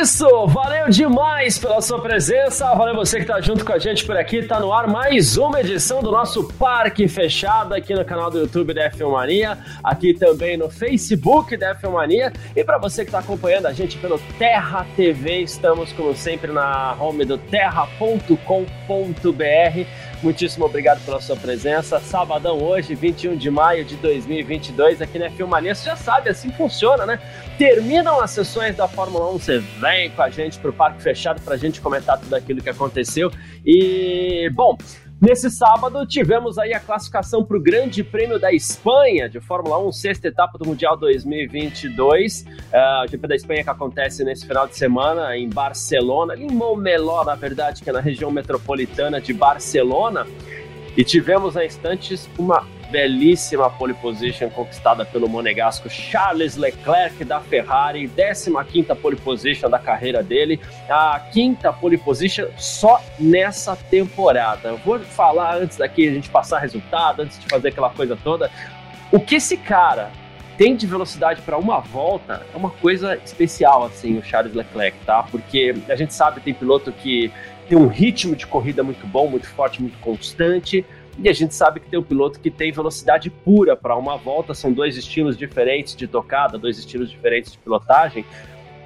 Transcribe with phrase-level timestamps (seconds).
[0.00, 4.16] Isso, valeu demais pela sua presença, valeu você que está junto com a gente por
[4.16, 8.38] aqui, tá no ar mais uma edição do nosso Parque Fechado aqui no canal do
[8.38, 12.32] YouTube da F1 Mania, aqui também no Facebook da F1 Mania.
[12.56, 16.96] E para você que está acompanhando a gente pelo Terra TV, estamos como sempre na
[16.98, 18.26] home do terra.com.br
[20.22, 21.98] Muitíssimo obrigado pela sua presença.
[21.98, 25.74] Sabadão hoje, 21 de maio de 2022, aqui na Filmania.
[25.74, 27.18] Você já sabe, assim funciona, né?
[27.56, 31.40] Terminam as sessões da Fórmula 1, você vem com a gente para o Parque Fechado
[31.40, 33.32] para a gente comentar tudo aquilo que aconteceu.
[33.64, 34.76] E, bom,
[35.20, 39.92] Nesse sábado, tivemos aí a classificação para o Grande Prêmio da Espanha de Fórmula 1,
[39.92, 42.46] sexta etapa do Mundial 2022.
[42.72, 47.22] Uh, o GP da Espanha que acontece nesse final de semana em Barcelona, em Montmeló,
[47.22, 50.26] na verdade, que é na região metropolitana de Barcelona.
[50.96, 58.08] E tivemos a instantes uma belíssima pole position conquistada pelo monegasco Charles Leclerc da Ferrari,
[58.08, 64.74] 15ª pole position da carreira dele, a quinta pole position só nessa temporada.
[64.84, 68.50] vou falar antes daqui a gente passar resultado, antes de fazer aquela coisa toda,
[69.12, 70.10] o que esse cara
[70.56, 75.22] tem de velocidade para uma volta é uma coisa especial, assim, o Charles Leclerc, tá?
[75.22, 77.32] Porque a gente sabe, tem piloto que
[77.66, 80.84] tem um ritmo de corrida muito bom, muito forte, muito constante,
[81.18, 84.54] e a gente sabe que tem um piloto que tem velocidade pura para uma volta,
[84.54, 88.24] são dois estilos diferentes de tocada, dois estilos diferentes de pilotagem.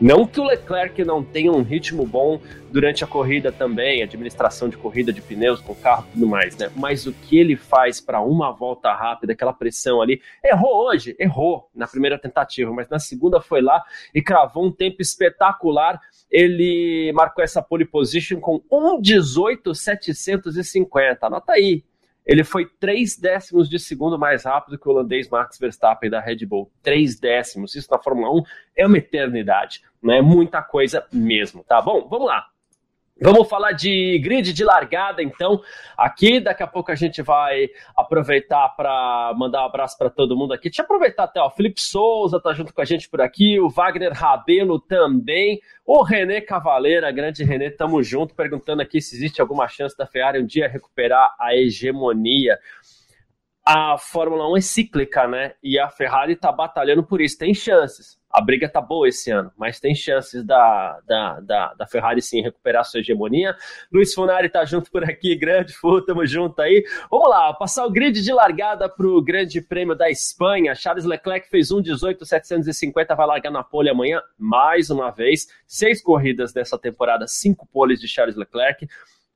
[0.01, 2.41] Não que o Leclerc não tenha um ritmo bom
[2.73, 6.69] durante a corrida também, administração de corrida de pneus com carro e tudo mais, né?
[6.75, 11.71] Mas o que ele faz para uma volta rápida, aquela pressão ali, errou hoje, errou
[11.73, 16.01] na primeira tentativa, mas na segunda foi lá e cravou um tempo espetacular.
[16.29, 21.19] Ele marcou essa pole position com 1,18,750.
[21.23, 21.85] Anota aí,
[22.27, 26.47] ele foi três décimos de segundo mais rápido que o holandês Max Verstappen da Red
[26.47, 26.71] Bull.
[26.83, 27.75] Três décimos.
[27.75, 28.43] Isso na Fórmula 1
[28.77, 29.83] é uma eternidade.
[30.03, 32.09] Não é muita coisa mesmo, tá bom?
[32.09, 32.47] Vamos lá.
[33.21, 35.63] Vamos falar de grid de largada, então,
[35.97, 36.41] aqui.
[36.41, 40.69] Daqui a pouco a gente vai aproveitar para mandar um abraço para todo mundo aqui.
[40.69, 43.69] Deixa eu aproveitar até, o Felipe Souza tá junto com a gente por aqui, o
[43.69, 49.69] Wagner Rabelo também, o René Cavaleira, grande René, tamo junto, perguntando aqui se existe alguma
[49.69, 52.59] chance da Ferrari um dia recuperar a hegemonia.
[53.65, 55.55] A Fórmula 1 é cíclica, né?
[55.63, 59.53] E a Ferrari tá batalhando por isso, tem chances a briga tá boa esse ano,
[59.57, 63.55] mas tem chances da, da, da, da Ferrari sim recuperar sua hegemonia.
[63.93, 66.85] Luiz Funari tá junto por aqui, grande Fu, tamo junto aí.
[67.09, 70.75] Vamos lá, passar o grid de largada pro Grande Prêmio da Espanha.
[70.75, 75.47] Charles Leclerc fez 1,18,750, vai largar na pole amanhã, mais uma vez.
[75.65, 78.89] Seis corridas dessa temporada, cinco poles de Charles Leclerc.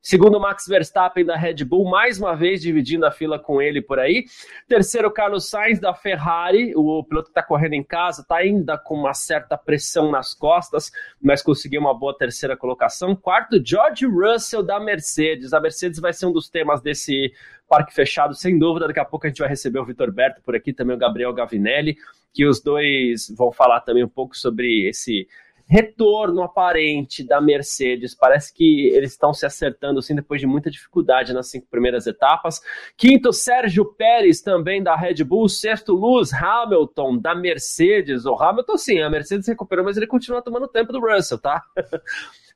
[0.09, 3.99] Segundo Max Verstappen da Red Bull, mais uma vez dividindo a fila com ele por
[3.99, 4.25] aí.
[4.67, 9.13] Terceiro, Carlos Sainz da Ferrari, o piloto está correndo em casa, está ainda com uma
[9.13, 13.15] certa pressão nas costas, mas conseguiu uma boa terceira colocação.
[13.15, 15.53] Quarto, George Russell da Mercedes.
[15.53, 17.31] A Mercedes vai ser um dos temas desse
[17.69, 18.87] parque fechado, sem dúvida.
[18.87, 21.35] Daqui a pouco a gente vai receber o Vitor Berto por aqui, também o Gabriel
[21.35, 21.99] Gavinelli,
[22.33, 25.29] que os dois vão falar também um pouco sobre esse
[25.69, 28.15] retorno aparente da Mercedes.
[28.15, 32.61] Parece que eles estão se acertando assim depois de muita dificuldade nas cinco primeiras etapas.
[32.97, 35.49] Quinto, Sérgio Pérez, também da Red Bull.
[35.49, 38.25] Sexto, Lewis Hamilton, da Mercedes.
[38.25, 41.63] O Hamilton, sim, a Mercedes recuperou, mas ele continua tomando tempo do Russell, tá?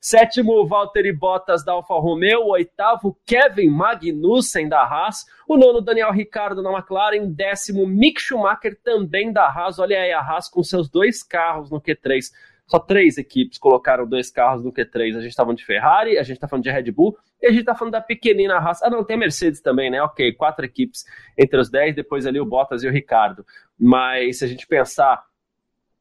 [0.01, 2.47] Sétimo, Valtteri Bottas da Alfa Romeo.
[2.47, 5.25] Oitavo, Kevin Magnussen da Haas.
[5.47, 7.31] O nono, Daniel Ricardo da McLaren.
[7.31, 9.79] Décimo, Mick Schumacher também da Haas.
[9.79, 12.31] Olha aí a Haas com seus dois carros no Q3
[12.73, 15.15] só três equipes colocaram dois carros no Q3.
[15.15, 17.51] A gente tá falando de Ferrari, a gente está falando de Red Bull e a
[17.51, 18.87] gente está falando da pequenina raça.
[18.87, 20.01] Ah, não, tem a Mercedes também, né?
[20.01, 21.05] Ok, quatro equipes
[21.37, 23.45] entre os dez, depois ali o Bottas e o Ricardo.
[23.79, 25.23] Mas se a gente pensar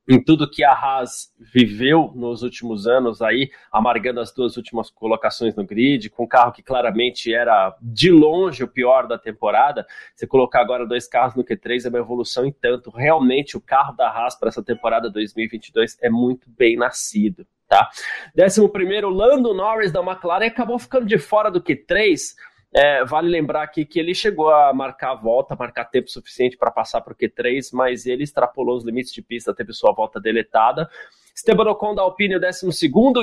[0.08, 5.54] em tudo que a Haas viveu nos últimos anos aí, amargando as duas últimas colocações
[5.54, 10.26] no grid, com um carro que claramente era de longe o pior da temporada, você
[10.26, 12.90] colocar agora dois carros no Q3 é uma evolução em tanto.
[12.90, 17.88] Realmente o carro da Haas para essa temporada 2022 é muito bem nascido, tá?
[18.34, 22.34] Décimo primeiro, Lando Norris da McLaren acabou ficando de fora do Q3,
[22.74, 26.70] é, vale lembrar aqui que ele chegou a marcar a volta, marcar tempo suficiente para
[26.70, 30.88] passar para o Q3, mas ele extrapolou os limites de pista, teve sua volta deletada.
[31.34, 32.66] Esteban Ocon da Alpine, o 12,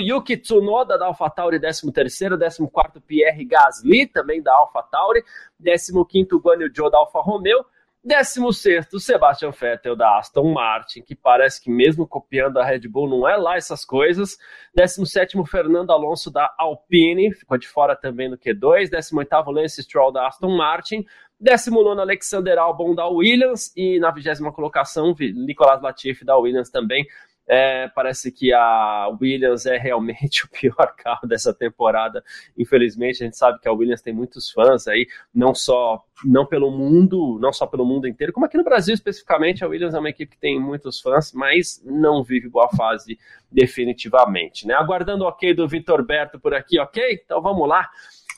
[0.02, 5.24] Yuki Tsunoda da AlphaTauri, 13, 14 Pierre Gasly, também da AlphaTauri,
[5.64, 5.94] 15
[6.40, 7.66] Guanyu Zhou da Alfa Romeo,
[8.04, 13.28] 16 Sebastian Vettel da Aston Martin, que parece que mesmo copiando a Red Bull não
[13.28, 14.38] é lá essas coisas.
[14.74, 18.90] 17 Fernando Alonso da Alpine, ficou de fora também no Q2.
[18.90, 21.06] 18 Lance Stroll da Aston Martin.
[21.42, 27.08] 19 Alexander Albon da Williams e na vigésima colocação Nicolas Latifi da Williams também
[27.50, 32.24] é, parece que a Williams é realmente o pior carro dessa temporada.
[32.56, 36.70] Infelizmente, a gente sabe que a Williams tem muitos fãs aí, não só não pelo
[36.70, 40.10] mundo, não só pelo mundo inteiro, como aqui no Brasil especificamente, a Williams é uma
[40.10, 43.18] equipe que tem muitos fãs, mas não vive boa fase
[43.52, 44.76] definitivamente, né?
[44.76, 47.22] Aguardando o ok do Vitor Berto por aqui, ok?
[47.24, 47.90] Então vamos lá.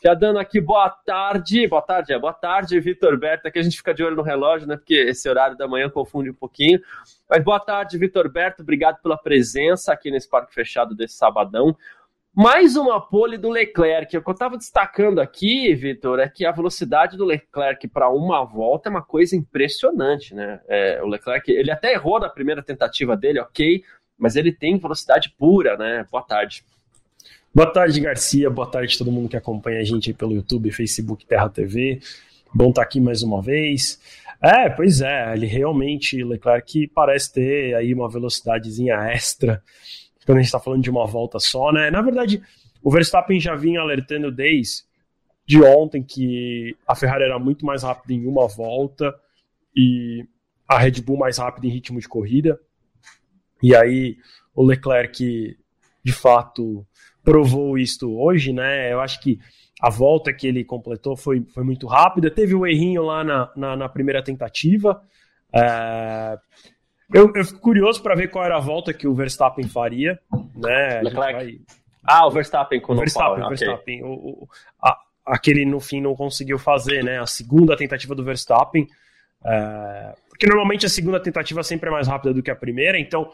[0.04, 3.48] Já dando aqui boa tarde, boa tarde, é, boa tarde, Vitor Berto.
[3.48, 4.76] Aqui a gente fica de olho no relógio, né?
[4.76, 6.80] Porque esse horário da manhã confunde um pouquinho.
[7.30, 8.64] Mas boa tarde, Vitor Berto.
[8.64, 11.78] Obrigado pela presença aqui nesse parque fechado desse sabadão.
[12.34, 14.18] Mais uma pole do Leclerc.
[14.18, 18.44] O que eu estava destacando aqui, Vitor, é que a velocidade do Leclerc para uma
[18.44, 20.62] volta é uma coisa impressionante, né?
[20.68, 23.84] É, o Leclerc, ele até errou na primeira tentativa dele, ok,
[24.18, 26.08] mas ele tem velocidade pura, né?
[26.10, 26.64] Boa tarde.
[27.54, 28.50] Boa tarde, Garcia.
[28.50, 32.00] Boa tarde a todo mundo que acompanha a gente pelo YouTube, Facebook, Terra TV.
[32.54, 34.00] Bom estar tá aqui mais uma vez.
[34.42, 39.62] É, pois é, ele realmente, Leclerc, parece ter aí uma velocidadezinha extra
[40.26, 41.92] quando a gente está falando de uma volta só, né?
[41.92, 42.42] Na verdade,
[42.82, 44.84] o Verstappen já vinha alertando desde
[45.46, 49.14] de ontem que a Ferrari era muito mais rápida em uma volta
[49.76, 50.26] e
[50.66, 52.58] a Red Bull mais rápida em ritmo de corrida.
[53.62, 54.16] E aí
[54.56, 55.58] o Leclerc,
[56.02, 56.88] de fato,
[57.24, 58.92] provou isto hoje, né?
[58.92, 59.40] Eu acho que
[59.82, 62.30] a volta que ele completou foi, foi muito rápida.
[62.30, 65.02] Teve um errinho lá na, na, na primeira tentativa.
[65.54, 66.38] É...
[67.14, 70.20] Eu, eu fico curioso para ver qual era a volta que o Verstappen faria,
[70.56, 71.02] né?
[71.14, 71.60] Vai...
[72.04, 74.04] Ah, o Verstappen com o Verstappen, Verstappen.
[74.04, 74.48] O, o,
[74.82, 77.20] a, aquele no fim não conseguiu fazer, né?
[77.20, 78.88] A segunda tentativa do Verstappen.
[79.44, 80.14] É...
[80.30, 83.30] Porque normalmente a segunda tentativa sempre é mais rápida do que a primeira, então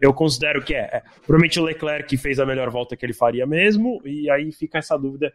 [0.00, 1.02] eu considero que é, é.
[1.26, 4.96] Provavelmente o Leclerc fez a melhor volta que ele faria mesmo, e aí fica essa
[4.96, 5.32] dúvida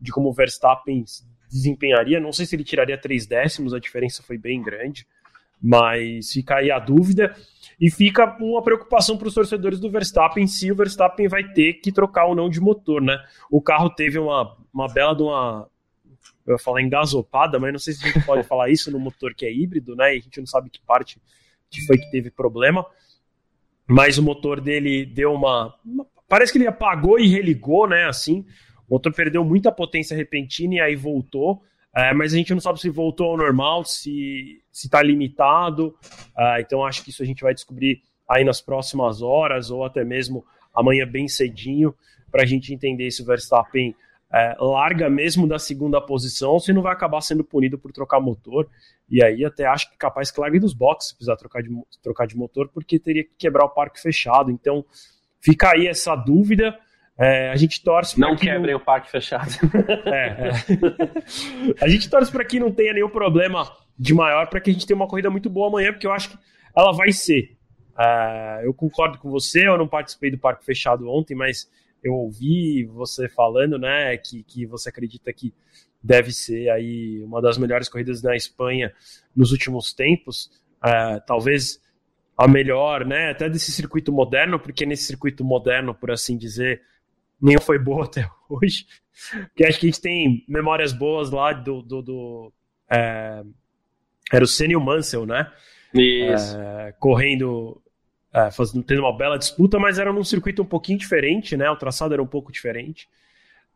[0.00, 1.04] de como o Verstappen
[1.50, 2.18] desempenharia.
[2.18, 5.06] Não sei se ele tiraria três décimos, a diferença foi bem grande,
[5.60, 7.36] mas fica aí a dúvida.
[7.78, 11.92] E fica uma preocupação para os torcedores do Verstappen se o Verstappen vai ter que
[11.92, 13.22] trocar ou não de motor, né?
[13.50, 15.68] O carro teve uma, uma bela de uma.
[16.46, 19.34] Eu ia falar engasopada, mas não sei se a gente pode falar isso no motor
[19.34, 20.14] que é híbrido, né?
[20.14, 21.20] E a gente não sabe que parte
[21.70, 22.86] que foi que teve problema
[23.88, 28.04] mas o motor dele deu uma, uma, Parece que ele apagou e religou, né?
[28.04, 28.44] Assim,
[28.88, 31.62] o motor perdeu muita potência repentina e aí voltou.
[31.94, 35.94] É, mas a gente não sabe se voltou ao normal, se está limitado.
[36.36, 40.04] É, então acho que isso a gente vai descobrir aí nas próximas horas ou até
[40.04, 40.44] mesmo
[40.74, 41.94] amanhã bem cedinho
[42.30, 43.94] para a gente entender se o Verstappen
[44.32, 48.68] é, larga mesmo da segunda posição, se não vai acabar sendo punido por trocar motor.
[49.08, 51.70] E aí até acho que capaz que largue dos boxes se precisar trocar de,
[52.02, 54.50] trocar de motor, porque teria que quebrar o parque fechado.
[54.50, 54.84] Então
[55.40, 56.76] fica aí essa dúvida.
[57.18, 58.80] É, a gente torce Não quebrem não...
[58.80, 59.50] o parque fechado.
[60.06, 60.52] É, é.
[61.84, 64.86] a gente torce para que não tenha nenhum problema de maior, para que a gente
[64.86, 66.38] tenha uma corrida muito boa amanhã, porque eu acho que
[66.76, 67.56] ela vai ser.
[67.98, 71.70] É, eu concordo com você, eu não participei do parque fechado ontem, mas
[72.06, 75.52] eu ouvi você falando, né, que, que você acredita que
[76.02, 78.92] deve ser aí uma das melhores corridas na Espanha
[79.34, 80.50] nos últimos tempos,
[80.84, 81.82] uh, talvez
[82.38, 86.82] a melhor, né, até desse circuito moderno, porque nesse circuito moderno, por assim dizer,
[87.40, 88.86] nenhum foi boa até hoje,
[89.48, 92.52] porque acho que a gente tem memórias boas lá do, do, do
[92.88, 93.42] é,
[94.32, 95.50] era o o Mansell, né,
[95.92, 96.56] Isso.
[96.56, 97.82] É, correndo
[98.36, 101.70] é, fazendo, tendo uma bela disputa, mas era num circuito um pouquinho diferente, né?
[101.70, 103.08] O traçado era um pouco diferente.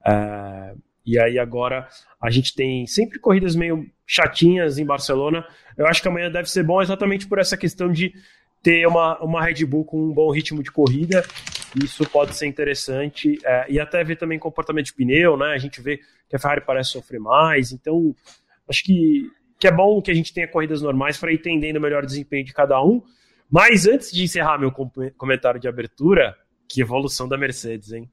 [0.06, 0.74] É,
[1.06, 1.88] e aí agora
[2.20, 5.46] a gente tem sempre corridas meio chatinhas em Barcelona.
[5.78, 8.12] Eu acho que amanhã deve ser bom exatamente por essa questão de
[8.62, 11.24] ter uma, uma Red Bull com um bom ritmo de corrida.
[11.82, 13.38] Isso pode ser interessante.
[13.42, 15.54] É, e até ver também comportamento de pneu, né?
[15.54, 17.72] A gente vê que a Ferrari parece sofrer mais.
[17.72, 18.14] Então,
[18.68, 21.80] acho que, que é bom que a gente tenha corridas normais para ir entendendo o
[21.80, 23.02] melhor desempenho de cada um.
[23.50, 24.72] Mas antes de encerrar meu
[25.16, 26.36] comentário de abertura,
[26.68, 28.08] que evolução da Mercedes, hein?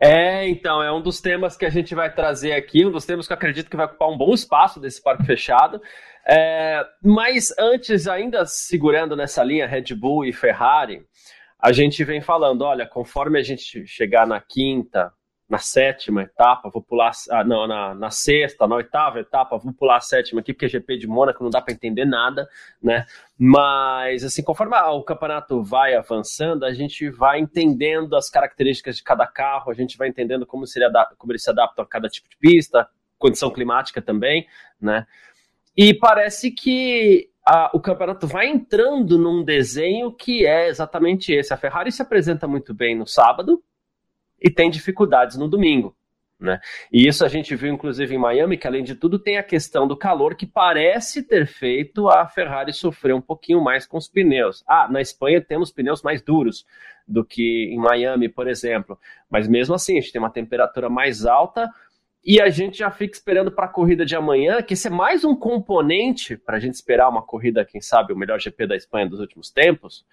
[0.00, 3.26] É, então, é um dos temas que a gente vai trazer aqui, um dos temas
[3.26, 5.80] que eu acredito que vai ocupar um bom espaço desse parque fechado.
[6.26, 11.04] É, mas antes, ainda segurando nessa linha Red Bull e Ferrari,
[11.60, 15.12] a gente vem falando: olha, conforme a gente chegar na quinta,
[15.54, 19.98] na sétima etapa, vou pular, ah, não, na, na sexta, na oitava etapa, vou pular
[19.98, 22.48] a sétima aqui, porque GP de Mônaco não dá para entender nada,
[22.82, 23.06] né?
[23.38, 29.28] Mas, assim, conforme o campeonato vai avançando, a gente vai entendendo as características de cada
[29.28, 32.36] carro, a gente vai entendendo como, seria, como ele se adapta a cada tipo de
[32.36, 34.48] pista, condição climática também,
[34.80, 35.06] né?
[35.76, 41.54] E parece que a, o campeonato vai entrando num desenho que é exatamente esse.
[41.54, 43.62] A Ferrari se apresenta muito bem no sábado
[44.44, 45.96] e tem dificuldades no domingo.
[46.38, 46.60] Né?
[46.92, 49.88] E isso a gente viu inclusive em Miami, que além de tudo tem a questão
[49.88, 54.62] do calor que parece ter feito a Ferrari sofrer um pouquinho mais com os pneus.
[54.66, 56.66] Ah, na Espanha temos pneus mais duros
[57.08, 58.98] do que em Miami, por exemplo,
[59.30, 61.70] mas mesmo assim a gente tem uma temperatura mais alta
[62.22, 65.24] e a gente já fica esperando para a corrida de amanhã, que esse é mais
[65.24, 69.06] um componente para a gente esperar uma corrida, quem sabe, o melhor GP da Espanha
[69.06, 70.04] dos últimos tempos.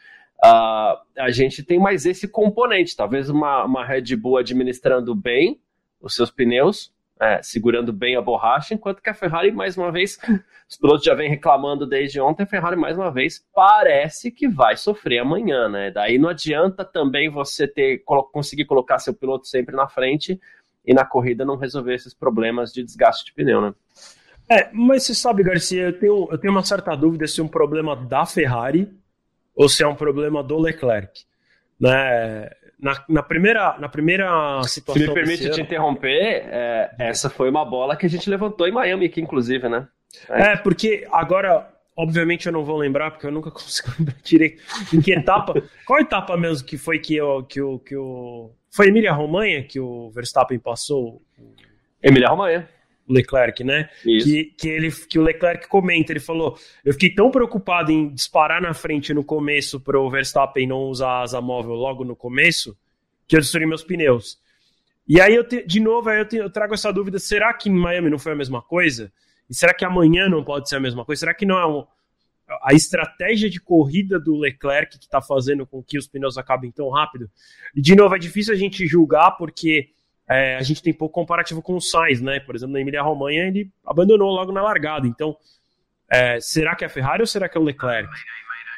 [0.44, 5.62] Uh, a gente tem mais esse componente, talvez uma, uma Red Bull administrando bem
[6.02, 10.18] os seus pneus, é, segurando bem a borracha, enquanto que a Ferrari, mais uma vez,
[10.68, 14.76] os pilotos já vêm reclamando desde ontem, a Ferrari, mais uma vez, parece que vai
[14.76, 15.92] sofrer amanhã, né?
[15.92, 20.42] Daí não adianta também você ter conseguir colocar seu piloto sempre na frente
[20.84, 23.76] e na corrida não resolver esses problemas de desgaste de pneu, né?
[24.50, 27.48] É, mas você sabe, Garcia, eu tenho, eu tenho uma certa dúvida se é um
[27.48, 28.92] problema da Ferrari
[29.56, 31.22] ou se é um problema do Leclerc.
[31.80, 32.50] Né?
[32.80, 35.02] Na, na, primeira, na primeira situação.
[35.02, 38.72] Se me permite te interromper, é, essa foi uma bola que a gente levantou em
[38.72, 39.88] Miami aqui, inclusive, né?
[40.30, 44.62] É, é porque agora, obviamente, eu não vou lembrar, porque eu nunca consigo lembrar direito
[44.94, 45.54] em que etapa.
[45.86, 47.44] qual etapa mesmo que foi que o.
[47.44, 51.22] Que o, que o foi Emília Romanha que o Verstappen passou?
[52.02, 52.68] Emília Romanha.
[53.12, 53.90] Leclerc, né?
[54.06, 54.28] Isso.
[54.28, 58.62] Que, que, ele, que o Leclerc comenta, ele falou: Eu fiquei tão preocupado em disparar
[58.62, 62.78] na frente no começo para o Verstappen não usar a asa móvel logo no começo,
[63.28, 64.40] que eu destruí meus pneus.
[65.08, 67.70] E aí, eu te, de novo, aí eu, te, eu trago essa dúvida: será que
[67.70, 69.12] em Miami não foi a mesma coisa?
[69.50, 71.20] E será que amanhã não pode ser a mesma coisa?
[71.20, 71.86] Será que não é um,
[72.64, 76.90] a estratégia de corrida do Leclerc que está fazendo com que os pneus acabem tão
[76.90, 77.30] rápido?
[77.76, 79.90] E, de novo, é difícil a gente julgar porque
[80.32, 82.40] é, a gente tem pouco comparativo com o Sainz, né?
[82.40, 85.06] Por exemplo, na Emília-Romanha ele abandonou logo na largada.
[85.06, 85.36] Então,
[86.10, 88.10] é, será que é a Ferrari ou será que é o Leclerc?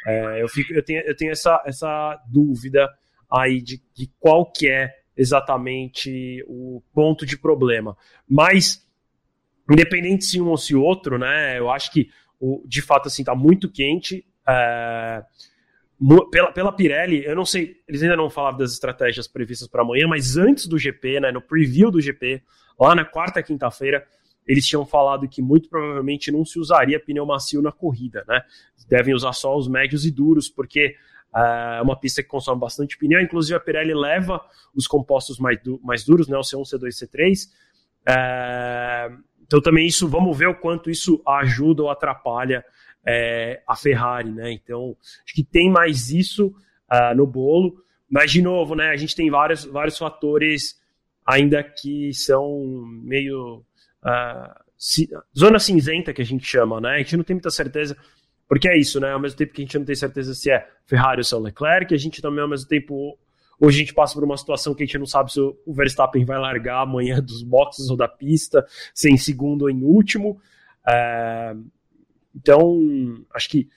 [0.07, 2.89] É, eu, fico, eu tenho, eu tenho essa, essa dúvida
[3.31, 7.95] aí de, de qual que é exatamente o ponto de problema.
[8.27, 8.83] Mas,
[9.69, 11.59] independente se um ou se outro, né?
[11.59, 14.25] Eu acho que o, de fato assim tá muito quente.
[14.49, 15.23] É,
[16.31, 20.07] pela, pela Pirelli, eu não sei, eles ainda não falaram das estratégias previstas para amanhã,
[20.07, 22.41] mas antes do GP, né, no preview do GP,
[22.79, 24.05] lá na quarta e quinta-feira,
[24.45, 28.41] eles tinham falado que muito provavelmente não se usaria pneu macio na corrida, né?
[28.87, 30.95] Devem usar só os médios e duros, porque
[31.33, 33.21] uh, é uma pista que consome bastante pneu.
[33.21, 34.41] Inclusive, a Pirelli leva
[34.75, 36.37] os compostos mais, du mais duros, né?
[36.37, 37.47] O C1, C2 C3.
[38.09, 42.65] Uh, então, também isso, vamos ver o quanto isso ajuda ou atrapalha
[43.05, 44.51] é, a Ferrari, né?
[44.51, 44.95] Então,
[45.25, 46.47] acho que tem mais isso
[46.91, 47.81] uh, no bolo.
[48.09, 50.79] Mas, de novo, né, a gente tem vários, vários fatores
[51.25, 53.63] ainda que são meio.
[54.03, 54.63] Uh,
[55.37, 56.95] zona cinzenta que a gente chama, né?
[56.95, 57.95] A gente não tem muita certeza.
[58.47, 59.11] Porque é isso, né?
[59.11, 61.37] Ao mesmo tempo que a gente não tem certeza se é Ferrari ou se é
[61.37, 63.17] Leclerc, a gente também, ao mesmo tempo,
[63.59, 66.25] hoje a gente passa por uma situação que a gente não sabe se o Verstappen
[66.25, 70.39] vai largar amanhã dos boxes ou da pista, se em segundo ou em último.
[70.85, 71.65] Uh,
[72.35, 73.69] então, acho que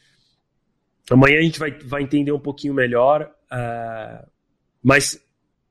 [1.10, 4.26] amanhã a gente vai, vai entender um pouquinho melhor, uh,
[4.82, 5.22] mas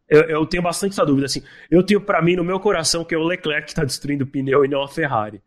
[0.07, 1.25] eu, eu, tenho bastante essa dúvida.
[1.25, 4.23] Assim, eu tenho para mim no meu coração que é o Leclerc que está destruindo
[4.23, 5.41] o pneu e não a Ferrari.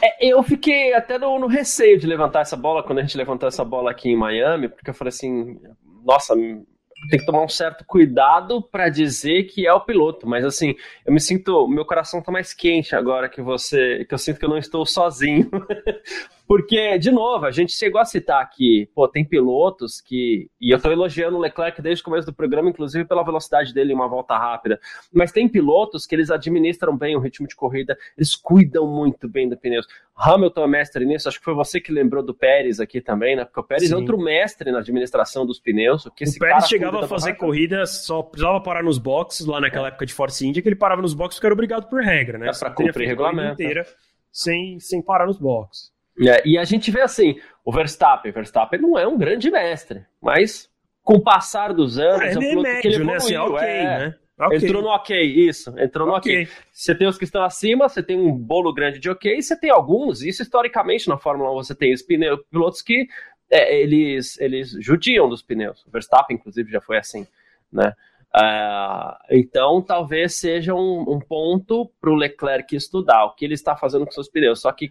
[0.00, 3.48] É, eu fiquei até no, no, receio de levantar essa bola quando a gente levantou
[3.48, 5.60] essa bola aqui em Miami, porque eu falei assim:
[6.04, 10.74] nossa, tem que tomar um certo cuidado para dizer que é o piloto, mas assim,
[11.04, 14.44] eu me sinto, meu coração tá mais quente agora que você, que eu sinto que
[14.44, 15.50] eu não estou sozinho.
[16.52, 20.50] Porque, de novo, a gente chegou a citar aqui, pô, tem pilotos que.
[20.60, 23.92] E eu estou elogiando o Leclerc desde o começo do programa, inclusive pela velocidade dele
[23.92, 24.78] em uma volta rápida.
[25.10, 29.48] Mas tem pilotos que eles administram bem o ritmo de corrida, eles cuidam muito bem
[29.48, 29.86] do pneus.
[30.14, 33.46] Hamilton é mestre nisso, acho que foi você que lembrou do Pérez aqui também, né?
[33.46, 33.94] Porque o Pérez Sim.
[33.94, 36.04] é outro mestre na administração dos pneus.
[36.04, 39.86] O, que o Pérez chegava a fazer corrida, só precisava parar nos boxes lá naquela
[39.86, 39.88] é.
[39.88, 42.50] época de Force India, que ele parava nos boxes porque era obrigado por regra, né?
[42.50, 43.54] É pra cumprir regulamento.
[43.54, 43.86] Inteira,
[44.30, 45.90] sem, sem parar nos boxes.
[46.20, 50.70] É, e a gente vê assim, o Verstappen, Verstappen não é um grande mestre, mas
[51.02, 53.16] com o passar dos anos, é, ele é médio, que ele evoluiu, né?
[53.16, 54.14] Assim, okay, é, né?
[54.38, 54.58] Okay.
[54.58, 56.48] Entrou no ok, isso, entrou no ok.
[56.72, 59.58] Você tem os que estão acima, você tem um bolo grande de ok, e você
[59.58, 63.06] tem alguns, isso historicamente na Fórmula 1 você tem os pneus, pilotos que
[63.50, 65.84] é, eles, eles judiam dos pneus.
[65.86, 67.26] O Verstappen, inclusive, já foi assim,
[67.72, 67.94] né?
[68.34, 73.76] Uh, então, talvez seja um, um ponto para o Leclerc estudar o que ele está
[73.76, 74.62] fazendo com seus pneus.
[74.62, 74.90] Só que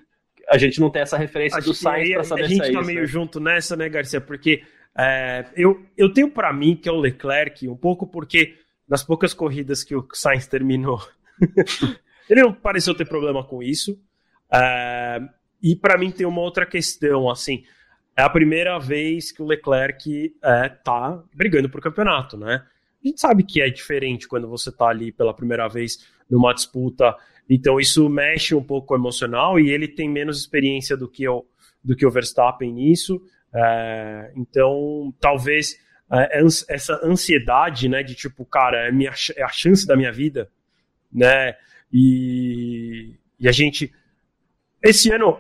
[0.52, 2.74] a gente não tem essa referência Acho do Sainz para saber se A gente é
[2.74, 3.08] tá isso, meio né?
[3.08, 4.20] junto nessa, né, Garcia?
[4.20, 4.62] Porque
[4.98, 8.56] é, eu, eu tenho para mim que é o Leclerc, um pouco porque
[8.88, 11.02] nas poucas corridas que o Sainz terminou,
[12.30, 13.98] ele não pareceu ter problema com isso.
[14.52, 15.22] É,
[15.64, 17.64] e para mim tem uma outra questão, assim,
[18.18, 22.62] é a primeira vez que o Leclerc é, tá brigando por campeonato, né?
[23.02, 27.16] A gente sabe que é diferente quando você tá ali pela primeira vez numa disputa,
[27.50, 31.28] então isso mexe um pouco com o emocional e ele tem menos experiência do que
[31.28, 31.46] o,
[31.84, 33.22] do que o Verstappen nisso,
[33.54, 35.78] é, então talvez
[36.12, 40.50] é, essa ansiedade, né, de tipo, cara, é, minha, é a chance da minha vida,
[41.12, 41.56] né,
[41.92, 43.94] e, e a gente,
[44.82, 45.40] esse ano,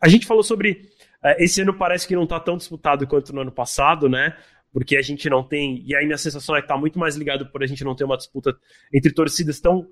[0.00, 0.90] a gente falou sobre
[1.22, 4.36] é, esse ano parece que não está tão disputado quanto no ano passado, né?
[4.72, 5.82] Porque a gente não tem.
[5.84, 8.04] E aí minha sensação é que está muito mais ligado por a gente não ter
[8.04, 8.56] uma disputa
[8.92, 9.86] entre torcidas tão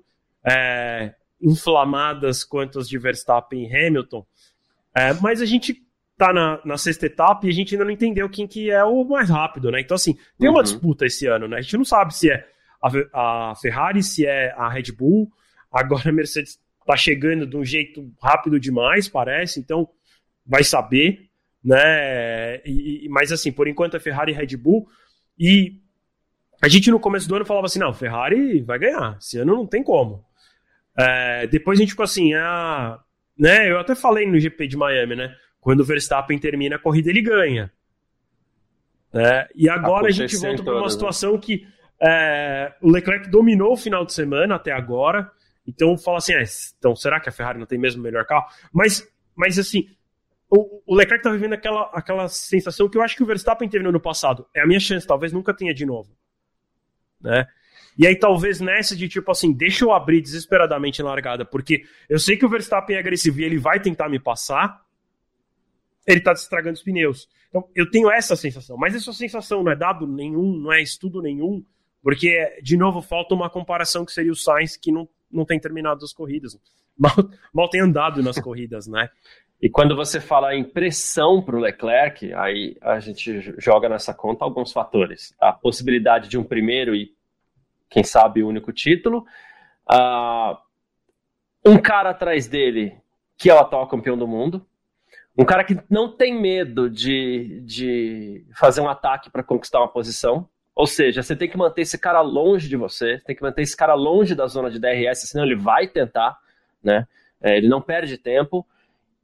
[0.45, 4.25] é, inflamadas quanto as de Verstappen e Hamilton.
[4.95, 5.81] É, mas a gente
[6.17, 9.05] tá na, na, sexta etapa e a gente ainda não entendeu quem que é o
[9.05, 9.79] mais rápido, né?
[9.79, 10.63] Então, assim, tem uma uhum.
[10.63, 11.57] disputa esse ano, né?
[11.57, 12.45] A gente não sabe se é
[12.81, 15.31] a, a Ferrari, se é a Red Bull.
[15.71, 19.59] Agora a Mercedes tá chegando de um jeito rápido demais, parece.
[19.59, 19.87] Então,
[20.45, 21.29] vai saber,
[21.63, 22.57] né?
[22.65, 24.89] E, mas assim, por enquanto é Ferrari e Red Bull.
[25.37, 25.79] E
[26.61, 29.65] a gente no começo do ano falava assim: não, Ferrari vai ganhar, esse ano não
[29.65, 30.25] tem como.
[30.97, 32.99] É, depois a gente ficou assim, ah,
[33.37, 33.71] né?
[33.71, 35.35] Eu até falei no GP de Miami, né?
[35.61, 37.71] Quando o Verstappen termina a corrida, ele ganha.
[39.13, 39.47] Né?
[39.55, 40.89] E agora a gente volta para uma né?
[40.89, 41.39] situação né?
[41.41, 41.67] que
[42.01, 45.31] é, o Leclerc dominou o final de semana até agora.
[45.67, 46.43] Então fala assim, é,
[46.77, 48.45] então será que a Ferrari não tem mesmo o melhor carro?
[48.71, 49.87] Mas, mas assim,
[50.49, 53.83] o, o Leclerc tá vivendo aquela, aquela sensação que eu acho que o Verstappen teve
[53.83, 54.47] no ano passado.
[54.53, 56.15] É a minha chance, talvez nunca tenha de novo.
[57.21, 57.45] Né?
[57.99, 62.17] E aí, talvez nessa de tipo assim, deixa eu abrir desesperadamente na largada, porque eu
[62.17, 64.81] sei que o Verstappen é agressivo e ele vai tentar me passar,
[66.07, 67.27] ele tá estragando os pneus.
[67.49, 71.21] Então, eu tenho essa sensação, mas essa sensação não é dado nenhum, não é estudo
[71.21, 71.61] nenhum,
[72.01, 76.05] porque, de novo, falta uma comparação que seria o Sainz, que não, não tem terminado
[76.05, 76.57] as corridas.
[76.97, 77.11] Mal,
[77.53, 79.09] mal tem andado nas corridas, né?
[79.61, 84.45] E quando você fala em pressão para o Leclerc, aí a gente joga nessa conta
[84.45, 85.35] alguns fatores.
[85.37, 87.13] A possibilidade de um primeiro e,
[87.89, 89.25] quem sabe, único título.
[89.89, 90.57] Uh,
[91.65, 92.97] um cara atrás dele
[93.37, 94.65] que é o atual campeão do mundo.
[95.37, 100.49] Um cara que não tem medo de, de fazer um ataque para conquistar uma posição.
[100.75, 103.75] Ou seja, você tem que manter esse cara longe de você, tem que manter esse
[103.75, 106.37] cara longe da zona de DRS, senão ele vai tentar,
[106.83, 107.07] né?
[107.41, 108.67] É, ele não perde tempo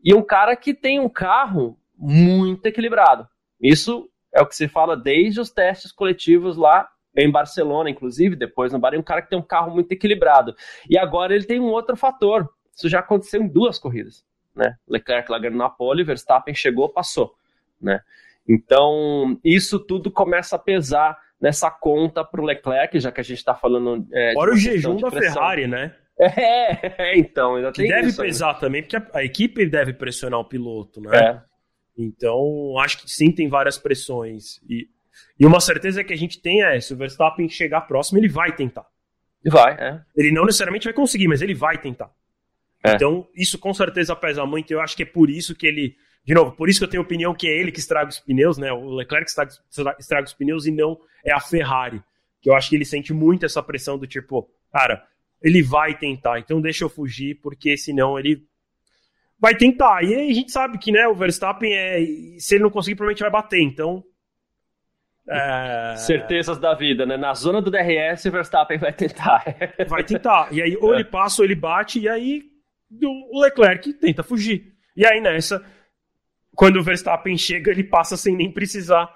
[0.01, 3.27] e um cara que tem um carro muito equilibrado.
[3.59, 8.73] Isso é o que se fala desde os testes coletivos lá em Barcelona, inclusive, depois
[8.73, 10.55] no Bahrein, um cara que tem um carro muito equilibrado.
[10.89, 12.49] E agora ele tem um outro fator.
[12.75, 14.75] Isso já aconteceu em duas corridas, né?
[14.87, 17.35] Leclerc largando na pole, Verstappen chegou, passou,
[17.81, 18.01] né?
[18.47, 23.37] Então, isso tudo começa a pesar nessa conta para o Leclerc, já que a gente
[23.37, 24.05] está falando.
[24.13, 25.95] É, Fora o jejum da Ferrari, né?
[26.17, 28.59] É, então, ainda tem que deve isso, pesar né?
[28.59, 31.17] também, porque a, a, equipe deve pressionar o piloto, né?
[31.17, 31.41] É.
[31.97, 34.61] Então, acho que sim, tem várias pressões.
[34.69, 34.87] E,
[35.39, 38.55] e uma certeza que a gente tem é, se o Verstappen chegar próximo, ele vai
[38.55, 38.85] tentar.
[39.45, 40.01] Vai, é.
[40.15, 42.11] Ele não necessariamente vai conseguir, mas ele vai tentar.
[42.83, 42.93] É.
[42.93, 44.71] Então, isso com certeza pesa muito.
[44.71, 45.95] Eu acho que é por isso que ele.
[46.23, 48.19] De novo, por isso que eu tenho a opinião que é ele que estraga os
[48.19, 48.71] pneus, né?
[48.71, 49.51] O Leclerc estraga,
[49.99, 52.01] estraga os pneus e não é a Ferrari.
[52.41, 55.03] Que eu acho que ele sente muito essa pressão do tipo, cara,
[55.41, 58.43] ele vai tentar, então deixa eu fugir, porque senão ele
[59.39, 60.03] vai tentar.
[60.03, 61.99] E aí a gente sabe que né, o Verstappen, é,
[62.39, 64.03] se ele não conseguir, provavelmente vai bater, então.
[65.27, 65.95] É...
[65.97, 67.17] Certezas da vida, né?
[67.17, 69.43] Na zona do DRS, o Verstappen vai tentar.
[69.87, 70.49] vai tentar.
[70.51, 72.43] E aí, ou ele passa ou ele bate, e aí
[73.03, 74.73] o Leclerc tenta fugir.
[74.95, 75.63] E aí nessa,
[76.55, 79.09] quando o Verstappen chega, ele passa sem nem precisar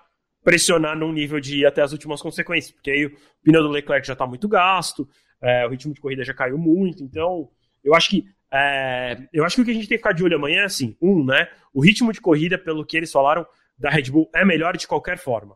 [0.44, 3.12] pressionar num nível de ir até as últimas consequências, porque aí o
[3.44, 5.08] pneu do Leclerc já está muito gasto,
[5.42, 7.50] é, o ritmo de corrida já caiu muito, então
[7.84, 10.24] eu acho que é, eu acho que o que a gente tem que ficar de
[10.24, 11.48] olho amanhã é assim, um, né?
[11.74, 13.46] O ritmo de corrida, pelo que eles falaram,
[13.78, 15.56] da Red Bull é melhor de qualquer forma.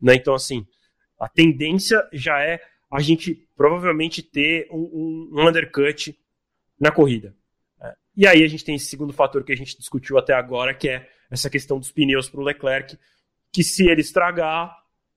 [0.00, 0.14] Né?
[0.14, 0.66] Então, assim,
[1.18, 6.18] a tendência já é a gente provavelmente ter um, um undercut
[6.80, 7.34] na corrida.
[7.80, 7.94] É.
[8.16, 10.88] E aí a gente tem esse segundo fator que a gente discutiu até agora, que
[10.88, 12.98] é essa questão dos pneus para o Leclerc,
[13.52, 14.74] que se ele estragar,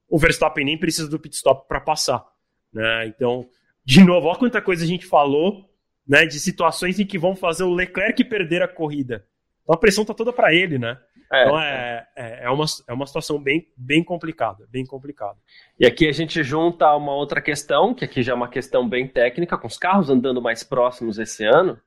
[0.10, 2.26] o Verstappen nem precisa do pit stop para passar.
[2.74, 3.08] Né?
[3.08, 3.48] Então,
[3.86, 5.70] de novo, olha quanta coisa a gente falou,
[6.08, 9.26] né, de situações em que vão fazer o Leclerc perder a corrida.
[9.64, 11.00] Então a pressão tá toda para ele, né?
[11.32, 15.38] É, então é, é, é, uma, é uma situação bem, bem complicada, bem complicada.
[15.80, 19.08] E aqui a gente junta uma outra questão, que aqui já é uma questão bem
[19.08, 21.80] técnica, com os carros andando mais próximos esse ano,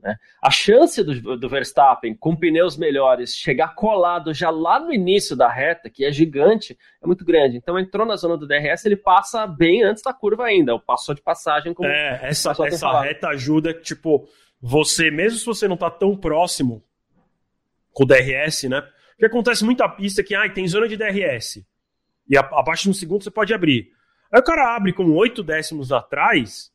[0.00, 0.16] né?
[0.40, 5.48] A chance do, do, Verstappen, com pneus melhores, chegar colado já lá no início da
[5.48, 7.56] reta, que é gigante, é muito grande.
[7.56, 11.14] Então entrou na zona do DRS, ele passa bem antes da curva ainda, o passou
[11.14, 11.74] de passagem.
[11.74, 14.28] Como é, essa, essa reta ajuda, tipo,
[14.60, 16.82] você, mesmo se você não está tão próximo
[17.98, 18.80] com o DRS, né?
[19.10, 21.66] Porque acontece muita pista que ah, tem zona de DRS.
[22.30, 23.90] E abaixo de um segundo você pode abrir.
[24.30, 26.70] Aí o cara abre com 8 décimos atrás,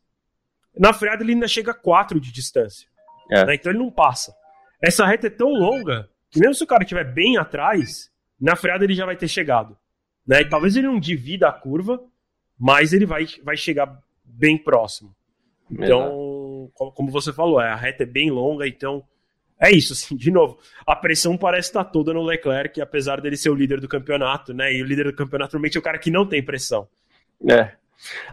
[0.78, 2.90] na freada ele ainda chega a 4 de distância.
[3.32, 3.46] É.
[3.46, 3.56] Né?
[3.56, 4.36] Então ele não passa.
[4.82, 8.84] Essa reta é tão longa que mesmo se o cara estiver bem atrás, na freada
[8.84, 9.78] ele já vai ter chegado.
[10.28, 10.42] Né?
[10.42, 12.04] E talvez ele não divida a curva,
[12.60, 15.16] mas ele vai, vai chegar bem próximo.
[15.72, 19.06] Então, como você falou, é, a reta é bem longa, então
[19.60, 23.50] é isso, assim, de novo, a pressão parece estar toda no Leclerc, apesar dele ser
[23.50, 24.74] o líder do campeonato, né?
[24.74, 26.88] E o líder do campeonato normalmente é o cara que não tem pressão.
[27.50, 27.72] É.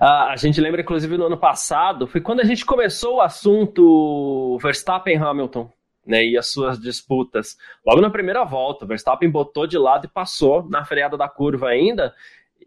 [0.00, 5.70] a gente lembra, inclusive, no ano passado, foi quando a gente começou o assunto Verstappen-Hamilton,
[6.06, 6.24] né?
[6.24, 7.56] E as suas disputas.
[7.87, 12.14] Logo na primeira volta, Verstappen botou de lado e passou na freada da curva ainda.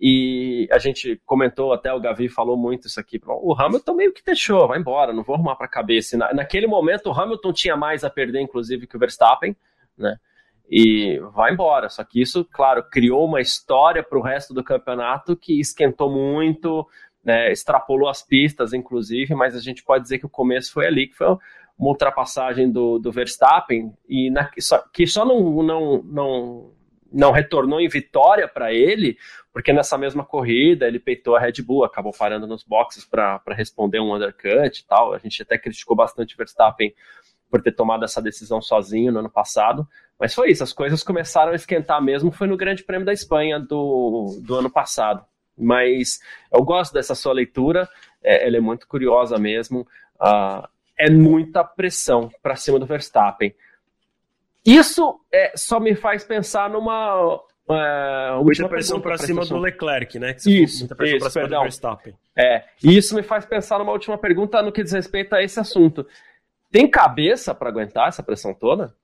[0.06, 3.22] E a gente comentou, até o Gavi falou muito isso aqui.
[3.26, 6.18] O Hamilton meio que deixou, vai embora, não vou arrumar para a cabeça.
[6.18, 9.56] Na, naquele momento, o Hamilton tinha mais a perder, inclusive, que o Verstappen,
[9.98, 10.18] né?
[10.70, 11.88] E vai embora.
[11.88, 16.86] Só que isso, claro, criou uma história para o resto do campeonato que esquentou muito,
[17.24, 17.50] né?
[17.54, 21.16] extrapolou as pistas, inclusive, mas a gente pode dizer que o começo foi ali, que
[21.16, 24.50] foi uma ultrapassagem do, do Verstappen, e na,
[24.92, 26.72] que só não, não, não
[27.14, 29.18] não retornou em vitória para ele,
[29.52, 34.00] porque nessa mesma corrida ele peitou a Red Bull, acabou parando nos boxes para responder
[34.00, 35.14] um undercut e tal.
[35.14, 36.94] A gente até criticou bastante o Verstappen
[37.50, 39.88] por ter tomado essa decisão sozinho no ano passado,
[40.20, 43.60] mas foi isso, as coisas começaram a esquentar mesmo, foi no Grande Prêmio da Espanha
[43.60, 45.24] do, do ano passado.
[45.56, 46.20] Mas
[46.52, 47.88] eu gosto dessa sua leitura,
[48.24, 49.82] é, ela é muito curiosa mesmo.
[50.16, 53.54] Uh, é muita pressão para cima do Verstappen.
[54.66, 57.40] Isso é, só me faz pensar numa.
[57.70, 60.36] É, muita pressão para cima do Leclerc, né?
[60.46, 62.14] isso, muita pressão para cima do Verstappen.
[62.36, 65.60] É, e isso me faz pensar numa última pergunta no que diz respeito a esse
[65.60, 66.06] assunto.
[66.72, 68.96] Tem cabeça para aguentar essa pressão toda?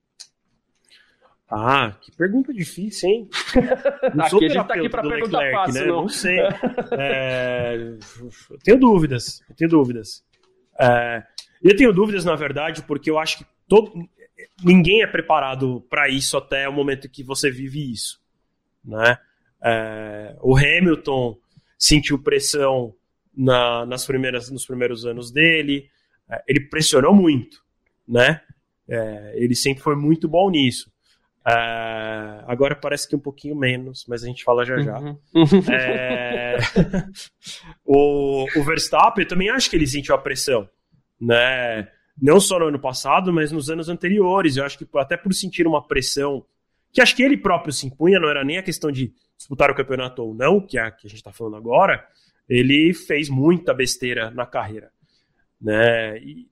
[1.52, 3.30] Ah, que pergunta difícil, hein?
[4.14, 5.88] Não Aqui a gente tá aqui para Leclerc, fácil, né?
[5.88, 6.02] não.
[6.02, 6.40] não sei.
[6.98, 7.76] é,
[8.52, 10.24] eu tenho dúvidas, eu tenho dúvidas.
[10.80, 11.24] É,
[11.64, 13.92] eu tenho dúvidas, na verdade, porque eu acho que todo,
[14.64, 18.20] ninguém é preparado para isso até o momento que você vive isso.
[18.84, 19.18] Né?
[19.62, 21.38] É, o Hamilton
[21.78, 22.94] sentiu pressão
[23.36, 25.90] na, nas primeiras, nos primeiros anos dele,
[26.30, 27.64] é, ele pressionou muito,
[28.08, 28.42] né?
[28.88, 30.92] É, ele sempre foi muito bom nisso.
[31.48, 35.00] É, agora parece que um pouquinho menos, mas a gente fala já já.
[35.00, 35.18] Uhum.
[35.72, 36.58] É,
[37.86, 40.70] o, o Verstappen, eu também acho que ele sentiu a pressão,
[41.20, 41.88] né?
[42.22, 44.58] Não só no ano passado, mas nos anos anteriores.
[44.58, 46.46] Eu acho que até por sentir uma pressão
[46.92, 49.76] que acho que ele próprio se impunha, não era nem a questão de disputar o
[49.76, 52.06] campeonato ou não, que é a que a gente está falando agora,
[52.48, 54.92] ele fez muita besteira na carreira.
[55.62, 56.18] Né?
[56.20, 56.48] E,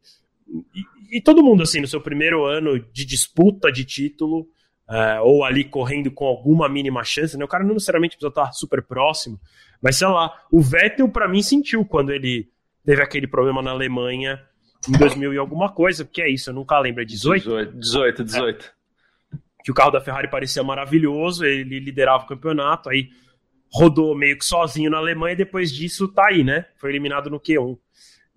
[0.48, 4.42] e, e, todo mundo, assim, no seu primeiro ano de disputa de título,
[4.88, 7.44] uh, ou ali correndo com alguma mínima chance, né?
[7.44, 9.40] o cara não necessariamente precisa estar super próximo,
[9.82, 12.50] mas sei lá, o Vettel, para mim, sentiu quando ele
[12.86, 14.40] teve aquele problema na Alemanha
[14.88, 17.74] em 2000 e alguma coisa, que é isso, eu nunca lembro, é 18?
[17.74, 18.66] 18, 18.
[19.34, 19.38] É.
[19.64, 23.10] Que o carro da Ferrari parecia maravilhoso, ele liderava o campeonato, aí
[23.72, 26.66] rodou meio que sozinho na Alemanha e depois disso tá aí, né?
[26.78, 27.78] Foi eliminado no Q1.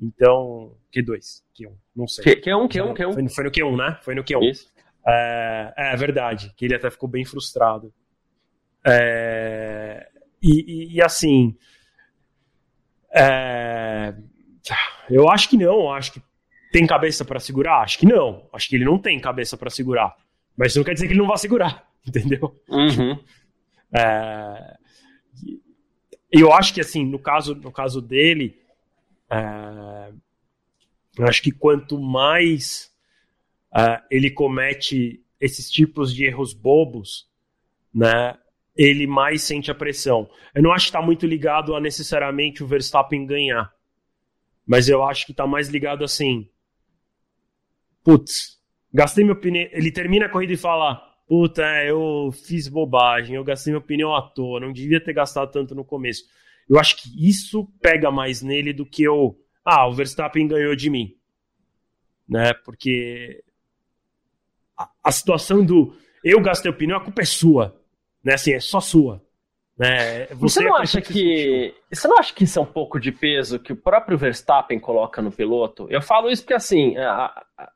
[0.01, 2.41] Então, Q2, Q1, não sei.
[2.41, 3.15] Q1, Q1, Q1.
[3.15, 3.99] Foi, foi no Q1, né?
[4.03, 4.51] Foi no Q1.
[4.51, 4.73] Isso.
[5.07, 7.93] É, é verdade, que ele até ficou bem frustrado.
[8.87, 10.09] É,
[10.43, 11.57] e, e, e, assim,
[13.13, 14.15] é,
[15.09, 16.23] eu acho que não, acho que
[16.71, 17.81] tem cabeça para segurar?
[17.81, 18.49] Acho que não.
[18.53, 20.17] Acho que ele não tem cabeça para segurar.
[20.57, 22.55] Mas isso não quer dizer que ele não vai segurar, entendeu?
[22.69, 23.19] Uhum.
[23.93, 24.77] É...
[26.31, 28.57] Eu acho que assim, no caso, no caso dele,
[29.29, 30.13] é...
[31.19, 32.91] eu acho que quanto mais
[33.75, 37.29] é, ele comete esses tipos de erros bobos,
[37.93, 38.37] né,
[38.77, 40.29] ele mais sente a pressão.
[40.55, 43.73] Eu não acho que está muito ligado a necessariamente o Verstappen ganhar,
[44.67, 46.49] mas eu acho que está mais ligado assim
[48.05, 48.59] putz,
[48.93, 49.69] gastei meu pneu.
[49.73, 54.23] Ele termina a corrida e fala: Puta, eu fiz bobagem, eu gastei meu pneu à
[54.23, 56.25] toa, não devia ter gastado tanto no começo.
[56.69, 59.37] Eu acho que isso pega mais nele do que o.
[59.65, 61.15] Ah, o Verstappen ganhou de mim.
[62.29, 62.53] Né?
[62.65, 63.43] Porque
[64.77, 67.81] a, a situação do eu gastei o pneu, a culpa é sua.
[68.23, 68.35] Né?
[68.35, 69.23] Assim, é só sua.
[69.77, 70.27] Né?
[70.27, 73.59] Você, você não acha que você não acha que isso é um pouco de peso
[73.59, 75.87] que o próprio Verstappen coloca no piloto?
[75.89, 77.73] Eu falo isso porque assim a, a,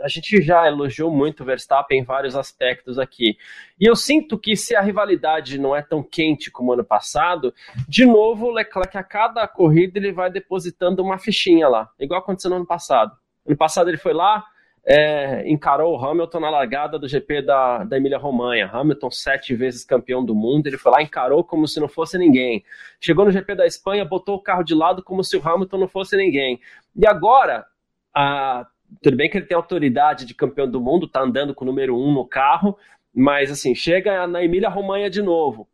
[0.00, 3.36] a gente já elogiou muito o Verstappen em vários aspectos aqui.
[3.80, 7.54] E eu sinto que se a rivalidade não é tão quente como ano passado,
[7.88, 12.50] de novo o Leclerc a cada corrida ele vai depositando uma fichinha lá, igual aconteceu
[12.50, 13.16] no ano passado.
[13.46, 14.44] Ano passado ele foi lá,
[14.84, 18.70] é, encarou o Hamilton na largada do GP da, da Emília-Romanha.
[18.72, 22.64] Hamilton, sete vezes campeão do mundo, ele foi lá, encarou como se não fosse ninguém.
[23.00, 25.88] Chegou no GP da Espanha, botou o carro de lado como se o Hamilton não
[25.88, 26.60] fosse ninguém.
[26.94, 27.66] E agora,
[28.14, 28.66] a,
[29.02, 31.96] tudo bem que ele tem autoridade de campeão do mundo, tá andando com o número
[31.96, 32.76] um no carro,
[33.14, 35.68] mas assim, chega na Emília-Romanha de novo.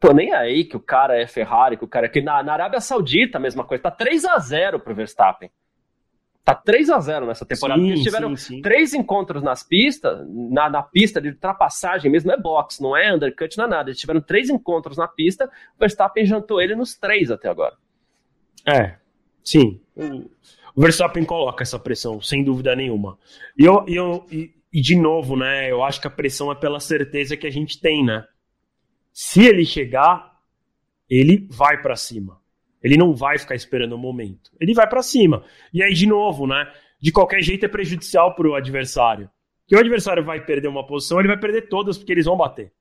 [0.00, 2.52] Tô nem aí que o cara é Ferrari, que o cara é que na, na
[2.52, 5.50] Arábia Saudita a mesma coisa, tá 3 a 0 pro Verstappen.
[6.44, 7.78] Tá 3 a 0 nessa temporada.
[7.80, 8.62] Sim, Eles tiveram sim, sim.
[8.62, 13.58] três encontros nas pistas, na, na, pista de ultrapassagem mesmo, é box, não é undercut,
[13.58, 13.90] não é nada.
[13.90, 17.76] Eles tiveram três encontros na pista, o Verstappen jantou ele nos três até agora.
[18.66, 18.94] É,
[19.44, 19.78] sim.
[20.78, 23.18] O Verstappen coloca essa pressão, sem dúvida nenhuma.
[23.58, 26.78] E, eu, eu, e, e de novo, né, eu acho que a pressão é pela
[26.78, 28.24] certeza que a gente tem, né?
[29.12, 30.38] Se ele chegar,
[31.10, 32.40] ele vai para cima.
[32.80, 34.52] Ele não vai ficar esperando o um momento.
[34.60, 35.44] Ele vai para cima.
[35.74, 36.72] E aí, de novo, né?
[37.00, 39.28] De qualquer jeito é prejudicial para o adversário.
[39.66, 42.72] Que o adversário vai perder uma posição, ele vai perder todas porque eles vão bater.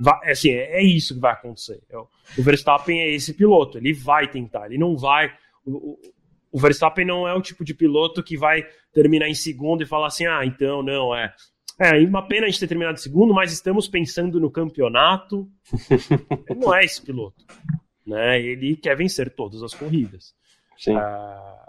[0.00, 1.80] Vai, assim, é, é, isso que vai acontecer.
[1.88, 3.78] É o Verstappen é esse piloto.
[3.78, 4.66] Ele vai tentar.
[4.66, 5.32] Ele não vai.
[5.64, 5.96] O,
[6.56, 10.06] o Verstappen não é o tipo de piloto que vai terminar em segundo e falar
[10.06, 11.34] assim: ah, então não, é.
[11.78, 15.46] É, uma pena a gente ter terminado em segundo, mas estamos pensando no campeonato.
[16.48, 17.44] Ele não é esse piloto
[18.06, 18.40] né?
[18.40, 20.32] Ele quer vencer todas as corridas.
[20.78, 20.96] Sim.
[20.96, 21.64] Ah...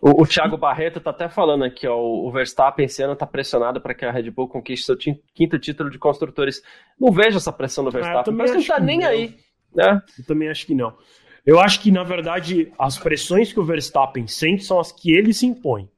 [0.00, 3.80] O, o Thiago Barreto está até falando aqui, ó, o Verstappen esse ano está pressionado
[3.80, 6.62] para que a Red Bull conquiste seu quinto título de construtores.
[6.98, 9.08] Não vejo essa pressão no ah, Verstappen, mas não está nem não.
[9.08, 9.36] aí.
[9.74, 10.00] Né?
[10.16, 10.96] Eu também acho que não.
[11.48, 15.32] Eu acho que, na verdade, as pressões que o Verstappen sente são as que ele
[15.32, 15.88] se impõe.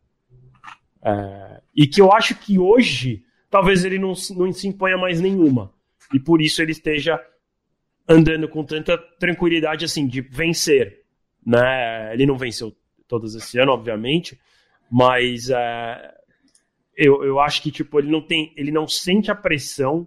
[1.03, 5.75] É, e que eu acho que hoje, talvez ele não, não se imponha mais nenhuma.
[6.15, 7.21] E por isso ele esteja
[8.09, 11.03] andando com tanta tranquilidade assim de vencer,
[11.45, 12.15] né?
[12.15, 12.73] Ele não venceu
[13.09, 14.39] todas esse ano, obviamente,
[14.89, 16.15] mas é,
[16.97, 20.07] eu, eu acho que tipo ele não tem, ele não sente a pressão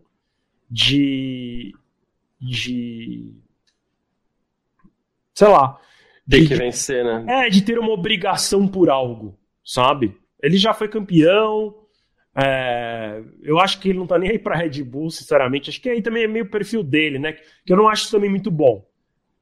[0.71, 1.75] de
[2.39, 3.42] de
[5.33, 5.79] sei lá,
[6.29, 7.45] tem que vencer, né?
[7.45, 10.17] É, de ter uma obrigação por algo, sabe?
[10.41, 11.75] Ele já foi campeão,
[12.35, 15.69] é, eu acho que ele não tá nem aí pra Red Bull, sinceramente.
[15.69, 17.33] Acho que aí também é meio o perfil dele, né?
[17.33, 18.85] Que eu não acho também muito bom.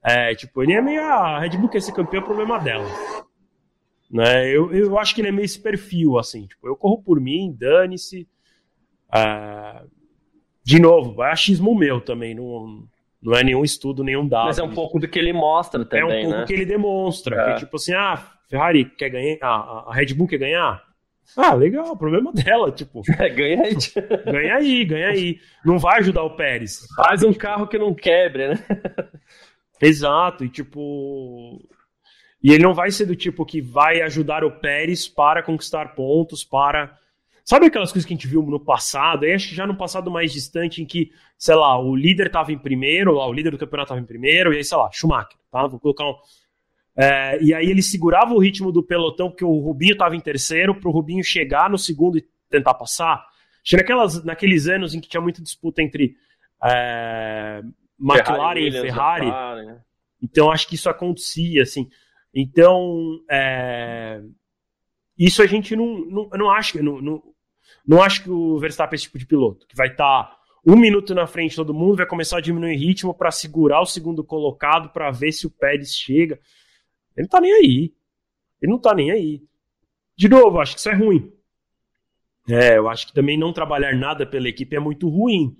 [0.04, 1.02] É, tipo, ele é meio.
[1.02, 2.88] Ah, a Red Bull quer ser campeão, é problema dela.
[4.10, 4.50] Né?
[4.50, 6.48] Eu, eu acho que ele é meio esse perfil, assim.
[6.48, 8.28] Tipo, eu corro por mim, dane-se.
[9.14, 9.84] É,
[10.64, 12.36] de novo, é achismo meu também.
[12.36, 12.84] Não,
[13.22, 14.46] não é nenhum estudo, nenhum dado.
[14.46, 16.02] Mas é um pouco do que ele mostra também.
[16.02, 16.46] É um pouco né?
[16.46, 17.36] que ele demonstra.
[17.36, 17.54] É.
[17.54, 19.38] Que, tipo assim, ah, Ferrari quer ganhar.
[19.42, 20.84] Ah, a Red Bull quer ganhar?
[21.38, 23.02] Ah, legal, problema dela, tipo.
[23.20, 23.76] É, ganha aí.
[24.26, 25.40] ganha aí, ganha aí.
[25.64, 26.86] Não vai ajudar o Pérez.
[26.96, 28.60] Faz um carro que não quebre, né?
[29.80, 31.62] Exato, e tipo.
[32.44, 36.44] E ele não vai ser do tipo que vai ajudar o Pérez para conquistar pontos,
[36.44, 36.98] para.
[37.44, 39.26] Sabe aquelas coisas que a gente viu no passado?
[39.26, 42.52] Aí acho que já no passado mais distante, em que, sei lá, o líder estava
[42.52, 45.38] em primeiro, lá, o líder do campeonato estava em primeiro, e aí, sei lá, Schumacher,
[45.52, 45.68] tá?
[45.68, 46.16] Vou colocar um
[46.96, 50.76] é, e aí ele segurava o ritmo do pelotão, porque o Rubinho estava em terceiro,
[50.76, 53.26] para o Rubinho chegar no segundo e tentar passar.
[53.72, 56.16] Naquelas, naqueles anos em que tinha muita disputa entre
[56.64, 57.62] é,
[58.00, 59.28] McLaren Ferrari, e Ferrari.
[59.28, 59.82] Né?
[60.22, 61.90] Então acho que isso acontecia, assim.
[62.34, 64.22] Então, é,
[65.18, 67.24] isso a gente não, não, não acha, não, não,
[67.86, 70.76] não acho que o Verstappen é esse tipo de piloto, que vai estar tá um
[70.76, 74.24] minuto na frente de todo mundo, vai começar a diminuir ritmo para segurar o segundo
[74.24, 76.40] colocado, para ver se o Pérez chega.
[77.18, 77.94] Ele não tá nem aí.
[78.62, 79.44] Ele não tá nem aí.
[80.16, 81.34] De novo, acho que isso é ruim.
[82.48, 85.58] É, eu acho que também não trabalhar nada pela equipe é muito ruim.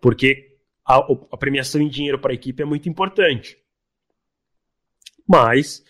[0.00, 0.96] Porque a,
[1.30, 3.56] a premiação em dinheiro para a equipe é muito importante.
[5.26, 5.84] Mas,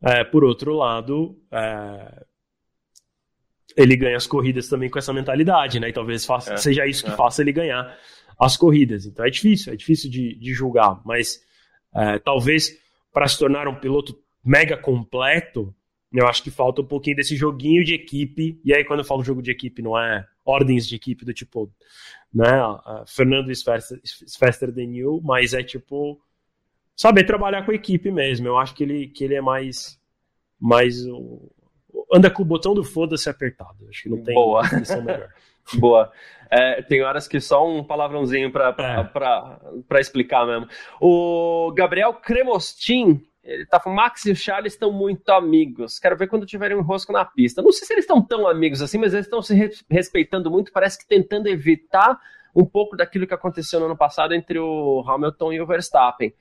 [0.00, 2.26] é, por outro lado, é,
[3.76, 5.88] ele ganha as corridas também com essa mentalidade, né?
[5.88, 7.16] E talvez faça, é, seja isso que é.
[7.16, 7.96] faça ele ganhar
[8.38, 9.06] as corridas.
[9.06, 11.00] Então é difícil, é difícil de, de julgar.
[11.04, 11.40] Mas
[11.94, 12.78] é, talvez
[13.12, 15.74] para se tornar um piloto mega completo,
[16.12, 18.60] eu acho que falta um pouquinho desse joguinho de equipe.
[18.64, 21.70] E aí, quando eu falo jogo de equipe, não é ordens de equipe do tipo,
[22.32, 22.50] né?
[23.06, 26.20] Fernando is faster, is faster than you, mas é tipo
[26.96, 28.46] saber trabalhar com a equipe mesmo.
[28.46, 29.98] Eu acho que ele, que ele é mais.
[30.58, 30.96] mais
[32.12, 33.86] anda com o botão do foda-se apertado.
[33.88, 34.62] Acho que não tem Boa.
[35.04, 35.28] melhor.
[35.78, 36.12] Boa.
[36.50, 38.74] É, tem horas que só um palavrãozinho para
[39.88, 40.00] é.
[40.00, 40.66] explicar mesmo.
[41.00, 46.00] O Gabriel Cremostin, ele tá falando, Max e o Charles estão muito amigos.
[46.00, 47.62] Quero ver quando tiverem um rosco na pista.
[47.62, 49.54] Não sei se eles estão tão amigos assim, mas eles estão se
[49.88, 52.18] respeitando muito, parece que tentando evitar
[52.54, 56.34] um pouco daquilo que aconteceu no ano passado entre o Hamilton e o Verstappen.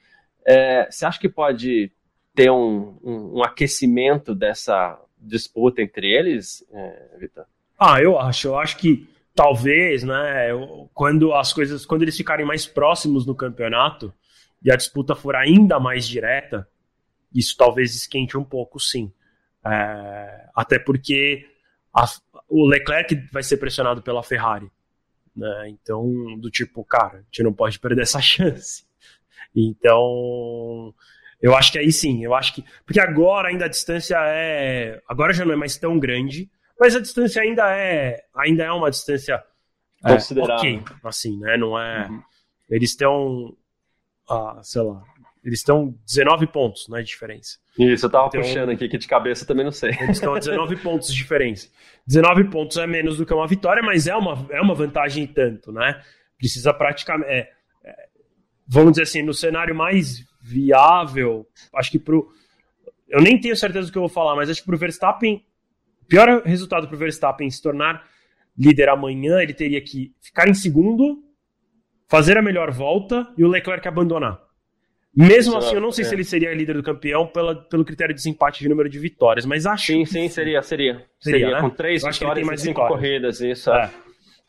[0.44, 1.92] É, você acha que pode
[2.34, 7.46] ter um, um, um aquecimento dessa disputa entre eles, é, Vitor?
[7.78, 8.48] Ah, eu acho.
[8.48, 10.50] Eu acho que talvez, né,
[10.94, 14.14] quando as coisas, quando eles ficarem mais próximos no campeonato
[14.62, 16.68] e a disputa for ainda mais direta,
[17.34, 19.12] isso talvez esquente um pouco, sim.
[19.66, 21.46] É, até porque
[21.94, 22.06] a,
[22.48, 24.70] o Leclerc vai ser pressionado pela Ferrari.
[25.36, 25.70] Né?
[25.70, 28.84] Então, do tipo, cara, a gente não pode perder essa chance.
[29.56, 30.94] Então,
[31.42, 32.64] eu acho que aí sim, eu acho que.
[32.86, 35.02] Porque agora ainda a distância é.
[35.08, 36.50] Agora já não é mais tão grande,
[36.80, 38.24] mas a distância ainda é.
[38.36, 39.42] Ainda é uma distância.
[40.04, 40.56] É, Considerável.
[40.56, 41.58] ok, assim, né?
[41.58, 42.08] Não é.
[42.08, 42.22] Uhum.
[42.70, 43.56] Eles estão.
[44.30, 45.02] Ah, sei lá.
[45.44, 47.58] Eles estão 19 pontos, não é diferença.
[47.78, 49.92] Isso, eu tava então, puxando aqui, que de cabeça também não sei.
[50.02, 51.70] Eles estão a 19 pontos de diferença.
[52.06, 55.72] 19 pontos é menos do que uma vitória, mas é uma, é uma vantagem tanto,
[55.72, 56.02] né?
[56.38, 57.32] Precisa praticamente.
[57.32, 57.50] É,
[57.86, 58.08] é,
[58.68, 62.30] vamos dizer assim, no cenário mais viável, acho que pro.
[63.08, 65.46] Eu nem tenho certeza do que eu vou falar, mas acho que pro Verstappen.
[66.04, 68.04] O pior resultado pro Verstappen se tornar
[68.58, 71.24] líder amanhã, ele teria que ficar em segundo,
[72.08, 74.42] fazer a melhor volta e o Leclerc abandonar.
[75.16, 76.08] Mesmo assim, eu não sei é.
[76.08, 79.46] se ele seria líder do campeão pela, pelo critério de desempate de número de vitórias,
[79.46, 79.88] mas acho.
[79.88, 81.06] Sim, sim, seria, seria.
[81.20, 81.62] Seria, seria né?
[81.62, 82.96] com três vitórias mais cinco vitórias.
[82.96, 83.72] corridas, isso.
[83.72, 83.90] É.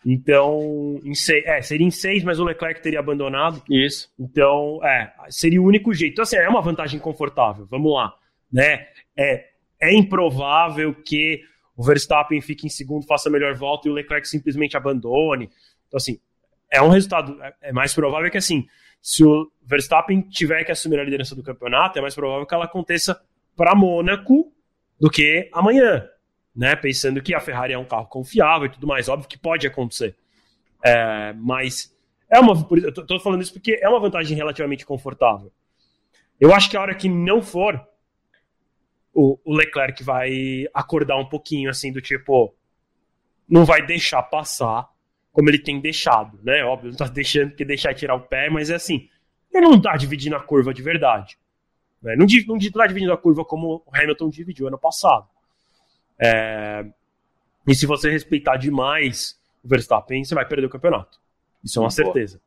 [0.05, 3.63] Então, em seis, é, seria em seis, mas o Leclerc teria abandonado.
[3.69, 4.11] Isso.
[4.19, 6.13] Então, é, seria o único jeito.
[6.13, 7.67] Então, assim, é uma vantagem confortável.
[7.67, 8.15] Vamos lá,
[8.51, 8.87] né?
[9.17, 9.49] É,
[9.81, 11.43] é improvável que
[11.77, 15.51] o Verstappen fique em segundo, faça a melhor volta e o Leclerc simplesmente abandone.
[15.87, 16.19] Então, assim,
[16.71, 17.43] é um resultado.
[17.43, 18.67] É, é mais provável que, assim,
[19.03, 22.65] se o Verstappen tiver que assumir a liderança do campeonato, é mais provável que ela
[22.65, 23.21] aconteça
[23.57, 24.53] para Mônaco
[24.99, 26.07] do que amanhã,
[26.61, 26.77] né?
[26.77, 30.14] Pensando que a Ferrari é um carro confiável e tudo mais, óbvio que pode acontecer.
[30.85, 31.96] É, mas
[32.31, 35.51] é uma, eu falando isso porque é uma vantagem relativamente confortável.
[36.38, 37.83] Eu acho que a hora que não for,
[39.11, 42.55] o, o Leclerc vai acordar um pouquinho, assim, do tipo,
[43.49, 44.87] não vai deixar passar
[45.33, 46.62] como ele tem deixado, né?
[46.62, 49.09] Óbvio, não tá deixando que deixar tirar o pé, mas é assim,
[49.51, 51.38] ele não tá dividindo a curva de verdade.
[52.03, 52.16] Né?
[52.16, 55.27] Não, não tá dividindo a curva como o Hamilton dividiu ano passado.
[56.20, 56.85] É...
[57.66, 61.18] E se você respeitar demais o Verstappen, você vai perder o campeonato.
[61.64, 62.40] Isso é uma certeza.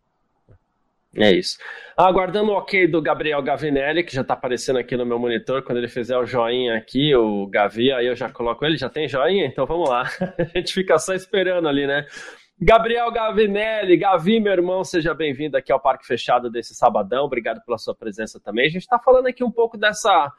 [1.15, 1.59] É isso.
[1.95, 5.61] Aguardando o ok do Gabriel Gavinelli, que já está aparecendo aqui no meu monitor.
[5.61, 8.77] Quando ele fizer o joinha aqui, o Gavi, aí eu já coloco ele.
[8.77, 9.45] Já tem joinha?
[9.45, 10.09] Então vamos lá.
[10.39, 12.07] A gente fica só esperando ali, né?
[12.59, 17.25] Gabriel Gavinelli, Gavi, meu irmão, seja bem-vindo aqui ao Parque Fechado desse sabadão.
[17.25, 18.65] Obrigado pela sua presença também.
[18.65, 20.31] A gente está falando aqui um pouco dessa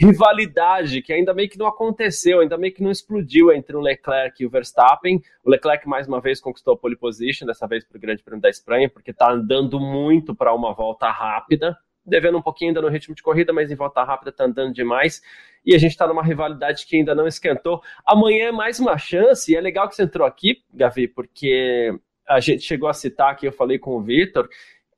[0.00, 4.42] rivalidade que ainda meio que não aconteceu, ainda meio que não explodiu entre o Leclerc
[4.42, 5.20] e o Verstappen.
[5.44, 8.40] O Leclerc mais uma vez conquistou a pole position, dessa vez para o Grande Prêmio
[8.40, 12.88] da Espanha, porque está andando muito para uma volta rápida, devendo um pouquinho ainda no
[12.88, 15.20] ritmo de corrida, mas em volta rápida está andando demais
[15.64, 17.82] e a gente está numa rivalidade que ainda não esquentou.
[18.06, 21.92] Amanhã é mais uma chance, e é legal que você entrou aqui, Gavi, porque
[22.26, 24.48] a gente chegou a citar aqui, eu falei com o Vitor,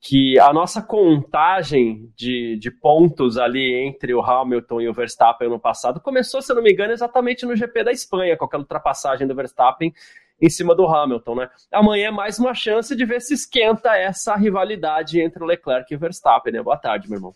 [0.05, 5.57] que a nossa contagem de, de pontos ali entre o Hamilton e o Verstappen no
[5.57, 9.25] passado começou, se eu não me engano, exatamente no GP da Espanha, com aquela ultrapassagem
[9.25, 9.93] do Verstappen
[10.41, 11.49] em cima do Hamilton, né?
[11.71, 15.95] Amanhã é mais uma chance de ver se esquenta essa rivalidade entre o Leclerc e
[15.95, 16.61] o Verstappen, né?
[16.61, 17.33] Boa tarde, meu irmão.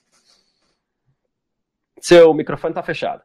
[2.01, 3.23] Seu microfone tá fechado.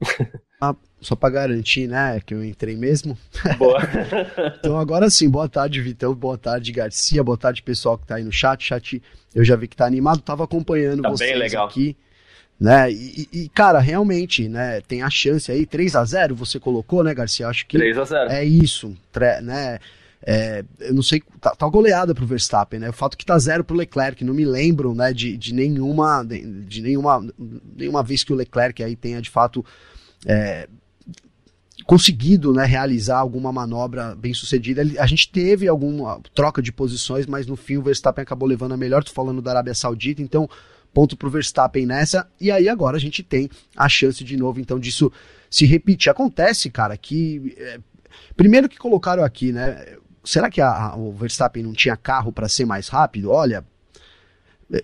[0.60, 3.16] Ah, só para garantir, né, que eu entrei mesmo.
[3.58, 3.78] Boa.
[4.58, 8.24] então agora sim, boa tarde, Vitão, boa tarde, Garcia, boa tarde, pessoal que tá aí
[8.24, 8.64] no chat.
[8.64, 9.02] Chat,
[9.34, 11.66] eu já vi que tá animado, tava acompanhando tá vocês bem legal.
[11.66, 11.94] aqui.
[12.58, 12.90] Né?
[12.90, 17.12] E, e, cara, realmente, né, tem a chance aí, 3 a 0 você colocou, né,
[17.12, 17.48] Garcia?
[17.48, 18.96] Acho que 3 a 0 é isso,
[19.42, 19.78] né?
[20.28, 22.88] É, eu não sei, tá, tá goleada pro Verstappen, né?
[22.88, 26.40] O fato que tá zero pro Leclerc, não me lembro, né, de, de nenhuma, de,
[26.62, 27.24] de nenhuma,
[27.76, 29.64] nenhuma vez que o Leclerc aí tenha de fato
[30.24, 30.68] é,
[31.84, 34.82] conseguido, né, realizar alguma manobra bem sucedida.
[34.98, 38.76] A gente teve alguma troca de posições, mas no fim o Verstappen acabou levando a
[38.76, 39.04] melhor.
[39.04, 40.48] Tô falando da Arábia Saudita, então
[40.92, 42.26] ponto pro Verstappen nessa.
[42.40, 45.12] E aí agora a gente tem a chance de novo, então, disso
[45.50, 46.10] se repetir.
[46.10, 47.78] Acontece, cara, que é,
[48.36, 49.96] primeiro que colocaram aqui, né?
[50.26, 53.30] será que a, a, o Verstappen não tinha carro para ser mais rápido?
[53.30, 53.64] Olha,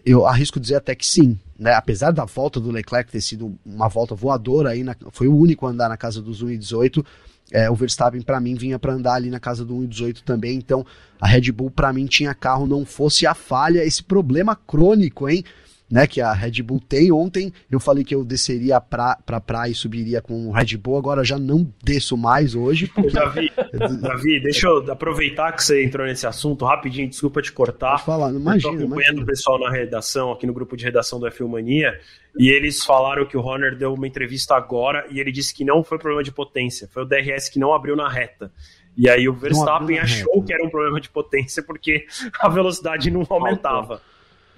[0.04, 1.38] eu arrisco dizer até que sim.
[1.58, 1.72] Né?
[1.74, 5.66] Apesar da volta do Leclerc ter sido uma volta voadora, aí na, foi o único
[5.66, 7.04] a andar na casa dos 1,18.
[7.50, 10.56] É, o Verstappen, para mim, vinha para andar ali na casa do 1,18 também.
[10.56, 10.86] Então,
[11.20, 15.44] a Red Bull, para mim, tinha carro, não fosse a falha, esse problema crônico, hein?
[15.92, 17.12] Né, que a Red Bull tem.
[17.12, 20.96] Ontem eu falei que eu desceria pra, pra praia e subiria com o Red Bull,
[20.96, 22.86] agora já não desço mais hoje.
[22.86, 23.10] Porque...
[23.10, 23.52] Davi,
[24.00, 27.90] Davi, deixa eu aproveitar que você entrou nesse assunto rapidinho, desculpa te cortar.
[27.90, 28.56] Pode falar, imagina.
[28.56, 29.22] Estou acompanhando imagina.
[29.22, 32.00] o pessoal na redação, aqui no grupo de redação do F1 Mania,
[32.38, 35.84] e eles falaram que o Horner deu uma entrevista agora e ele disse que não
[35.84, 38.50] foi problema de potência, foi o DRS que não abriu na reta.
[38.96, 40.46] E aí o Verstappen achou reta.
[40.46, 42.06] que era um problema de potência porque
[42.40, 44.00] a velocidade não aumentava.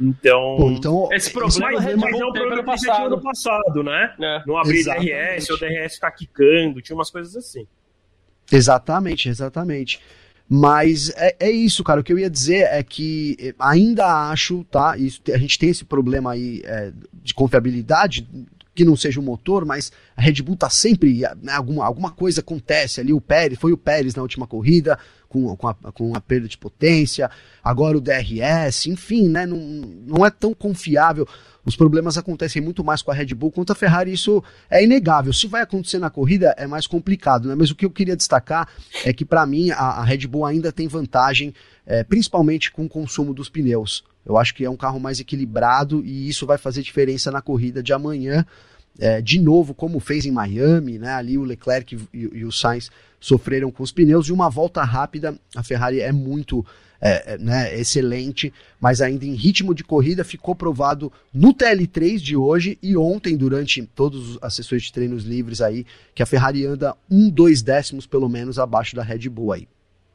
[0.01, 4.15] Então, Pô, então, esse problema mas, é, mas é um problema tinha no passado, né?
[4.21, 4.43] É.
[4.47, 5.13] Não abrir exatamente.
[5.13, 7.67] DRS, ou DRS ficar quicando, tinha umas coisas assim.
[8.51, 10.01] Exatamente, exatamente.
[10.49, 12.01] Mas é, é, isso, cara.
[12.01, 14.97] O que eu ia dizer é que ainda acho, tá?
[14.99, 18.29] Isso, a gente tem esse problema aí é, de confiabilidade
[18.75, 22.41] que não seja o motor, mas a Red Bull tá sempre, né, alguma, alguma coisa
[22.41, 24.99] acontece ali, o Pérez, foi o Pérez na última corrida,
[25.29, 27.31] com, com, a, com a perda de potência,
[27.62, 31.27] agora o DRS, enfim, né, não, não é tão confiável,
[31.65, 33.51] os problemas acontecem muito mais com a Red Bull.
[33.51, 37.55] Quanto a Ferrari, isso é inegável, se vai acontecer na corrida é mais complicado, né,
[37.55, 38.69] mas o que eu queria destacar
[39.05, 41.55] é que para mim a, a, Red Bull ainda tem vantagem,
[41.87, 46.03] é, principalmente com o consumo dos pneus, eu acho que é um carro mais equilibrado
[46.05, 48.47] e isso vai fazer diferença na corrida de amanhã.
[48.99, 51.11] É, de novo, como fez em Miami, né?
[51.13, 54.29] Ali o Leclerc e, e, o Sainz sofreram com os pneus.
[54.29, 56.65] E uma volta rápida, a Ferrari é muito
[57.01, 62.35] é, é, né, excelente, mas ainda em ritmo de corrida ficou provado no TL3 de
[62.35, 65.85] hoje e ontem, durante todas as sessões de treinos livres aí,
[66.15, 69.69] que a Ferrari anda um, dois décimos pelo menos abaixo da Red Bull aí.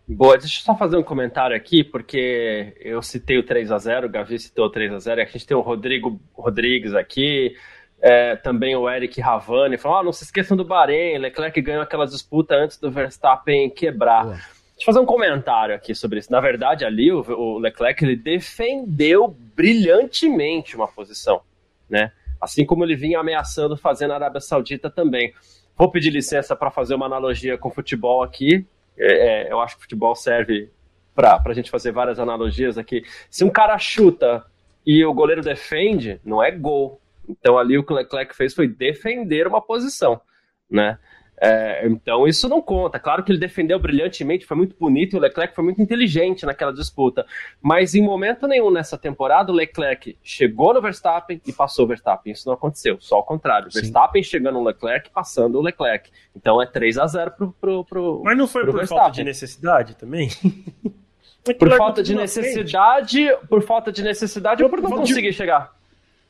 [0.07, 4.07] Boa, deixa eu só fazer um comentário aqui, porque eu citei o 3 a 0
[4.07, 7.55] o Gavi citou o 3 a 0 a gente tem o Rodrigo Rodrigues aqui,
[8.01, 12.05] é, também o Eric Ravani, falou, ah, não se esqueçam do Bahrein, Leclerc ganhou aquela
[12.05, 14.23] disputa antes do Verstappen quebrar.
[14.23, 14.35] Boa.
[14.35, 16.31] Deixa eu fazer um comentário aqui sobre isso.
[16.31, 21.41] Na verdade, ali o, o Leclerc ele defendeu brilhantemente uma posição,
[21.89, 22.13] né?
[22.39, 25.33] Assim como ele vinha ameaçando fazer na Arábia Saudita também.
[25.75, 28.65] Vou pedir licença para fazer uma analogia com futebol aqui,
[28.97, 30.69] é, é, eu acho que futebol serve
[31.15, 33.03] para a gente fazer várias analogias aqui.
[33.29, 34.45] Se um cara chuta
[34.85, 37.01] e o goleiro defende, não é gol.
[37.29, 40.19] Então ali o que o Leclerc fez foi defender uma posição,
[40.69, 40.97] né?
[41.41, 42.99] É, então isso não conta.
[42.99, 46.73] Claro que ele defendeu brilhantemente, foi muito bonito, e o Leclerc foi muito inteligente naquela
[46.73, 47.25] disputa.
[47.61, 52.33] Mas em momento nenhum nessa temporada, o Leclerc chegou no Verstappen e passou o Verstappen.
[52.33, 53.71] Isso não aconteceu, só ao contrário.
[53.71, 53.79] Sim.
[53.79, 56.11] Verstappen chegando no Leclerc, passando o Leclerc.
[56.35, 59.03] Então é 3 a 0 pro, pro, pro Mas não foi por Verstappen.
[59.03, 60.29] falta de necessidade também?
[61.57, 65.78] por falta de necessidade, por falta de necessidade ou por não conseguir chegar?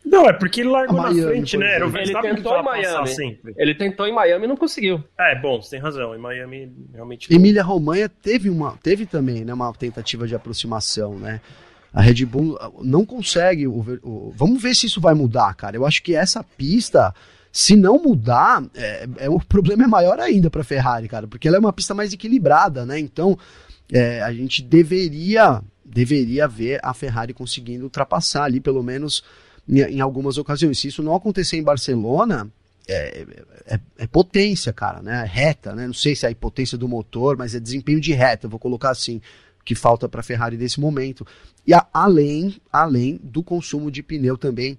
[0.05, 1.75] Não, é porque ele largou Miami, na frente, né?
[1.75, 3.07] Era o ele tentou em Miami.
[3.09, 3.53] Sempre.
[3.57, 5.03] Ele tentou em Miami e não conseguiu.
[5.17, 6.15] É, bom, você tem razão.
[6.15, 7.33] Em Miami realmente.
[7.33, 11.41] Emília Romanha teve uma, teve também, né, uma tentativa de aproximação, né?
[11.93, 13.67] A Red Bull não consegue.
[13.67, 15.75] O, o, vamos ver se isso vai mudar, cara.
[15.75, 17.13] Eu acho que essa pista,
[17.51, 21.57] se não mudar, é, é o problema é maior ainda para Ferrari, cara, porque ela
[21.57, 22.99] é uma pista mais equilibrada, né?
[22.99, 23.37] Então,
[23.91, 29.23] é, a gente deveria, deveria ver a Ferrari conseguindo ultrapassar ali, pelo menos
[29.69, 30.79] em, algumas ocasiões.
[30.79, 32.49] Se isso não acontecer em Barcelona,
[32.87, 33.25] é,
[33.67, 35.21] é, é, potência, cara, né?
[35.23, 35.85] É reta, né?
[35.85, 38.89] Não sei se é a potência do motor, mas é desempenho de reta, vou colocar
[38.89, 39.21] assim,
[39.63, 41.25] que falta para a Ferrari nesse momento.
[41.67, 44.77] E a, além, além do consumo de pneu também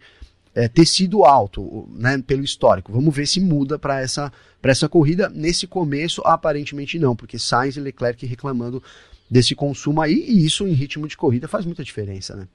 [0.52, 2.20] é, ter sido alto, né?
[2.26, 2.92] Pelo histórico.
[2.92, 5.28] Vamos ver se muda para essa, essa corrida.
[5.28, 8.82] Nesse começo, aparentemente não, porque Sainz e Leclerc reclamando
[9.30, 12.48] desse consumo aí, e isso em ritmo de corrida faz muita diferença, né?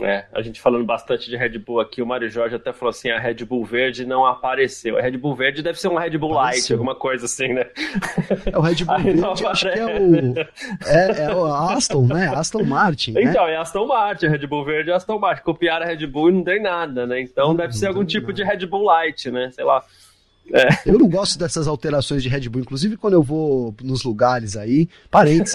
[0.00, 3.10] É, a gente falando bastante de Red Bull aqui, o Mário Jorge até falou assim:
[3.10, 4.96] a Red Bull verde não apareceu.
[4.96, 6.76] A Red Bull verde deve ser um Red Bull Light, apareceu.
[6.76, 7.66] alguma coisa assim, né?
[8.50, 10.38] É o Red Bull verde, acho que é o,
[10.86, 12.32] é, é, o Aston, né?
[12.34, 13.12] Aston Martin.
[13.12, 13.22] Né?
[13.24, 13.52] Então, né?
[13.52, 15.42] é Aston Martin, Red Bull verde é Aston Martin.
[15.42, 17.20] Copiaram a Red Bull e não tem nada, né?
[17.20, 18.34] Então não, deve ser algum tipo nada.
[18.34, 19.50] de Red Bull Light, né?
[19.52, 19.84] Sei lá.
[20.52, 20.68] É.
[20.84, 24.86] Eu não gosto dessas alterações de Red Bull, inclusive quando eu vou nos lugares aí,
[25.10, 25.54] parentes,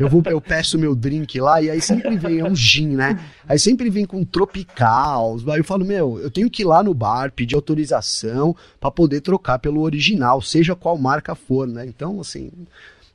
[0.00, 3.20] eu vou, eu peço meu drink lá e aí sempre vem, é um gin, né?
[3.46, 6.94] Aí sempre vem com tropical, aí eu falo, meu, eu tenho que ir lá no
[6.94, 11.84] bar, pedir autorização para poder trocar pelo original, seja qual marca for, né?
[11.84, 12.50] Então, assim,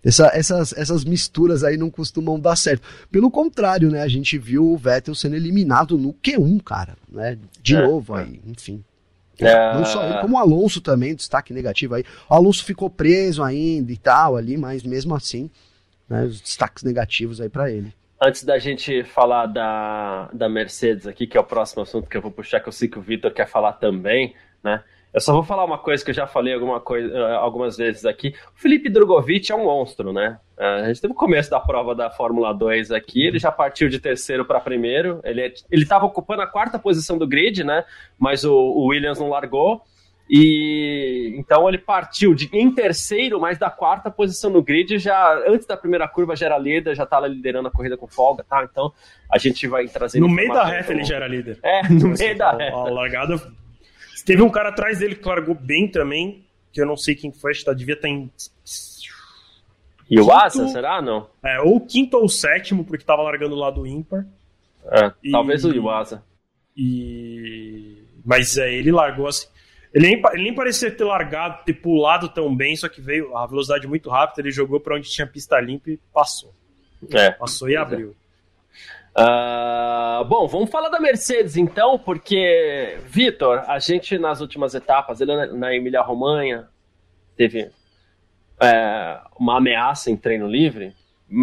[0.03, 2.83] essa, essas, essas misturas aí não costumam dar certo.
[3.09, 4.01] Pelo contrário, né?
[4.01, 7.37] A gente viu o Vettel sendo eliminado no Q1, cara, né?
[7.61, 8.83] De é, novo aí, enfim.
[9.39, 9.73] É...
[9.73, 12.03] Não só ele, como o Alonso também, destaque negativo aí.
[12.29, 15.49] O Alonso ficou preso ainda e tal ali, mas mesmo assim,
[16.07, 17.93] né, os destaques negativos aí para ele.
[18.21, 22.21] Antes da gente falar da, da Mercedes aqui, que é o próximo assunto que eu
[22.21, 24.81] vou puxar, que eu sei que o Vitor quer falar também, né?
[25.13, 28.03] Eu só vou falar uma coisa que eu já falei alguma coisa, eh, algumas vezes
[28.03, 28.33] aqui.
[28.57, 30.39] O Felipe Drogovic é um monstro, né?
[30.57, 33.87] Eh, a gente teve o começo da prova da Fórmula 2 aqui, ele já partiu
[33.89, 35.21] de terceiro para primeiro.
[35.23, 37.85] Ele é, estava ocupando a quarta posição do grid, né?
[38.17, 39.83] Mas o, o, Williams não largou.
[40.27, 45.67] E então ele partiu de, em terceiro, mas da quarta posição no grid, já antes
[45.67, 48.63] da primeira curva já era líder, já estava liderando a corrida com folga, tá?
[48.63, 48.91] Então
[49.29, 50.19] a gente vai trazer.
[50.19, 51.59] No meio da reta ele já era líder.
[51.61, 52.77] É, no meio da reta.
[52.77, 53.39] A largada
[54.25, 57.51] Teve um cara atrás dele que largou bem também, que eu não sei quem foi,
[57.51, 58.31] acho que tá, devia estar tá em.
[60.09, 61.01] E o Asa, será?
[61.01, 61.27] Não.
[61.43, 64.25] É, ou quinto ou sétimo, porque tava largando lá do ímpar.
[64.85, 65.31] É, e...
[65.31, 66.23] talvez o Iwasa.
[66.75, 68.03] E.
[68.23, 69.47] Mas é, ele largou assim.
[69.93, 73.45] Ele nem, ele nem parecia ter largado, ter pulado tão bem, só que veio a
[73.45, 76.51] velocidade muito rápida, ele jogou para onde tinha pista limpa e passou.
[77.11, 77.31] É.
[77.31, 78.15] Passou e abriu.
[79.15, 85.45] Uh, bom, vamos falar da Mercedes então, porque, Vitor, a gente nas últimas etapas, ele
[85.47, 86.67] na Emília Romanha,
[87.35, 87.69] teve
[88.59, 90.95] é, uma ameaça em treino livre,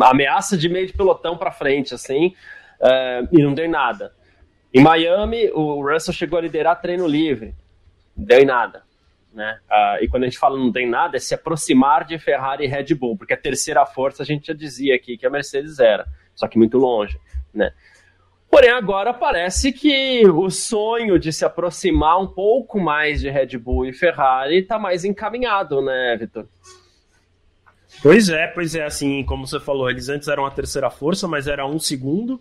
[0.03, 2.35] ameaça de meio de pelotão para frente, assim,
[2.81, 4.13] é, e não deu em nada.
[4.75, 7.55] Em Miami, o Russell chegou a liderar treino livre,
[8.17, 8.83] não deu em nada.
[9.33, 9.61] Né?
[9.71, 12.67] Uh, e quando a gente fala não tem nada, é se aproximar de Ferrari e
[12.67, 16.05] Red Bull, porque a terceira força a gente já dizia aqui que a Mercedes era,
[16.35, 17.17] só que muito longe
[17.53, 17.73] né?
[18.51, 23.87] Porém, agora parece que o sonho de se aproximar um pouco mais de Red Bull
[23.87, 26.49] e Ferrari está mais encaminhado, né, Vitor?
[28.03, 31.47] Pois é, pois é, assim, como você falou, eles antes eram a terceira força, mas
[31.47, 32.41] era um segundo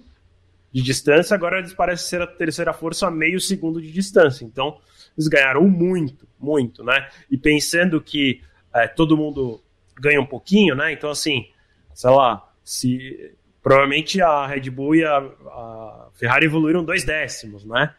[0.72, 4.46] de distância, agora eles parecem ser a terceira força a meio segundo de distância.
[4.46, 4.80] Então,
[5.18, 7.08] eles ganharam muito, muito, né?
[7.30, 8.42] E pensando que
[8.74, 9.62] é, todo mundo
[10.00, 10.92] ganha um pouquinho, né?
[10.92, 11.46] Então, assim,
[11.94, 17.94] sei lá, se provavelmente a Red Bull e a, a, Ferrari evoluíram dois décimos, né?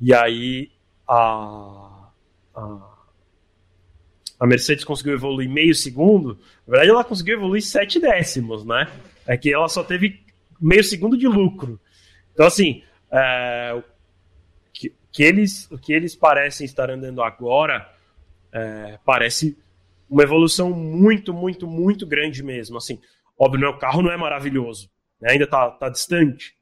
[0.00, 0.70] E aí
[1.06, 2.10] a,
[2.54, 2.96] a,
[4.38, 6.38] a, Mercedes conseguiu evoluir meio segundo.
[6.66, 8.90] Na verdade, ela conseguiu evoluir sete décimos, né?
[9.26, 10.20] É que ela só teve
[10.60, 11.80] meio segundo de lucro.
[12.32, 13.82] Então, assim, é,
[14.72, 17.88] que, que eles, o que eles parecem estar andando agora
[18.52, 19.56] é, parece
[20.08, 22.76] uma evolução muito, muito, muito grande mesmo.
[22.76, 23.00] Assim,
[23.42, 25.30] Óbvio, o carro não é maravilhoso, né?
[25.30, 26.54] ainda está tá distante,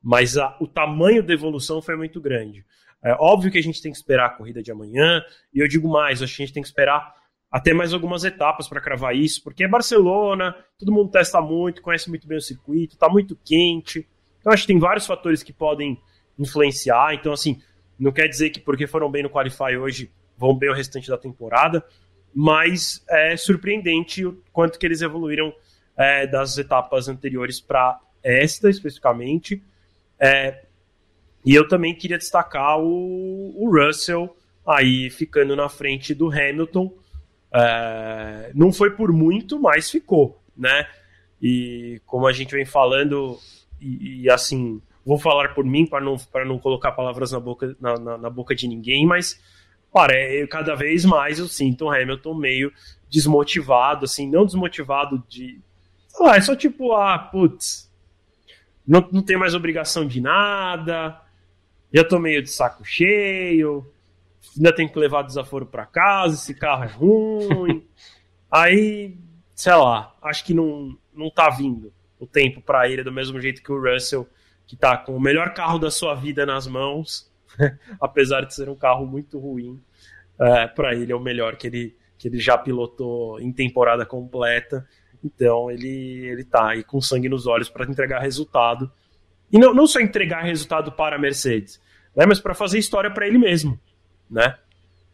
[0.00, 2.64] mas a, o tamanho da evolução foi muito grande.
[3.02, 5.88] É óbvio que a gente tem que esperar a corrida de amanhã, e eu digo
[5.88, 7.12] mais, acho que a gente tem que esperar
[7.50, 12.08] até mais algumas etapas para cravar isso, porque é Barcelona, todo mundo testa muito, conhece
[12.08, 14.06] muito bem o circuito, está muito quente.
[14.38, 16.00] Então acho que tem vários fatores que podem
[16.38, 17.12] influenciar.
[17.12, 17.60] Então, assim,
[17.98, 21.18] não quer dizer que porque foram bem no Qualify hoje vão bem o restante da
[21.18, 21.84] temporada,
[22.32, 25.52] mas é surpreendente o quanto que eles evoluíram
[26.00, 29.62] é, das etapas anteriores para esta especificamente.
[30.18, 30.62] É,
[31.44, 34.34] e eu também queria destacar o, o, Russell
[34.66, 36.90] aí ficando na frente do Hamilton.
[37.52, 40.88] É, não foi por muito, mas ficou, né?
[41.40, 43.38] E como a gente vem falando,
[43.78, 47.98] e, e assim, vou falar por mim para não, não colocar palavras na boca, na,
[47.98, 49.38] na, na boca de ninguém, mas
[49.92, 50.14] para,
[50.48, 52.72] cada vez mais eu sinto o Hamilton meio
[53.10, 55.60] desmotivado, assim, não desmotivado de,
[56.26, 57.90] ah, é só tipo, ah, putz,
[58.86, 61.20] não, não tem mais obrigação de nada,
[61.92, 63.86] já tô meio de saco cheio,
[64.56, 67.86] ainda tem que levar desaforo para casa, esse carro é ruim.
[68.50, 69.16] Aí,
[69.54, 73.62] sei lá, acho que não, não tá vindo o tempo para ele do mesmo jeito
[73.62, 74.28] que o Russell,
[74.66, 77.30] que tá com o melhor carro da sua vida nas mãos,
[78.00, 79.80] apesar de ser um carro muito ruim,
[80.38, 84.86] é, para ele é o melhor que ele, que ele já pilotou em temporada completa.
[85.24, 88.90] Então ele, ele tá aí com sangue nos olhos para entregar resultado.
[89.52, 91.80] E não, não só entregar resultado para a Mercedes,
[92.14, 93.78] né, mas para fazer história para ele mesmo.
[94.30, 94.56] Né?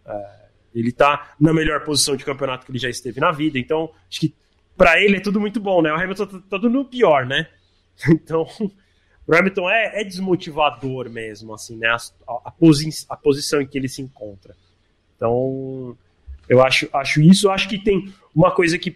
[0.07, 0.37] É,
[0.75, 3.59] ele tá na melhor posição de campeonato que ele já esteve na vida.
[3.59, 4.35] Então, acho que
[4.77, 5.91] para ele é tudo muito bom, né?
[5.91, 7.49] O Hamilton tá, tá tudo no pior, né?
[8.11, 8.47] Então,
[9.27, 11.89] o Hamilton é, é desmotivador mesmo, assim, né?
[11.89, 11.97] A,
[12.45, 14.55] a, posi a posição em que ele se encontra.
[15.17, 15.97] Então,
[16.47, 17.47] eu acho, acho isso.
[17.47, 18.95] Eu acho que tem uma coisa que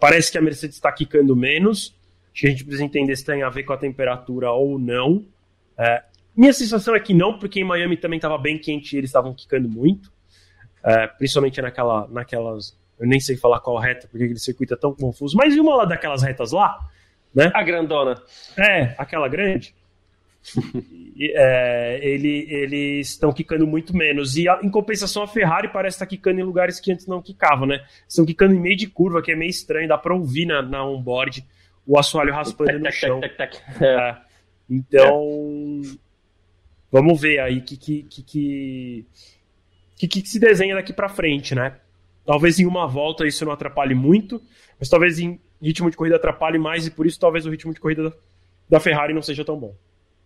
[0.00, 1.96] Parece que a Mercedes está quicando menos.
[2.32, 5.24] Acho que a gente precisa entender se tem a ver com a temperatura ou não.
[5.76, 6.02] É,
[6.36, 9.34] minha sensação é que não, porque em Miami também estava bem quente e eles estavam
[9.34, 10.12] quicando muito.
[10.84, 12.78] É, principalmente naquela, naquelas.
[12.98, 15.36] Eu nem sei falar qual reta, porque aquele circuito é tão confuso.
[15.36, 16.78] Mas e uma lá daquelas retas lá?
[17.34, 17.50] Né?
[17.54, 18.14] A grandona.
[18.56, 19.74] É, aquela grande.
[21.20, 24.36] É, ele, eles estão quicando muito menos.
[24.36, 27.20] E a, em compensação, a Ferrari parece estar tá quicando em lugares que antes não
[27.20, 27.84] quicavam, né?
[28.08, 30.84] Estão quicando em meio de curva, que é meio estranho, dá para ouvir na, na
[30.84, 31.44] onboard
[31.86, 33.20] o assoalho raspando no chão.
[33.80, 34.16] É.
[34.68, 35.80] Então,
[36.92, 39.06] vamos ver aí que, que, que,
[39.96, 41.76] que, que se desenha daqui para frente, né?
[42.26, 44.42] Talvez em uma volta isso não atrapalhe muito,
[44.78, 47.80] mas talvez em ritmo de corrida atrapalhe mais e por isso talvez o ritmo de
[47.80, 48.12] corrida
[48.68, 49.74] da Ferrari não seja tão bom.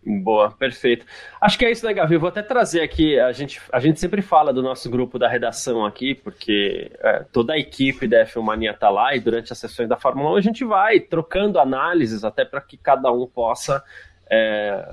[0.05, 1.07] Boa, perfeito.
[1.41, 2.15] Acho que é isso, né, Gavi?
[2.15, 5.29] Eu vou até trazer aqui, a gente, a gente sempre fala do nosso grupo da
[5.29, 9.59] redação aqui, porque é, toda a equipe da F1 Mania tá lá e durante as
[9.59, 13.81] sessões da Fórmula 1 a gente vai trocando análises até para que cada um possa
[14.29, 14.85] é,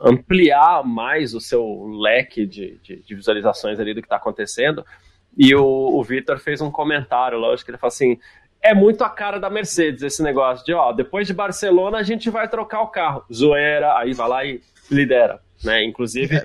[0.00, 4.84] ampliar mais o seu leque de, de, de visualizações ali do que está acontecendo.
[5.38, 8.18] E o, o Vitor fez um comentário, lógico, ele falou assim:
[8.62, 12.28] é muito a cara da Mercedes esse negócio de, ó, depois de Barcelona a gente
[12.28, 13.24] vai trocar o carro.
[13.32, 15.84] Zoeira, aí vai lá e lidera, né?
[15.84, 16.42] Inclusive,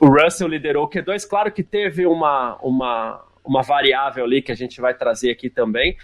[0.00, 4.56] o Russell liderou o Q2, claro que teve uma, uma, uma variável ali que a
[4.56, 5.96] gente vai trazer aqui também,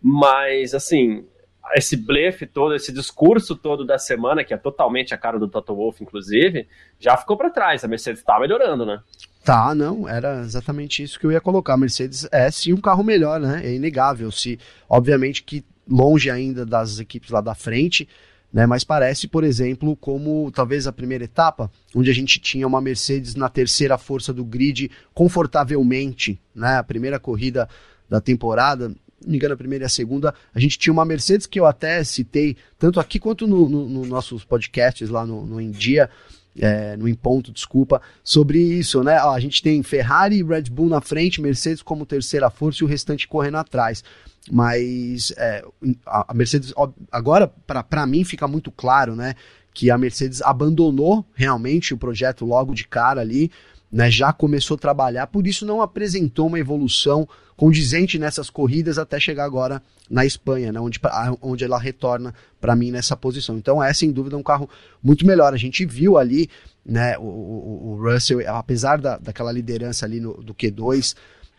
[0.00, 1.26] mas, assim,
[1.74, 5.74] esse blefe todo, esse discurso todo da semana, que é totalmente a cara do Toto
[5.74, 7.84] Wolff, inclusive, já ficou para trás.
[7.84, 9.00] A Mercedes está melhorando, né?
[9.44, 11.74] Tá, não, era exatamente isso que eu ia colocar.
[11.74, 13.60] A Mercedes é sim um carro melhor, né?
[13.64, 14.30] É inegável.
[14.30, 18.08] Se, obviamente que longe ainda das equipes lá da frente,
[18.52, 18.66] né?
[18.66, 23.34] Mas parece, por exemplo, como talvez a primeira etapa, onde a gente tinha uma Mercedes
[23.34, 26.76] na terceira força do grid confortavelmente, né?
[26.76, 27.68] A primeira corrida
[28.08, 28.96] da temporada, não
[29.30, 32.04] me engano, a primeira e a segunda, a gente tinha uma Mercedes que eu até
[32.04, 36.10] citei, tanto aqui quanto nos no, no nossos podcasts lá no, no Em Dia,
[36.58, 39.22] é, no Em Ponto, desculpa, sobre isso, né?
[39.22, 42.86] Ó, a gente tem Ferrari e Red Bull na frente, Mercedes como terceira força e
[42.86, 44.04] o restante correndo atrás.
[44.50, 45.64] Mas é,
[46.04, 46.74] a Mercedes,
[47.10, 49.34] agora, para mim, fica muito claro, né?
[49.72, 53.50] Que a Mercedes abandonou realmente o projeto logo de cara ali,
[53.90, 59.20] né, já começou a trabalhar, por isso não apresentou uma evolução condizente nessas corridas até
[59.20, 61.00] chegar agora na Espanha, né, onde,
[61.40, 63.56] onde ela retorna para mim nessa posição.
[63.56, 64.68] Então é sem dúvida um carro
[65.02, 65.54] muito melhor.
[65.54, 66.50] A gente viu ali
[66.84, 71.14] né, o, o, o Russell, apesar da, daquela liderança ali no, do Q2,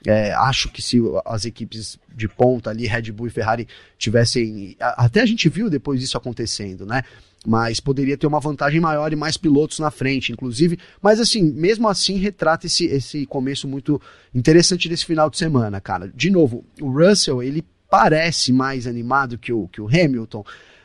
[0.06, 3.68] é, acho que se as equipes de ponta ali, Red Bull e Ferrari,
[3.98, 4.76] tivessem.
[4.80, 7.04] Até a gente viu depois isso acontecendo, né?
[7.46, 10.78] Mas poderia ter uma vantagem maior e mais pilotos na frente, inclusive.
[11.02, 14.02] Mas assim, mesmo assim, retrata esse, esse começo muito
[14.34, 16.12] interessante desse final de semana, cara.
[16.14, 20.44] De novo, o Russell, ele parece mais animado que o, que o Hamilton,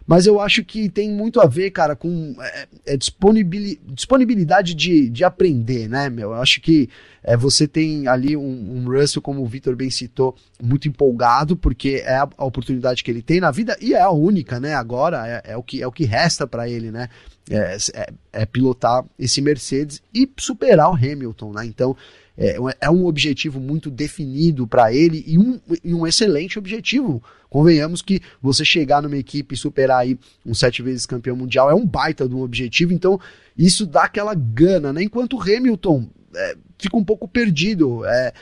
[0.09, 5.23] mas eu acho que tem muito a ver, cara, com é, é disponibilidade de, de
[5.23, 6.31] aprender, né, meu?
[6.31, 6.89] Eu acho que
[7.23, 12.03] é, você tem ali um, um Russell, como o Victor bem citou, muito empolgado, porque
[12.07, 14.73] é a, a, oportunidade que ele tem na vida e é a única, né?
[14.73, 17.11] Agora é, é o, que, é o que resta para ele, né?
[17.51, 21.67] É, é, é, pilotar esse Mercedes e superar o Hamilton, né?
[21.67, 21.95] Então
[22.39, 28.03] é, é um objetivo muito definido para ele e um, e um excelente objetivo Convenhamos
[28.03, 31.87] que você chegar numa equipe e superar aí um sete vezes campeão mundial é um
[31.87, 33.19] baita de um objetivo, então
[33.57, 35.03] isso dá aquela gana, né?
[35.03, 38.05] Enquanto o Hamilton é, fica um pouco perdido.
[38.05, 38.33] É,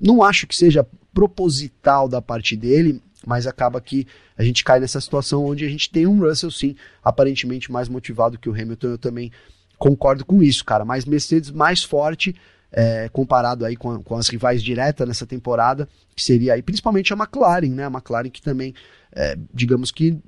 [0.00, 5.00] não acho que seja proposital da parte dele, mas acaba que a gente cai nessa
[5.00, 8.88] situação onde a gente tem um Russell, sim, aparentemente mais motivado que o Hamilton.
[8.88, 9.32] Eu também
[9.78, 10.84] concordo com isso, cara.
[10.84, 12.36] Mas Mercedes mais forte
[12.72, 17.16] é, comparado aí com, com, as rivais diretas nessa temporada, que seria aí principalmente a
[17.16, 17.84] McLaren, né?
[17.84, 18.74] A McLaren que também,
[19.12, 20.18] é, digamos que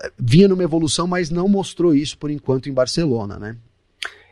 [0.00, 3.56] é, vinha numa evolução, mas não mostrou isso por enquanto em Barcelona, né?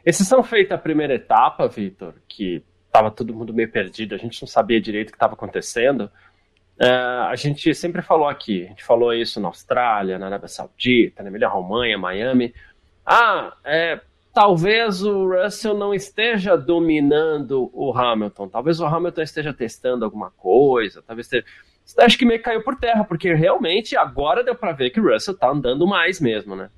[0.05, 4.49] Exceção feita a primeira etapa, Vitor, que estava todo mundo meio perdido, a gente não
[4.49, 6.11] sabia direito o que estava acontecendo.
[6.81, 11.23] Uh, a gente sempre falou aqui, a gente falou isso na Austrália, na Arábia Saudita,
[11.23, 12.55] na Emília-Romanha, Miami.
[13.05, 14.01] Ah, é,
[14.33, 18.49] talvez o Russell não esteja dominando o Hamilton.
[18.49, 21.03] Talvez o Hamilton esteja testando alguma coisa.
[21.03, 21.45] Talvez esteja...
[21.99, 25.37] Acho que meio caiu por terra, porque realmente agora deu para ver que o Russell
[25.37, 26.71] tá andando mais mesmo, né?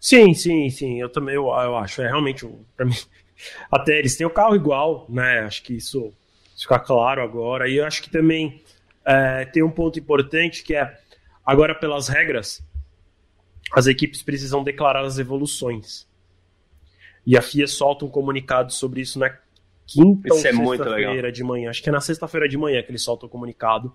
[0.00, 1.00] Sim, sim, sim.
[1.00, 2.02] Eu também eu, eu acho.
[2.02, 2.46] É realmente,
[2.76, 2.94] para mim,
[3.72, 5.40] até eles têm o carro igual, né?
[5.40, 6.12] Acho que isso,
[6.54, 7.68] isso fica claro agora.
[7.68, 8.62] E eu acho que também
[9.04, 10.98] é, tem um ponto importante que é
[11.44, 12.62] agora pelas regras
[13.72, 16.07] as equipes precisam declarar as evoluções.
[17.28, 19.28] E a FIA solta um comunicado sobre isso na
[19.86, 21.68] quinta isso ou é sexta-feira de manhã.
[21.68, 23.92] Acho que é na sexta-feira de manhã que eles soltam o comunicado,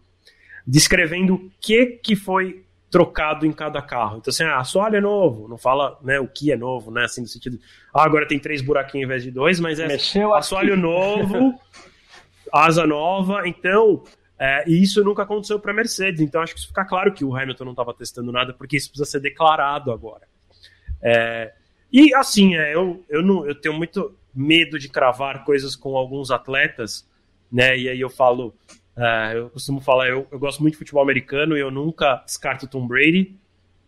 [0.67, 4.17] descrevendo o que, que foi trocado em cada carro.
[4.17, 7.05] Então, assim, ah, assoalho é novo, não fala né, o que é novo, né?
[7.05, 7.57] Assim, no sentido,
[7.91, 10.81] ah, agora tem três buraquinhos ao invés de dois, mas é Mexeu assoalho aqui.
[10.84, 11.59] novo,
[12.53, 14.03] asa nova, então.
[14.38, 17.36] É, e isso nunca aconteceu para Mercedes, então acho que isso fica claro que o
[17.36, 20.27] Hamilton não estava testando nada, porque isso precisa ser declarado agora.
[21.01, 21.51] É,
[21.94, 26.32] e assim, é, eu, eu, não, eu tenho muito medo de cravar coisas com alguns
[26.32, 27.08] atletas,
[27.52, 27.78] né?
[27.78, 28.48] E aí eu falo,
[28.98, 32.68] uh, eu costumo falar, eu, eu gosto muito de futebol americano e eu nunca descarto
[32.68, 33.38] Tom Brady,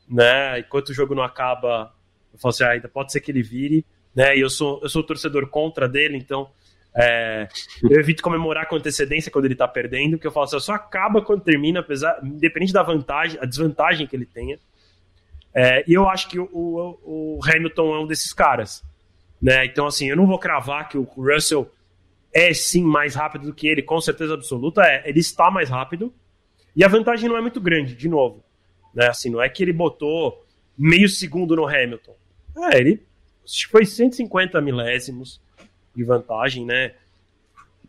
[0.07, 0.59] né?
[0.59, 1.91] Enquanto o jogo não acaba,
[2.31, 3.83] eu falo assim, ah, ainda pode ser que ele vire,
[4.13, 4.37] né?
[4.37, 6.49] E eu sou, eu sou torcedor contra dele, então
[6.97, 7.49] É,
[7.83, 11.21] eu evito comemorar com antecedência quando ele tá perdendo, porque eu falo assim, só acaba
[11.21, 14.57] quando termina, apesar, independente da vantagem, a desvantagem que ele tenha.
[15.55, 18.83] É, e eu acho que o, o, o, Hamilton é um desses caras.
[19.41, 19.65] Né?
[19.65, 21.71] Então, assim, eu não vou cravar que o Russell
[22.33, 24.81] é sim mais rápido do que ele, com certeza absoluta.
[24.81, 26.13] É, ele está mais rápido.
[26.75, 28.43] E a vantagem não é muito grande, de novo.
[28.93, 29.07] Né?
[29.07, 30.45] Assim, não é que ele botou
[30.77, 32.15] meio segundo no Hamilton.
[32.57, 33.01] É, ele
[33.71, 35.41] foi 150 milésimos
[35.95, 36.93] de vantagem, né?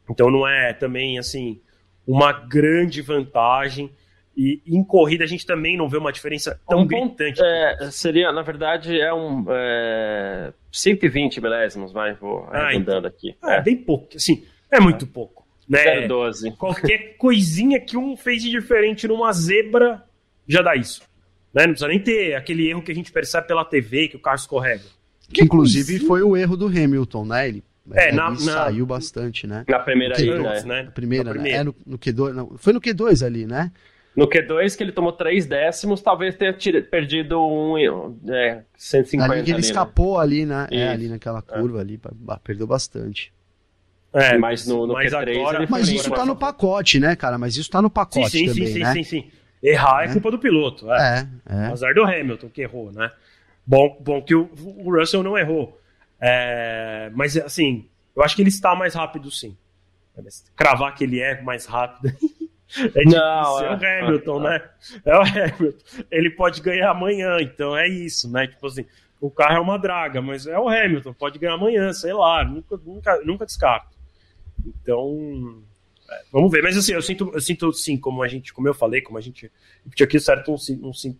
[0.09, 1.61] Então não é também assim
[2.07, 3.91] uma grande vantagem.
[4.37, 7.41] E em corrida a gente também não vê uma diferença tão um gritante.
[7.43, 13.35] É, seria, na verdade, é um é, 120 milésimos, vai, vou ah, arredondando aqui.
[13.43, 15.09] É, é, bem pouco, assim, é muito é.
[15.09, 15.47] pouco.
[15.67, 16.07] Né?
[16.07, 16.53] 012.
[16.53, 20.05] Qualquer coisinha que um fez de diferente numa zebra
[20.47, 21.03] já dá isso.
[21.53, 21.63] Né?
[21.63, 24.37] Não precisa nem ter aquele erro que a gente percebe pela TV, que o carro
[24.37, 24.85] escorrega.
[25.33, 27.49] Que inclusive foi o erro do Hamilton, né?
[27.49, 29.65] Ele, é, na, ele na, saiu bastante, né?
[29.67, 30.63] Na primeira ida, né?
[30.63, 30.83] né?
[30.85, 31.57] Na primeira, na primeira.
[31.57, 31.61] Né?
[31.61, 33.73] É, no, no Q2, não, foi no Q2 ali, né?
[34.17, 36.57] No Q2, que ele tomou 3 décimos, talvez tenha
[36.91, 39.31] perdido um é, 150.
[39.31, 39.69] Ali que ele ali, né?
[39.69, 40.23] escapou né?
[40.23, 40.67] ali, né?
[40.71, 41.61] É, ali naquela é.
[41.61, 41.81] curva é.
[41.83, 42.01] ali,
[42.43, 43.31] perdeu bastante.
[44.15, 47.37] É, mas no, no mas Q3 agora, Mas isso tá no pacote, né, cara?
[47.37, 48.93] Mas isso tá no pacote sim, sim, também, sim, né?
[48.95, 49.31] Sim, sim, sim.
[49.63, 50.91] Errar é, é culpa do piloto.
[50.91, 51.55] É, é.
[51.55, 51.67] é.
[51.67, 53.11] Azar do Hamilton que errou, né?
[53.67, 54.49] Bom, bom que o,
[54.79, 55.79] o Russell não errou.
[56.19, 57.87] É, mas, assim,
[58.17, 59.55] eu acho que ele está mais rápido, sim.
[60.55, 62.17] Cravar que ele é mais rápido.
[62.95, 64.71] é não, é, é o Hamilton, né?
[65.05, 65.79] É o Hamilton.
[66.11, 68.47] Ele pode ganhar amanhã, então é isso, né?
[68.47, 68.85] Tipo assim,
[69.21, 72.77] o carro é uma draga, mas é o Hamilton, pode ganhar amanhã, sei lá, nunca,
[72.85, 73.97] nunca, nunca descarto.
[74.65, 75.63] Então,
[76.11, 76.63] é, vamos ver.
[76.63, 79.21] Mas assim, eu sinto, eu sinto sim, como a gente, como eu falei, como a
[79.21, 79.51] gente
[79.85, 81.17] repetiu aqui, certo, um, um, um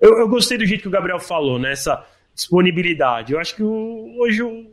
[0.00, 1.72] eu, eu, gostei do jeito que o Gabriel falou, né?
[1.72, 3.32] Essa disponibilidade.
[3.32, 4.72] Eu acho que o, hoje o,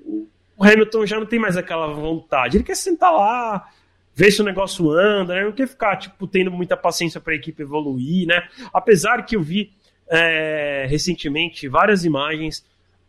[0.00, 0.28] o,
[0.58, 2.56] Hamilton já não tem mais aquela vontade.
[2.56, 3.68] Ele quer sentar lá,
[4.14, 5.44] ver se o negócio anda, né?
[5.44, 8.48] Não quer ficar, tipo, tendo muita paciência para a equipe evoluir, né?
[8.72, 9.72] Apesar que eu vi
[10.08, 12.64] é, recentemente várias imagens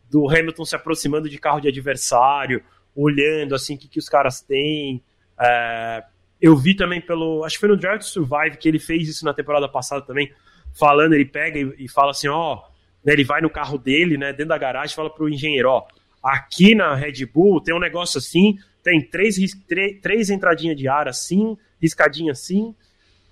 [0.10, 2.64] do Hamilton se aproximando de carro de adversário,
[2.96, 5.02] olhando assim o que, que os caras têm.
[5.40, 6.04] É,
[6.42, 7.44] eu vi também pelo.
[7.44, 10.32] Acho que foi no Drive to Survive que ele fez isso na temporada passada também,
[10.74, 12.64] falando, ele pega e, e fala assim, ó,
[13.04, 15.86] né, ele vai no carro dele, né, dentro da garagem, fala pro engenheiro, ó,
[16.26, 21.08] aqui na Red Bull tem um negócio assim, tem três, três, três entradinhas de ar
[21.08, 22.74] assim, riscadinha assim.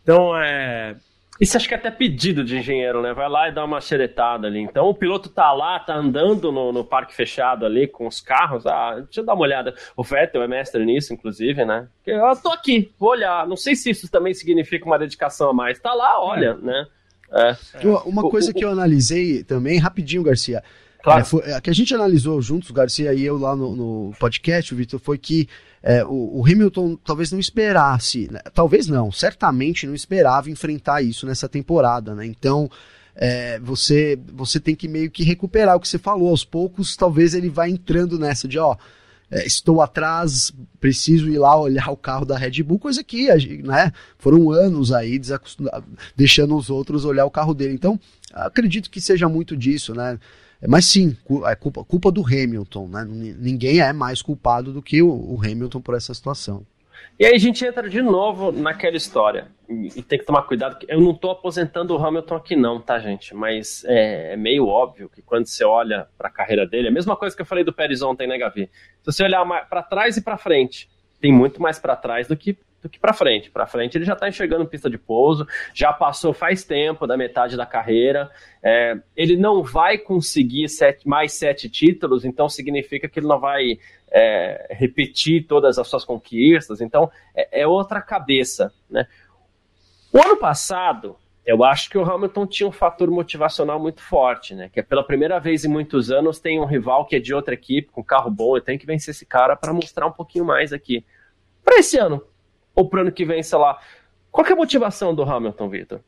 [0.04, 0.96] Então, é,
[1.42, 3.14] isso acho que é até pedido de engenheiro, né?
[3.14, 4.60] Vai lá e dá uma xeretada ali.
[4.60, 8.68] Então o piloto tá lá, tá andando no, no parque fechado ali com os carros.
[8.68, 9.74] Ah, deixa eu dar uma olhada.
[9.98, 11.88] O Vettel é mestre nisso, inclusive, né?
[12.06, 13.48] Eu tô aqui, vou olhar.
[13.48, 15.80] Não sei se isso também significa uma dedicação a mais.
[15.80, 16.66] Tá lá, olha, é.
[16.66, 16.88] né?
[17.32, 17.58] É.
[18.06, 20.64] Uma coisa o, que eu analisei também, rapidinho, Garcia.
[21.04, 21.20] Claro.
[21.20, 24.74] É, foi, é, que a gente analisou juntos, Garcia e eu lá no, no podcast,
[24.74, 25.50] Vitor, foi que
[25.84, 28.40] é, o, o, Hamilton talvez não esperasse, né?
[28.54, 32.26] talvez não, certamente não esperava enfrentar isso nessa temporada, né?
[32.26, 32.72] Então
[33.14, 36.96] é, você você tem que meio que recuperar o que você falou aos poucos.
[36.96, 38.78] Talvez ele vá entrando nessa de ó,
[39.30, 43.28] é, estou atrás, preciso ir lá olhar o carro da Red Bull, coisa que
[43.62, 45.20] né, foram anos aí
[46.16, 47.74] deixando os outros olhar o carro dele.
[47.74, 48.00] Então
[48.32, 50.18] acredito que seja muito disso, né?
[50.68, 53.06] Mas sim, é culpa, culpa do Hamilton, né?
[53.06, 56.66] Ninguém é mais culpado do que o, o Hamilton por essa situação.
[57.20, 59.48] E aí a gente entra de novo naquela história.
[59.70, 60.84] E, e tem que tomar cuidado.
[60.88, 63.36] Eu não estou aposentando o Hamilton aqui, não, tá, gente?
[63.36, 66.94] Mas é, é meio óbvio que quando você olha para a carreira dele, é a
[66.94, 68.70] mesma coisa que eu falei do Pérez ontem, né, Gavi?
[69.02, 70.90] Se você olhar para trás e para frente,
[71.22, 73.50] tem muito mais para trás do que do que para frente.
[73.50, 77.56] Para frente ele já está enxergando pista de pouso, já passou faz tempo da metade
[77.56, 78.30] da carreira.
[78.62, 83.80] É, ele não vai conseguir sete, mais sete títulos, então significa que ele não vai
[84.12, 86.82] é, repetir todas as suas conquistas.
[86.82, 89.08] Então é, é outra cabeça, né?
[90.12, 91.16] O ano passado
[91.46, 94.70] eu acho que o Hamilton tinha um fator motivacional muito forte, né?
[94.70, 97.54] Que é pela primeira vez em muitos anos tem um rival que é de outra
[97.54, 100.72] equipe, com carro bom, eu tenho que vencer esse cara para mostrar um pouquinho mais
[100.72, 101.06] aqui.
[101.64, 102.24] Para esse ano,
[102.76, 103.80] ou pro ano que vem, sei lá.
[104.32, 106.00] Qual é a motivação do Hamilton, Vitor?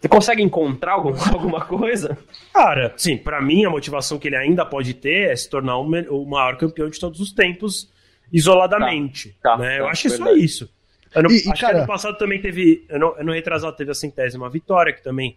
[0.00, 2.16] Você consegue encontrar algum, alguma coisa?
[2.52, 5.84] Cara, sim, para mim a motivação que ele ainda pode ter é se tornar o,
[5.84, 7.90] o maior campeão de todos os tempos
[8.32, 9.36] isoladamente.
[9.42, 9.78] Tá, tá, né?
[9.78, 10.72] Eu tá, acho que é só isso.
[11.14, 11.74] Ano, e, acho cara...
[11.74, 15.36] que ano passado também teve, ano, ano retrasado teve a centésima vitória, que também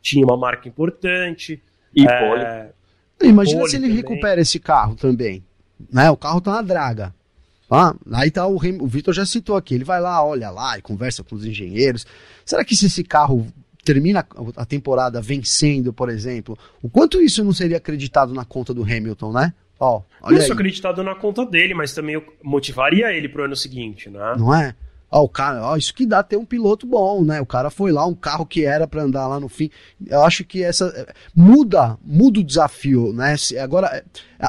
[0.00, 1.62] tinha uma marca importante.
[1.94, 2.70] E é,
[3.22, 3.96] Imagina pole se ele também.
[3.96, 5.44] recupera esse carro também.
[5.90, 6.10] Né?
[6.10, 7.14] O carro tá na draga.
[7.72, 10.82] Ah, aí tá o, o Vitor já citou aqui, ele vai lá, olha lá e
[10.82, 12.06] conversa com os engenheiros.
[12.44, 13.46] Será que se esse carro
[13.84, 14.24] termina
[14.56, 19.32] a temporada vencendo, por exemplo, o quanto isso não seria acreditado na conta do Hamilton,
[19.32, 19.52] né?
[19.80, 20.52] Ó, olha Isso aí.
[20.52, 24.34] acreditado na conta dele, mas também motivaria ele pro ano seguinte, né?
[24.38, 24.76] Não é?
[25.14, 27.38] Ó, o cara, ó, isso que dá ter um piloto bom, né?
[27.38, 29.70] O cara foi lá, um carro que era para andar lá no fim.
[30.06, 33.36] Eu acho que essa é, muda, muda o desafio, né?
[33.62, 34.04] Agora é,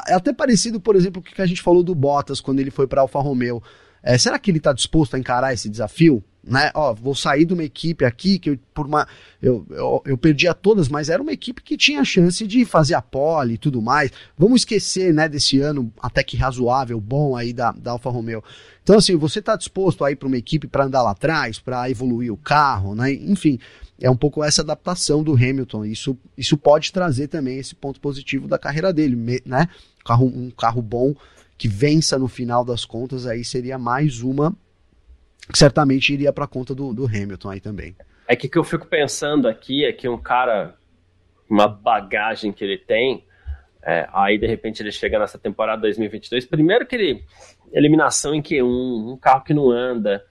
[0.08, 2.86] é até parecido, por exemplo, o que a gente falou do Bottas quando ele foi
[2.86, 3.62] para Alfa Romeo.
[4.02, 6.24] É, será que ele está disposto a encarar esse desafio?
[6.46, 6.70] Né?
[6.74, 9.06] Ó, vou sair de uma equipe aqui que eu, por uma
[9.40, 13.02] eu, eu, eu perdia todas, mas era uma equipe que tinha chance de fazer a
[13.02, 14.10] pole e tudo mais.
[14.36, 18.42] Vamos esquecer, né, desse ano até que razoável, bom aí da, da Alfa Romeo.
[18.82, 21.88] Então assim, você está disposto a ir para uma equipe para andar lá atrás, para
[21.88, 23.12] evoluir o carro, né?
[23.12, 23.58] Enfim,
[24.00, 25.84] é um pouco essa adaptação do Hamilton.
[25.84, 29.68] Isso isso pode trazer também esse ponto positivo da carreira dele, né?
[30.00, 31.14] Um carro, um carro bom
[31.56, 34.54] que vença no final das contas aí seria mais uma
[35.50, 37.96] que certamente iria para conta do, do Hamilton aí também.
[38.26, 40.74] É que o que eu fico pensando aqui é que um cara,
[41.48, 43.24] uma bagagem que ele tem,
[43.82, 47.24] é, aí de repente ele chega nessa temporada 2022, primeiro que ele,
[47.72, 50.24] eliminação em Q1, um carro que não anda,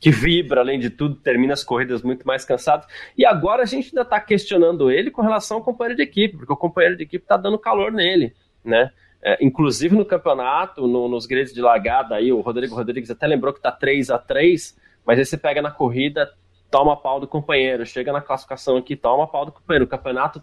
[0.00, 2.86] que vibra, além de tudo, termina as corridas muito mais cansado.
[3.16, 6.52] E agora a gente ainda está questionando ele com relação ao companheiro de equipe, porque
[6.52, 8.34] o companheiro de equipe está dando calor nele,
[8.64, 8.90] né?
[9.28, 13.52] É, inclusive no campeonato, no, nos grids de largada, aí o Rodrigo Rodrigues até lembrou
[13.52, 16.32] que tá 3 a 3 mas aí você pega na corrida,
[16.70, 20.40] toma pau do companheiro, chega na classificação aqui, toma pau do companheiro, o campeonato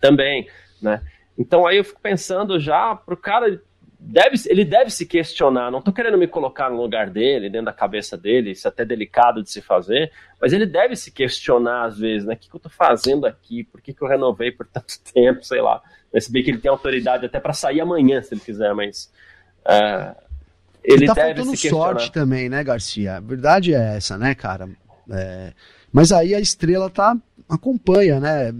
[0.00, 0.48] também,
[0.80, 1.02] né?
[1.36, 3.62] Então aí eu fico pensando já pro cara
[3.98, 5.70] deve, ele deve se questionar.
[5.70, 8.84] Não estou querendo me colocar no lugar dele, dentro da cabeça dele, isso é até
[8.84, 12.34] delicado de se fazer, mas ele deve se questionar às vezes, né?
[12.34, 13.64] O que, que eu estou fazendo aqui?
[13.64, 15.44] Por que, que eu renovei por tanto tempo?
[15.44, 15.82] Sei lá.
[16.18, 19.12] Se bem que ele tem autoridade até para sair amanhã, se ele quiser, mas.
[19.60, 20.28] Uh,
[20.82, 23.16] ele, tá deve faltando sorte também, né, Garcia?
[23.16, 24.68] A verdade é essa, né, cara?
[25.10, 25.52] É,
[25.92, 27.14] mas aí a estrela tá
[27.48, 28.52] acompanha, né?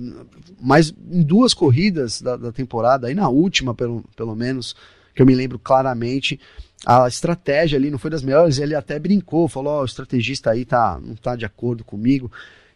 [0.61, 4.75] Mas em duas corridas da, da, temporada, aí na última, pelo, pelo menos,
[5.19, 6.39] que eu me lembro claramente,
[6.87, 8.61] a estratégia ali não foi das melhores.
[8.61, 12.31] Ele até brincou, falou: oh, o estrategista aí tá, não tá de acordo comigo.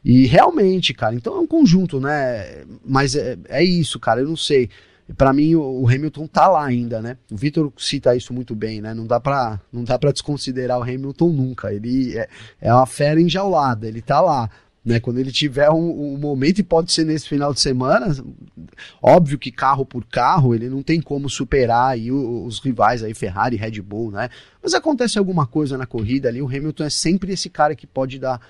[0.04, 2.64] E realmente, cara, então é um conjunto, né?
[2.84, 4.68] Mas é, é isso, cara, eu não sei.
[5.16, 7.16] Para mim, o, o, Hamilton tá lá ainda, né?
[7.30, 8.92] O Vitor cita isso muito bem, né?
[8.92, 11.72] Não dá para não dá para desconsiderar o Hamilton nunca.
[11.72, 12.28] Ele é,
[12.60, 14.50] é uma fera enjaulada, ele tá lá.
[14.84, 18.16] Né, quando ele tiver um, um, momento, e pode ser nesse final de semana,
[19.00, 23.14] óbvio que carro por carro, ele não tem como superar aí os, os rivais aí,
[23.14, 24.28] Ferrari, Red Bull, né?
[24.60, 28.18] Mas acontece alguma coisa na corrida ali, o Hamilton é sempre esse cara que pode
[28.18, 28.40] dar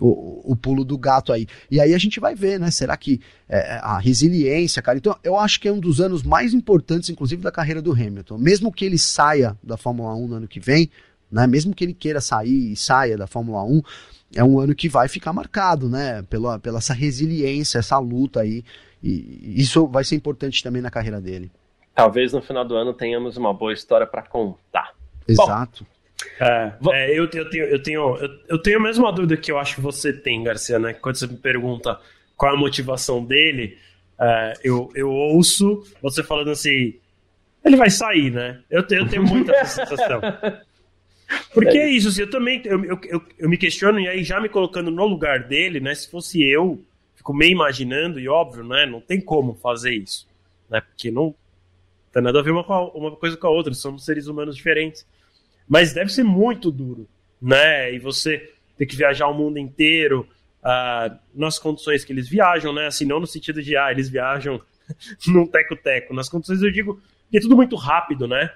[0.00, 1.46] o, o, pulo do gato aí.
[1.70, 2.70] E aí a gente vai ver, né?
[2.70, 4.98] Será que é, a resiliência, cara?
[4.98, 8.38] Então, eu acho que é um dos anos mais importantes, inclusive, da carreira do Hamilton.
[8.38, 10.90] Mesmo que ele saia da Fórmula 1 no ano que vem,
[11.30, 11.46] né?
[11.46, 13.82] Mesmo que ele queira sair e saia da Fórmula 1,
[14.34, 16.22] é um ano que vai ficar marcado, né?
[16.28, 18.64] Pela, pela essa resiliência, essa luta aí.
[19.02, 21.50] E isso vai ser importante também na carreira dele.
[21.94, 24.92] Talvez no final do ano tenhamos uma boa história para contar.
[25.26, 25.86] Exato.
[26.80, 29.50] Bom, é, é, eu, eu, tenho, eu, tenho, eu, eu, tenho a mesma dúvida que
[29.50, 30.92] eu acho que você tem, Garcia, né?
[30.92, 31.98] Quando você me pergunta
[32.36, 33.78] qual é a motivação dele,
[34.20, 36.94] é, eu, eu ouço você falando assim,
[37.64, 38.60] ele vai sair, né?
[38.70, 40.20] Eu, tenho, eu tenho muita essa sensação.
[41.52, 44.48] Porque é isso, assim, eu também eu, eu, eu, me questiono, e aí já me
[44.48, 45.94] colocando no lugar dele, né?
[45.94, 46.82] Se fosse eu,
[47.14, 48.86] fico meio imaginando, e óbvio, né?
[48.86, 50.26] Não tem como fazer isso,
[50.70, 50.80] né?
[50.80, 51.34] Porque não
[52.12, 55.06] tem nada a ver uma, uma coisa com a outra, somos seres humanos diferentes.
[55.68, 57.06] Mas deve ser muito duro,
[57.40, 57.92] né?
[57.92, 60.26] E você ter que viajar o mundo inteiro
[60.62, 62.86] uh, nas condições que eles viajam, né?
[62.86, 64.60] Assim, não no sentido de, ah, eles viajam
[65.28, 66.14] num teco-teco.
[66.14, 67.00] Nas condições, eu digo,
[67.30, 68.50] que é tudo muito rápido, né?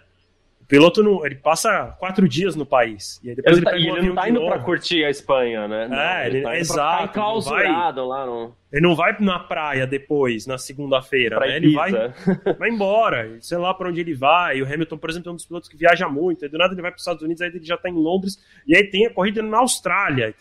[0.72, 3.20] Piloto não, ele passa quatro dias no país.
[3.22, 5.86] E depois ele, ele, tá, ele não tá indo para curtir a Espanha, né?
[5.86, 7.04] Não, é, ele, ele tá exato.
[7.10, 8.54] Enclausurado vai, lá no...
[8.72, 11.56] Ele não vai na praia depois, na segunda-feira, né?
[11.58, 11.92] Ele vai,
[12.58, 14.62] vai embora, sei lá para onde ele vai.
[14.62, 16.42] O Hamilton, por exemplo, é um dos pilotos que viaja muito.
[16.42, 18.42] Aí do nada ele vai para os Estados Unidos, aí ele já tá em Londres.
[18.66, 20.34] E aí tem a corrida na Austrália.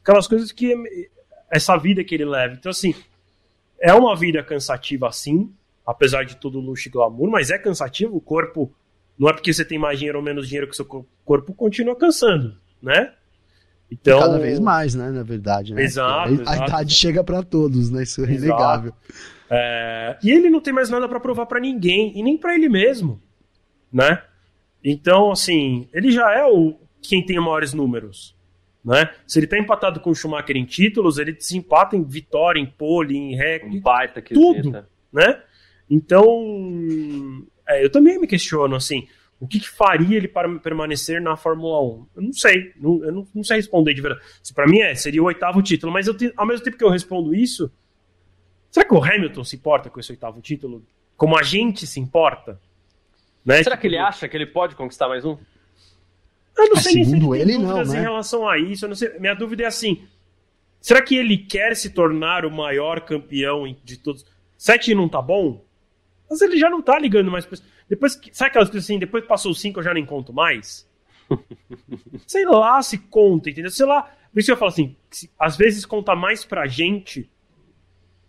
[0.00, 0.74] Aquelas coisas que
[1.50, 2.54] essa vida que ele leva.
[2.54, 2.94] Então, assim,
[3.78, 5.52] é uma vida cansativa, assim,
[5.86, 8.16] apesar de todo o luxo e glamour, mas é cansativo.
[8.16, 8.72] O corpo
[9.18, 10.84] não é porque você tem mais dinheiro ou menos dinheiro que seu
[11.24, 13.12] corpo continua cansando, né?
[13.90, 15.82] Então, cada vez mais, né, na verdade, né?
[15.82, 16.50] Exato, a, exato.
[16.50, 18.02] a idade chega para todos, né?
[18.04, 18.94] Isso é inegável.
[19.50, 22.70] É, e ele não tem mais nada para provar para ninguém e nem para ele
[22.70, 23.20] mesmo,
[23.92, 24.22] né?
[24.82, 28.34] Então, assim, ele já é o quem tem maiores números,
[28.82, 29.10] né?
[29.26, 32.66] Se ele tá empatado com o Schumacher em títulos, ele se empata em vitória, em
[32.66, 35.42] pole, em recorde, um baita tudo, né?
[35.90, 39.06] Então, é, eu também me questiono, assim,
[39.40, 42.06] o que, que, faria ele para permanecer na Fórmula 1?
[42.16, 44.24] Eu não sei, não, eu não, não sei responder de verdade.
[44.54, 46.90] Para mim é, seria o oitavo título, mas eu te, ao mesmo tempo que eu
[46.90, 47.70] respondo isso,
[48.70, 50.84] será que o Hamilton se importa com esse oitavo título?
[51.16, 52.60] Como a gente se importa?
[53.44, 53.62] Né?
[53.62, 55.36] Será que ele acha que ele pode conquistar mais um?
[56.56, 57.98] Eu não ah, sei segundo se ele, ele não, né?
[57.98, 58.86] em relação a isso.
[59.18, 60.06] Minha dúvida é assim:
[60.80, 64.24] será que ele quer se tornar o maior campeão de todos?
[64.56, 65.64] Sete não tá bom?
[66.32, 67.46] Mas ele já não tá ligando mais.
[67.86, 68.98] Depois, sabe aquelas coisas assim?
[68.98, 70.88] Depois passou cinco, eu já nem conto mais.
[72.26, 73.70] sei lá se conta, entendeu?
[73.70, 74.10] Sei lá.
[74.32, 77.30] Por isso eu falo assim: se, às vezes conta mais pra gente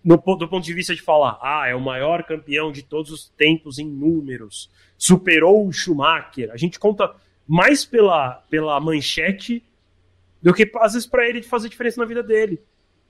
[0.03, 3.29] no, do ponto de vista de falar, ah, é o maior campeão de todos os
[3.29, 6.51] tempos em números, superou o Schumacher.
[6.51, 7.15] A gente conta
[7.47, 9.63] mais pela, pela manchete
[10.41, 12.61] do que às vezes para ele fazer diferença na vida dele.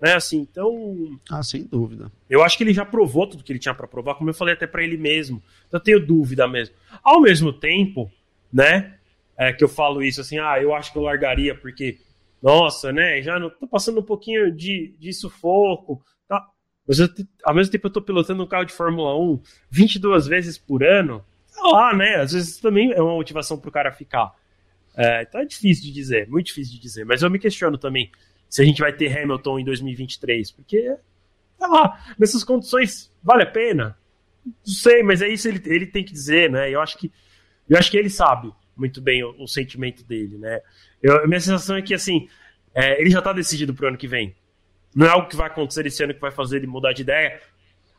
[0.01, 1.17] Né, assim, então.
[1.29, 2.11] Ah, sem dúvida.
[2.29, 4.53] Eu acho que ele já provou tudo que ele tinha para provar, como eu falei
[4.53, 5.41] até para ele mesmo.
[5.67, 6.75] Então eu tenho dúvida mesmo.
[7.01, 8.11] Ao mesmo tempo,
[8.51, 8.97] né,
[9.37, 11.99] é, que eu falo isso assim, ah, eu acho que eu largaria porque,
[12.41, 16.45] nossa, né, já não tô passando um pouquinho de, de sufoco, tá?
[16.85, 17.07] Mas eu,
[17.43, 19.41] ao mesmo tempo eu tô pilotando um carro de Fórmula 1
[19.71, 21.23] 22 vezes por ano
[21.71, 22.15] lá, né?
[22.15, 24.33] Às vezes também é uma motivação pro cara ficar.
[24.95, 27.05] É, então é difícil de dizer, muito difícil de dizer.
[27.05, 28.11] Mas eu me questiono também
[28.53, 30.95] se a gente vai ter Hamilton em 2023, porque,
[31.57, 33.97] sei lá, nessas condições, vale a pena?
[34.45, 36.69] Não sei, mas é isso ele, ele tem que dizer, né?
[36.69, 37.11] Eu acho que,
[37.67, 40.61] eu acho que ele sabe muito bem o, o sentimento dele, né?
[41.01, 42.27] Eu, a minha sensação é que, assim,
[42.75, 44.35] é, ele já tá decidido pro ano que vem.
[44.95, 47.41] Não é algo que vai acontecer esse ano que vai fazer ele mudar de ideia.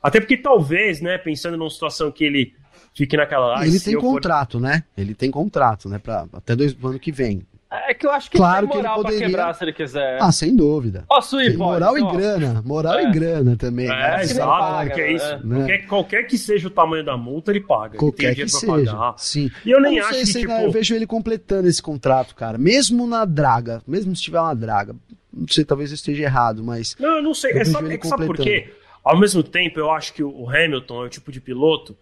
[0.00, 2.54] Até porque talvez, né, pensando numa situação que ele
[2.94, 3.58] fique naquela.
[3.58, 4.60] Ah, ele tem contrato, for...
[4.60, 4.84] né?
[4.96, 5.98] Ele tem contrato, né?
[5.98, 7.44] Pra, até dois anos que vem.
[7.88, 9.18] É que eu acho que claro ele tem moral que ele poderia...
[9.18, 10.18] pra quebrar se ele quiser.
[10.20, 11.04] Ah, sem dúvida.
[11.08, 12.62] Ó, Sui, moral e grana.
[12.64, 13.04] Moral é.
[13.04, 13.86] e grana também.
[13.86, 14.22] É, né?
[14.22, 14.90] exato.
[14.90, 15.24] que é isso.
[15.24, 15.40] É.
[15.42, 15.56] Né?
[15.56, 17.98] Qualquer, qualquer, que seja o tamanho da multa, ele paga.
[17.98, 19.14] Qualquer ele que seja.
[19.16, 19.50] Sim.
[19.64, 20.52] E eu nem eu acho que, se, tipo...
[20.52, 22.58] Eu vejo ele completando esse contrato, cara.
[22.58, 23.82] Mesmo na draga.
[23.86, 24.94] Mesmo se tiver uma draga.
[25.32, 26.96] Não sei, talvez eu esteja errado, mas...
[26.98, 27.52] Não, eu não sei.
[27.52, 28.72] é, só, é que sabe por quê?
[29.02, 31.96] Ao mesmo tempo, eu acho que o Hamilton é o tipo de piloto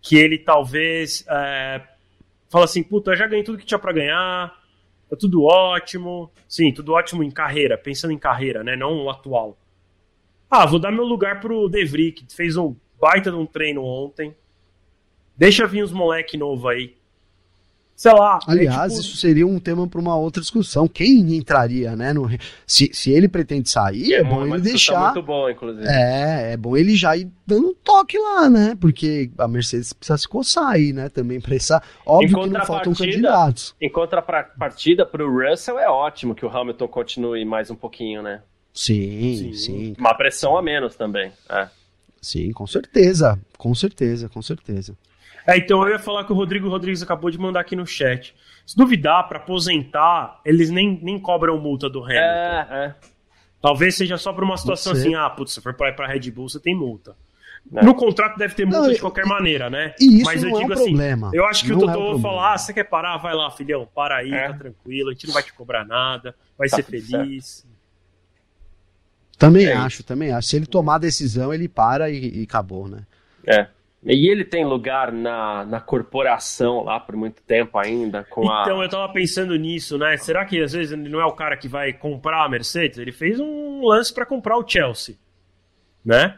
[0.00, 1.82] que ele talvez é,
[2.48, 4.52] fala assim, puta, eu já ganhei tudo que tinha para ganhar,
[5.08, 6.30] tá tudo ótimo.
[6.48, 8.76] Sim, tudo ótimo em carreira, pensando em carreira, né?
[8.76, 9.56] Não o atual.
[10.50, 13.84] Ah, vou dar meu lugar pro De Vries, que fez um baita de um treino
[13.84, 14.34] ontem.
[15.36, 16.97] Deixa vir os moleque novo aí
[17.98, 18.38] sei lá.
[18.46, 19.08] É Aliás, é tipo...
[19.08, 20.86] isso seria um tema para uma outra discussão.
[20.86, 22.12] Quem entraria, né?
[22.12, 22.30] No...
[22.64, 25.12] Se, se ele pretende sair, é, é bom ele deixar.
[25.12, 25.84] Muito bom, inclusive.
[25.84, 28.78] É, é bom ele já ir dando um toque lá, né?
[28.80, 31.08] Porque a Mercedes precisa se coçar aí, né?
[31.08, 31.82] Também para essa.
[32.06, 33.74] Óbvio que não faltam candidatos.
[33.80, 38.42] Em contrapartida, para o Russell é ótimo que o Hamilton continue mais um pouquinho, né?
[38.72, 39.52] Sim, sim.
[39.54, 39.94] sim.
[39.98, 41.32] Uma pressão a menos também.
[41.50, 41.68] É.
[42.22, 43.36] Sim, com certeza.
[43.56, 44.96] Com certeza, com certeza.
[45.48, 48.36] É, então eu ia falar que o Rodrigo Rodrigues acabou de mandar aqui no chat.
[48.66, 52.20] Se duvidar, para aposentar, eles nem, nem cobram multa do Hamilton.
[52.20, 52.94] É, é.
[53.58, 56.60] Talvez seja só para uma situação assim, ah, putz, se for para Red Bull, você
[56.60, 57.16] tem multa.
[57.74, 57.82] É.
[57.82, 59.94] No contrato deve ter multa não, de qualquer maneira, né?
[59.98, 61.30] E isso Mas eu não digo é um assim, problema.
[61.32, 63.16] eu acho que não o Totó é falar, ah, você quer parar?
[63.16, 64.48] Vai lá, filhão, para aí, é.
[64.48, 67.46] tá tranquilo, a gente não vai te cobrar nada, vai tá ser feliz.
[67.46, 67.68] Certo.
[69.38, 70.04] Também é acho, isso.
[70.04, 70.48] também acho.
[70.48, 73.06] Se ele tomar a decisão, ele para e, e acabou, né?
[73.46, 73.66] É.
[74.04, 78.24] E ele tem lugar na, na corporação lá por muito tempo ainda?
[78.24, 78.84] Com então, a...
[78.84, 80.16] eu tava pensando nisso, né?
[80.16, 82.98] Será que às vezes ele não é o cara que vai comprar a Mercedes?
[82.98, 85.16] Ele fez um lance para comprar o Chelsea,
[86.04, 86.36] né?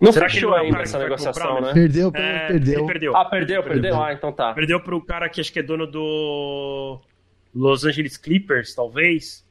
[0.00, 1.74] Não Será fechou que é ainda essa negociação, comprar, né?
[1.74, 2.86] Perdeu, é, perdeu.
[2.86, 3.16] perdeu.
[3.16, 4.02] Ah, perdeu, perdeu, perdeu.
[4.02, 4.52] Ah, então tá.
[4.54, 6.98] Perdeu pro cara que acho que é dono do
[7.54, 9.46] Los Angeles Clippers, talvez.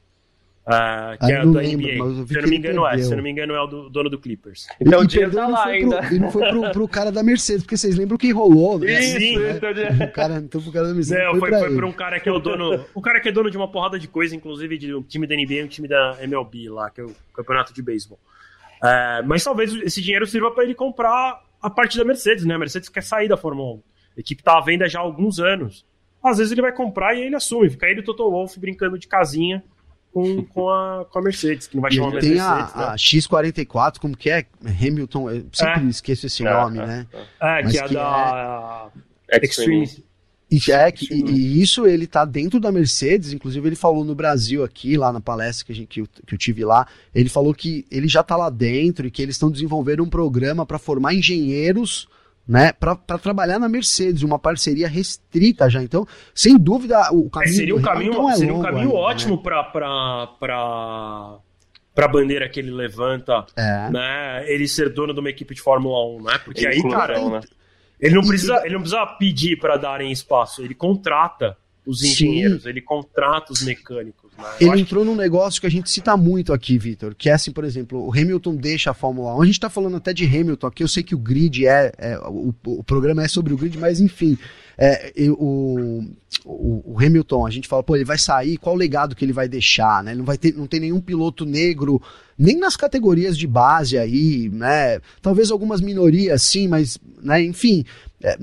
[0.66, 2.26] Uh, que é do lembro, NBA.
[2.26, 2.98] Se eu não me engano, é.
[2.98, 4.68] Se eu não me engano, é o do, dono do Clippers.
[4.78, 6.02] Então o dinheiro tá lá ainda.
[6.02, 9.00] Pro, e não foi pro, pro, cara da Mercedes, porque vocês lembram que rolou, né?
[9.00, 9.58] Sim, né?
[10.04, 11.24] o cara, então pro cara da Mercedes.
[11.24, 12.84] Não, foi, foi, foi pra um cara que é o dono.
[12.94, 15.34] o cara que é dono de uma porrada de coisa, inclusive de um time da
[15.34, 18.18] NBA e um time da MLB lá, que é o campeonato de beisebol.
[18.82, 22.54] Uh, mas talvez esse dinheiro sirva para ele comprar a parte da Mercedes, né?
[22.54, 23.82] A Mercedes quer sair da Fórmula 1.
[24.18, 25.86] A equipe tá à venda já há alguns anos.
[26.22, 27.70] Às vezes ele vai comprar e ele assume.
[27.70, 29.64] Fica ele e o Toto Wolff brincando de casinha
[30.12, 32.38] com, com, a, com a Mercedes, que não vai chamar Mercedes.
[32.38, 32.70] Tem a, né?
[32.74, 34.44] a, X44, como que é?
[34.64, 35.88] Hamilton, eu sempre é.
[35.88, 37.06] esqueço esse é, nome, é, né?
[37.40, 38.90] É, que é que da
[39.30, 39.44] é...
[39.44, 39.88] Extreme.
[40.50, 44.16] E, é, que, e, e, isso ele tá dentro da Mercedes, inclusive ele falou no
[44.16, 47.28] Brasil aqui, lá na palestra que, a gente, que, eu, que eu tive lá, ele
[47.28, 50.76] falou que ele já tá lá dentro e que eles estão desenvolvendo um programa para
[50.76, 52.08] formar engenheiros
[52.46, 55.82] né, para trabalhar na Mercedes, uma parceria restrita já.
[55.82, 59.36] Então, sem dúvida, o caminho é, seria um caminho, é seria um caminho ainda, ótimo
[59.36, 59.42] né?
[59.42, 59.64] para
[61.94, 63.90] para a bandeira que ele levanta, é.
[63.90, 66.38] né, ele ser dono de uma equipe de Fórmula 1, né?
[66.44, 67.40] Porque ele aí, cara, né?
[68.00, 72.68] ele não precisa, ele não precisa pedir para darem espaço, ele contrata os engenheiros, Sim.
[72.68, 74.29] ele contrata os mecânicos.
[74.60, 77.64] Ele entrou num negócio que a gente cita muito aqui, Vitor, que é assim, por
[77.64, 79.42] exemplo, o Hamilton deixa a Fórmula 1.
[79.42, 81.92] A gente está falando até de Hamilton aqui, eu sei que o grid é.
[81.98, 84.38] é o, o, programa é sobre o grid, mas enfim.
[84.76, 86.04] É, o,
[86.44, 89.32] o, o, Hamilton, a gente fala, pô, ele vai sair, qual o legado que ele
[89.32, 90.12] vai deixar, né?
[90.12, 92.00] Ele não vai ter, não tem nenhum piloto negro,
[92.38, 95.00] nem nas categorias de base aí, né?
[95.20, 97.84] Talvez algumas minorias, sim, mas, né, enfim.
[98.22, 98.38] É,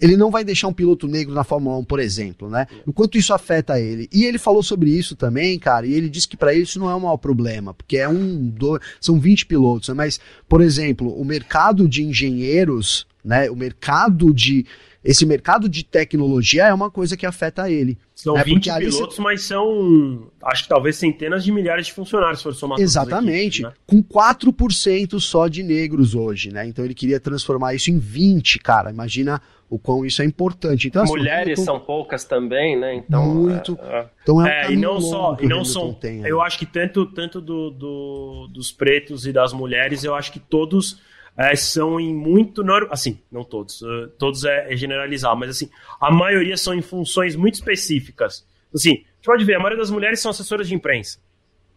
[0.00, 2.66] ele não vai deixar um piloto negro na Fórmula 1, por exemplo, né?
[2.86, 4.08] O quanto isso afeta ele.
[4.12, 6.88] E ele falou sobre isso também, cara, e ele disse que para ele isso não
[6.88, 9.94] é um mau problema, porque é um, dois, são 20 pilotos, né?
[9.94, 13.50] mas, por exemplo, o mercado de engenheiros, né?
[13.50, 14.66] O mercado de
[15.04, 17.98] esse mercado de tecnologia é uma coisa que afeta ele.
[18.14, 18.44] São né?
[18.44, 22.78] 20 pilotos, mas são, acho que talvez centenas de milhares de funcionários, se for somar
[22.78, 23.72] Exatamente, equipes, né?
[23.84, 26.68] com 4% só de negros hoje, né?
[26.68, 28.90] Então ele queria transformar isso em 20, cara.
[28.90, 29.42] Imagina
[29.72, 30.88] o quão isso é importante.
[30.88, 32.94] Então, assim, Mulheres são poucas também, né?
[32.94, 33.78] Então, muito.
[33.82, 34.08] É, é.
[34.22, 35.94] Então é, um é e não só, e não são.
[35.94, 40.30] Tem, eu acho que tanto, tanto do, do, dos pretos e das mulheres, eu acho
[40.30, 41.00] que todos
[41.38, 42.62] é, são em muito.
[42.90, 47.34] Assim, não todos, uh, todos é, é, generalizar, mas assim, a maioria são em funções
[47.34, 48.46] muito específicas.
[48.74, 51.18] Assim, a gente pode ver, a maioria das mulheres são assessoras de imprensa.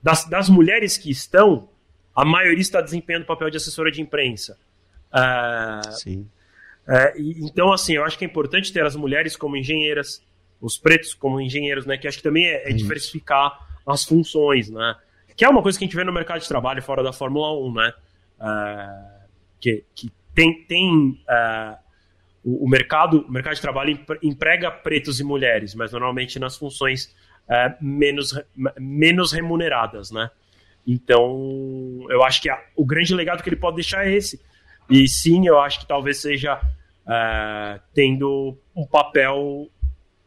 [0.03, 1.69] Das, das mulheres que estão,
[2.13, 4.57] a maioria está desempenhando o papel de assessora de imprensa.
[5.13, 6.27] Uh, Sim.
[6.87, 10.23] É, e, então, assim, eu acho que é importante ter as mulheres como engenheiras,
[10.61, 11.97] os pretos como engenheiros, né?
[11.97, 14.95] Que acho que também é, é diversificar as funções, né?
[15.35, 17.51] Que é uma coisa que a gente vê no mercado de trabalho fora da Fórmula
[17.53, 17.93] 1, né?
[18.39, 19.25] Uh,
[19.59, 21.77] que, que tem, tem uh,
[22.43, 27.15] o, o, mercado, o mercado de trabalho emprega pretos e mulheres, mas normalmente nas funções
[27.49, 28.33] uh, menos,
[28.77, 30.29] menos remuneradas, né?
[30.87, 34.39] Então, eu acho que a, o grande legado que ele pode deixar é esse.
[34.89, 36.61] E sim, eu acho que talvez seja
[37.05, 39.69] uh, tendo um papel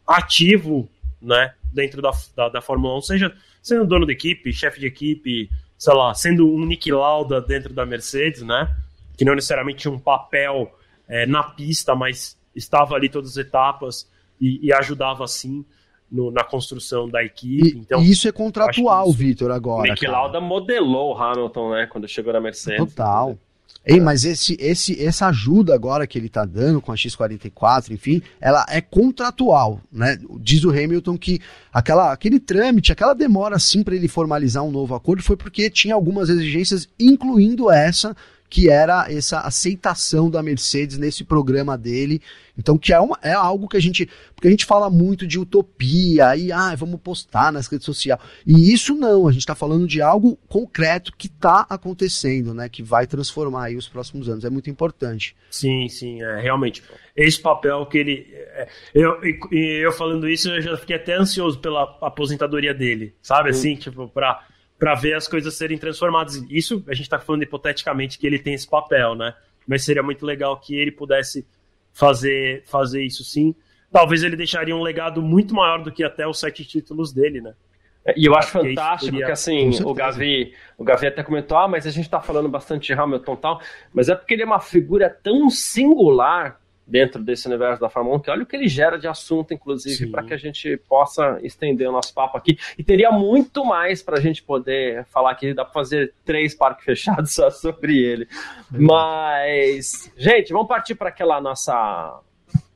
[0.07, 0.89] ativo
[1.21, 5.51] né, dentro da, da, da, Fórmula 1, seja sendo dono da equipe, chefe de equipe,
[5.77, 8.69] sei lá, sendo um Nick Lauda dentro da Mercedes, né?
[9.19, 10.73] que não necessariamente tinha um papel
[11.09, 14.09] é, na pista, mas estava ali todas as etapas
[14.41, 15.65] e, e ajudava assim
[16.11, 17.77] no, na construção da equipe.
[17.77, 19.91] E, então, e isso é contratual, Vitor, agora.
[19.91, 22.95] Nick Lauda modelou o Hamilton, né, quando chegou na Mercedes.
[22.95, 23.37] Total.
[23.85, 28.21] Ei, mas esse, esse, essa ajuda agora que ele está dando com a X44, enfim,
[28.39, 30.19] ela é contratual, né?
[30.41, 31.41] Diz o Hamilton que
[31.73, 35.95] aquela, aquele trâmite, aquela demora assim para ele formalizar um novo acordo foi porque tinha
[35.95, 38.15] algumas exigências, incluindo essa
[38.51, 42.21] que era essa aceitação da Mercedes nesse programa dele.
[42.57, 44.09] Então, que é, uma, é algo que a gente.
[44.35, 48.21] Porque a gente fala muito de utopia, e ah, vamos postar nas redes sociais.
[48.47, 52.69] E isso não, a gente está falando de algo concreto que está acontecendo, né?
[52.69, 54.45] Que vai transformar aí os próximos anos.
[54.45, 55.37] É muito importante.
[55.51, 56.83] Sim, sim, é, realmente.
[57.15, 58.27] Esse papel que ele.
[58.33, 59.21] É, eu,
[59.53, 63.51] eu falando isso, eu já fiquei até ansioso pela aposentadoria dele, sabe?
[63.51, 64.45] Assim, tipo, para
[64.79, 66.37] para ver as coisas serem transformadas.
[66.49, 69.35] Isso a gente está falando hipoteticamente que ele tem esse papel, né?
[69.67, 71.47] Mas seria muito legal que ele pudesse
[71.93, 73.55] fazer, fazer isso sim.
[73.91, 77.55] Talvez ele deixaria um legado muito maior do que até os sete títulos dele, né?
[78.05, 79.27] É, e eu acho fantástico seria...
[79.27, 82.87] que assim, o Gavi, o Gavi até comentou, ah, mas a gente está falando bastante
[82.87, 83.61] de Hamilton e tal,
[83.93, 88.21] mas é porque ele é uma figura tão singular dentro desse universo da Fórmula 1,
[88.21, 91.89] que olha o que ele gera de assunto, inclusive, para que a gente possa estender
[91.89, 92.59] o nosso papo aqui.
[92.79, 96.85] E teria muito mais para a gente poder falar aqui, dá para fazer três parques
[96.85, 98.27] fechados só sobre ele.
[98.71, 102.21] Mas, gente, vamos partir para aquela nossa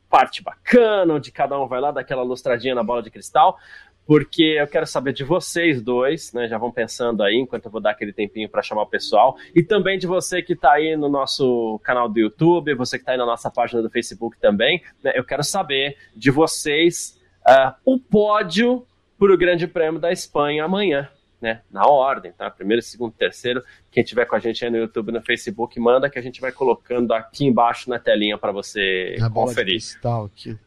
[0.09, 3.57] parte bacana, onde cada um vai lá, daquela lustradinha na bola de cristal
[4.05, 6.47] porque eu quero saber de vocês dois, né?
[6.47, 9.63] Já vão pensando aí, enquanto eu vou dar aquele tempinho para chamar o pessoal, e
[9.63, 13.17] também de você que está aí no nosso canal do YouTube, você que está aí
[13.17, 15.13] na nossa página do Facebook também, né?
[15.15, 18.85] Eu quero saber de vocês uh, o pódio
[19.17, 21.09] para o Grande Prêmio da Espanha amanhã.
[21.41, 22.49] Né, na ordem, tá?
[22.49, 23.61] Primeiro, segundo, terceiro.
[23.91, 26.53] Quem tiver com a gente aí no YouTube, no Facebook, manda que a gente vai
[26.53, 29.81] colocando aqui embaixo na telinha para você na conferir.
[30.01, 30.57] Bola de aqui.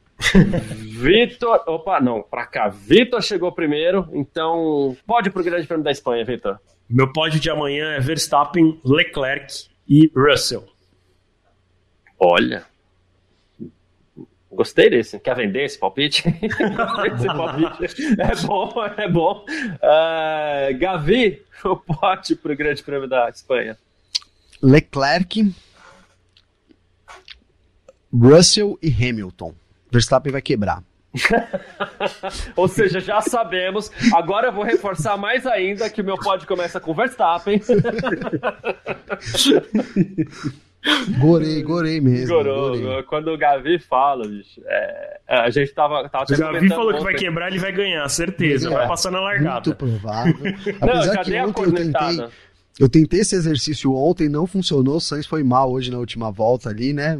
[0.98, 2.68] Vitor, opa, não, pra cá.
[2.68, 6.58] Vitor chegou primeiro, então pode pro Grande Prêmio da Espanha, Vitor.
[6.88, 10.64] Meu pódio de amanhã é Verstappen, Leclerc e Russell.
[12.18, 12.64] Olha.
[14.50, 15.18] Gostei desse.
[15.18, 16.24] Quer vender esse palpite?
[16.42, 18.04] esse palpite.
[18.18, 19.44] É bom, é bom.
[19.44, 23.76] Uh, Gavi, o pote pro Grande Prêmio da Espanha.
[24.62, 25.54] Leclerc,
[28.12, 29.54] Russell e Hamilton.
[29.96, 30.82] Verstappen vai quebrar.
[32.54, 33.90] Ou seja, já sabemos.
[34.14, 37.60] Agora eu vou reforçar mais ainda que o meu pódio começa com Verstappen.
[41.18, 42.28] Gorei, gorei mesmo.
[42.28, 42.78] Gorou.
[42.78, 43.02] gorei.
[43.04, 47.14] Quando o Gavi fala, bicho, é, a gente tava, tava O Gavi falou que vai
[47.14, 48.68] quebrar, ele vai ganhar, certeza.
[48.68, 49.74] Vai Vai passar na Muito largada.
[49.74, 50.34] provável.
[50.40, 52.28] Não, eu Apesar já que dei a ontem eu tentei.
[52.78, 54.96] Eu tentei esse exercício ontem, não funcionou.
[54.96, 57.18] O Sainz foi mal hoje na última volta ali, né?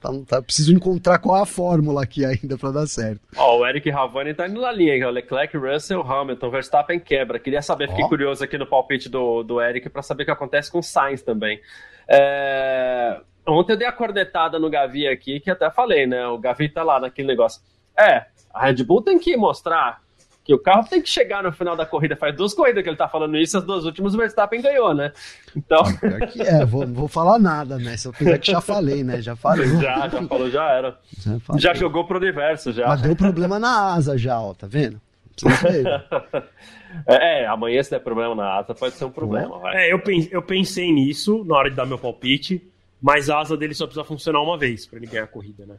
[0.00, 3.20] Tá, tá, preciso encontrar qual é a fórmula aqui ainda pra dar certo.
[3.36, 5.04] Ó, o Eric Ravani tá indo na linha, hein?
[5.04, 7.38] O Leclerc, Russell, Hamilton, Verstappen quebra.
[7.38, 8.08] Queria saber, fiquei Ó.
[8.08, 11.22] curioso aqui no palpite do, do Eric pra saber o que acontece com o Sainz
[11.22, 11.60] também.
[12.08, 16.26] É, Ontem eu dei a cornetada no Gavi aqui, que até falei, né?
[16.26, 17.62] O Gavi tá lá naquele negócio.
[17.96, 20.02] É, a Red Bull tem que mostrar
[20.46, 22.14] que o carro tem que chegar no final da corrida.
[22.16, 25.12] Faz duas corridas que ele tá falando isso, as duas últimas o Verstappen ganhou, né?
[25.56, 25.82] Então,
[26.38, 29.20] é, vou, vou falar nada nessa, apesar que já falei, né?
[29.20, 29.66] Já falei.
[29.80, 30.98] já, já falou, já era.
[31.18, 31.60] Já, falei.
[31.60, 32.86] Já jogou pro universo, já.
[32.86, 35.00] Mas deu problema na asa já, ó, tá vendo?
[37.06, 39.60] É, é, amanhã se der problema na asa pode ser um problema.
[39.74, 42.66] É, eu, pen- eu pensei nisso na hora de dar meu palpite,
[43.02, 45.74] mas a asa dele só precisa funcionar uma vez pra ele ganhar a corrida, né?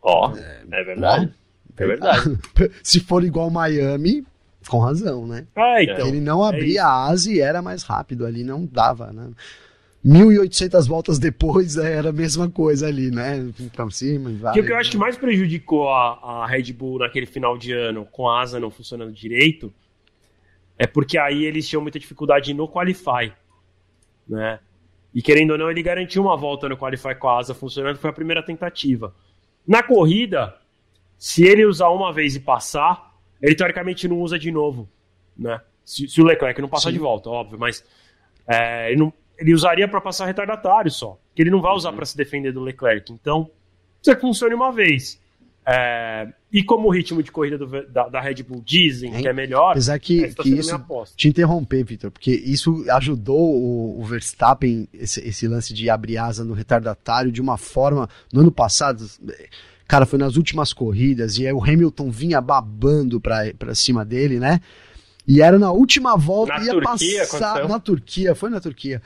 [0.00, 1.34] Ó, é, verdade.
[1.76, 2.38] É verdade.
[2.82, 4.24] Se for igual Miami,
[4.68, 5.46] com razão, né?
[5.54, 6.06] Ah, então.
[6.06, 6.80] ele não é abria isso.
[6.80, 9.30] a asa e era mais rápido ali, não dava, né?
[10.04, 13.50] 1.800 voltas depois é, era a mesma coisa ali, né?
[13.74, 14.58] Pra cima e vai.
[14.58, 18.06] O que eu acho que mais prejudicou a, a Red Bull naquele final de ano,
[18.10, 19.72] com a asa não funcionando direito,
[20.78, 23.32] é porque aí eles tinham muita dificuldade no Qualify,
[24.28, 24.58] né?
[25.14, 28.10] E querendo ou não, ele garantiu uma volta no Qualify com a asa funcionando, foi
[28.10, 29.14] a primeira tentativa.
[29.66, 30.54] Na corrida,
[31.18, 34.88] se ele usar uma vez e passar, ele teoricamente não usa de novo,
[35.36, 35.60] né?
[35.84, 36.94] Se, se o Leclerc não passar Sim.
[36.94, 37.84] de volta, óbvio, mas
[38.46, 42.04] é, ele, não- ele usaria para passar retardatário só, que ele não vai usar para
[42.06, 43.12] se defender do Leclerc.
[43.12, 43.50] Então,
[44.02, 45.22] você funcione uma vez.
[45.66, 49.22] É, e como o ritmo de corrida do da, da Red Bull dizem Hein?
[49.22, 51.16] que é melhor, Apesar que, essa tá que sendo isso.
[51.16, 56.44] Te interromper, Vitor, porque isso ajudou o, o Verstappen, esse, esse lance de abrir asa
[56.44, 58.10] no retardatário de uma forma.
[58.30, 59.06] No ano passado,
[59.86, 64.38] cara, foi nas últimas corridas, e aí o Hamilton vinha babando pra, pra cima dele,
[64.38, 64.60] né?
[65.26, 67.46] E era na última volta, Na ia Turquia passar.
[67.46, 67.68] aconteceu?
[67.68, 69.00] Na Turquia, foi na Turquia.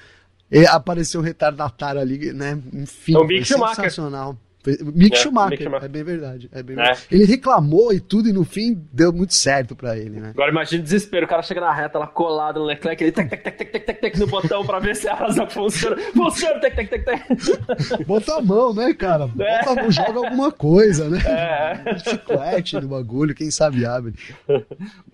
[0.50, 2.58] E apareceu o retardatário ali, né?
[2.72, 3.18] Enfim, É
[3.58, 4.36] foi sensacional.
[4.66, 5.84] Mick, É, Schumacher, Mick Schumacher.
[5.84, 6.50] é bem verdade.
[6.52, 6.76] É bem É.
[6.76, 7.06] verdade.
[7.10, 10.30] Ele reclamou e tudo, e no fim deu muito certo pra ele, né?
[10.30, 13.30] Agora imagina o desespero, o cara chega na reta lá colado no Leclerc, ele tec,
[13.30, 15.96] tec, tec, tec, tec, tec, tec no botão pra ver se a asa funciona.
[16.12, 18.04] Funciona, tec, tec, tec, tec.
[18.06, 19.24] Bota a mão, né, cara?
[19.38, 19.58] É.
[19.64, 21.18] Bota a mão, joga alguma coisa, né?
[21.24, 21.94] É.
[21.94, 24.14] Um chiclete no bagulho, quem sabe abre.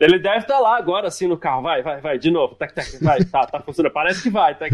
[0.01, 1.63] Ele deve estar lá agora, assim, no carro.
[1.63, 2.55] Vai, vai, vai, de novo.
[2.55, 3.93] Tec, tec, vai, tá, tá funcionando.
[3.93, 4.73] Parece que vai, tec.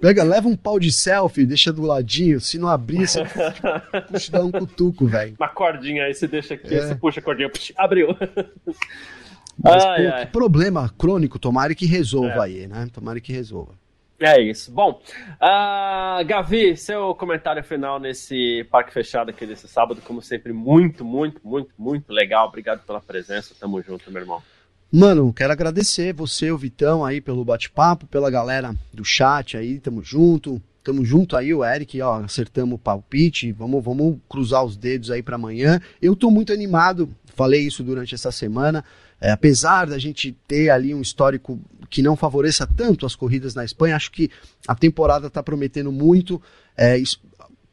[0.00, 2.40] Pega, leva um pau de selfie, deixa do ladinho.
[2.40, 3.22] Se não abrir, você
[4.10, 5.34] puxa, dá um cutuco, velho.
[5.38, 6.82] Uma cordinha aí, você deixa aqui, É.
[6.82, 8.08] você puxa a cordinha, pux, abriu.
[9.58, 10.26] Mas, Ai, pô, ai.
[10.26, 12.40] que problema crônico, tomara que resolva É.
[12.42, 12.88] aí, né?
[12.92, 13.72] Tomara que resolva.
[14.20, 14.70] É isso.
[14.70, 15.00] Bom,
[15.40, 21.40] ah, Gavi, seu comentário final nesse parque fechado aqui desse sábado, como sempre, muito, muito,
[21.42, 22.48] muito, muito legal.
[22.48, 23.54] Obrigado pela presença.
[23.58, 24.42] Tamo junto, meu irmão.
[24.90, 30.02] Mano, quero agradecer você, o Vitão, aí, pelo bate-papo, pela galera do chat aí, tamo
[30.02, 30.62] junto.
[30.84, 33.50] Tamo junto aí, o Eric, ó, acertamos o palpite.
[33.50, 35.80] Vamos, vamos cruzar os dedos aí pra amanhã.
[36.00, 38.84] Eu tô muito animado, falei isso durante essa semana.
[39.20, 41.58] É, apesar da gente ter ali um histórico
[41.90, 44.30] que não favoreça tanto as corridas na Espanha, acho que
[44.68, 46.40] a temporada tá prometendo muito.
[46.76, 46.96] É,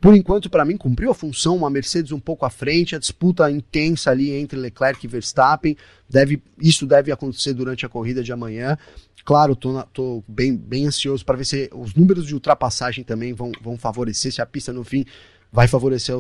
[0.04, 3.50] por enquanto, para mim, cumpriu a função, uma Mercedes um pouco à frente, a disputa
[3.50, 5.78] intensa ali entre Leclerc e Verstappen.
[6.10, 8.78] Deve, isso deve acontecer durante a corrida de amanhã.
[9.24, 13.54] Claro, tô, tô bem, bem ansioso para ver se os números de ultrapassagem também vão,
[13.62, 15.06] vão favorecer, se a pista no fim
[15.50, 16.14] vai favorecer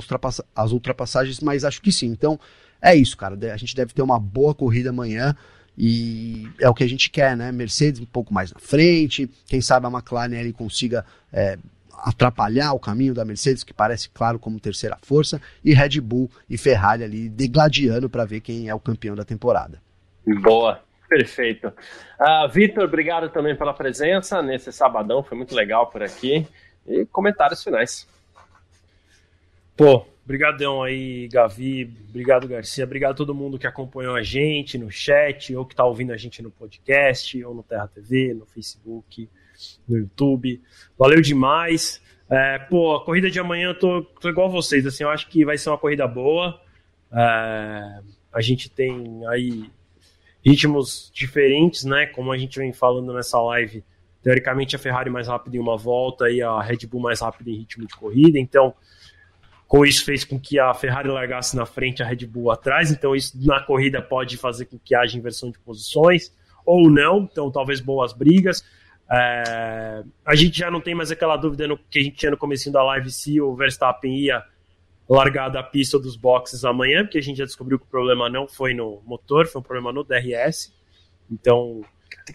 [0.55, 2.07] as ultrapassagens, mas acho que sim.
[2.07, 2.39] Então,
[2.81, 3.37] é isso, cara.
[3.53, 5.35] A gente deve ter uma boa corrida amanhã.
[5.77, 7.51] E é o que a gente quer, né?
[7.51, 9.29] Mercedes um pouco mais na frente.
[9.45, 11.57] Quem sabe a McLaren ele consiga é,
[11.97, 15.41] atrapalhar o caminho da Mercedes, que parece claro como terceira força.
[15.63, 19.81] E Red Bull e Ferrari ali degladiando para ver quem é o campeão da temporada.
[20.41, 21.71] Boa, perfeito.
[22.19, 26.47] Ah, Vitor, obrigado também pela presença nesse sabadão, foi muito legal por aqui.
[26.85, 28.07] E comentários finais.
[29.75, 34.91] Pô, brigadão aí, Gavi, obrigado, Garcia, obrigado a todo mundo que acompanhou a gente no
[34.91, 39.29] chat, ou que tá ouvindo a gente no podcast, ou no Terra TV, no Facebook,
[39.87, 40.61] no YouTube.
[40.97, 42.01] Valeu demais.
[42.29, 45.45] É, pô, a corrida de amanhã eu tô, tô igual vocês, assim, eu acho que
[45.45, 46.59] vai ser uma corrida boa.
[47.11, 47.99] É,
[48.33, 49.69] a gente tem aí
[50.43, 52.05] ritmos diferentes, né?
[52.07, 53.83] Como a gente vem falando nessa live,
[54.21, 57.57] teoricamente a Ferrari mais rápida em uma volta e a Red Bull mais rápida em
[57.57, 58.73] ritmo de corrida, então
[59.67, 63.15] com isso fez com que a Ferrari largasse na frente a Red Bull atrás, então
[63.15, 66.31] isso na corrida pode fazer com que haja inversão de posições
[66.65, 68.63] ou não, então talvez boas brigas.
[69.11, 72.37] É, a gente já não tem mais aquela dúvida no, que a gente tinha no
[72.37, 74.43] começo da live se o Verstappen ia
[75.07, 78.47] largar da pista dos boxes amanhã, porque a gente já descobriu que o problema não
[78.47, 80.73] foi no motor, foi um problema no DRS.
[81.29, 81.81] Então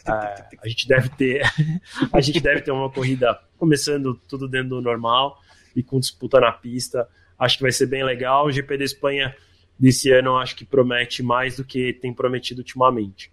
[0.07, 1.43] é, a gente deve ter
[2.13, 5.41] a gente deve ter uma corrida começando tudo dentro do normal
[5.75, 7.09] e com disputa na pista.
[7.39, 8.47] Acho que vai ser bem legal.
[8.47, 9.35] O GP da Espanha
[9.79, 13.31] desse ano acho que promete mais do que tem prometido ultimamente.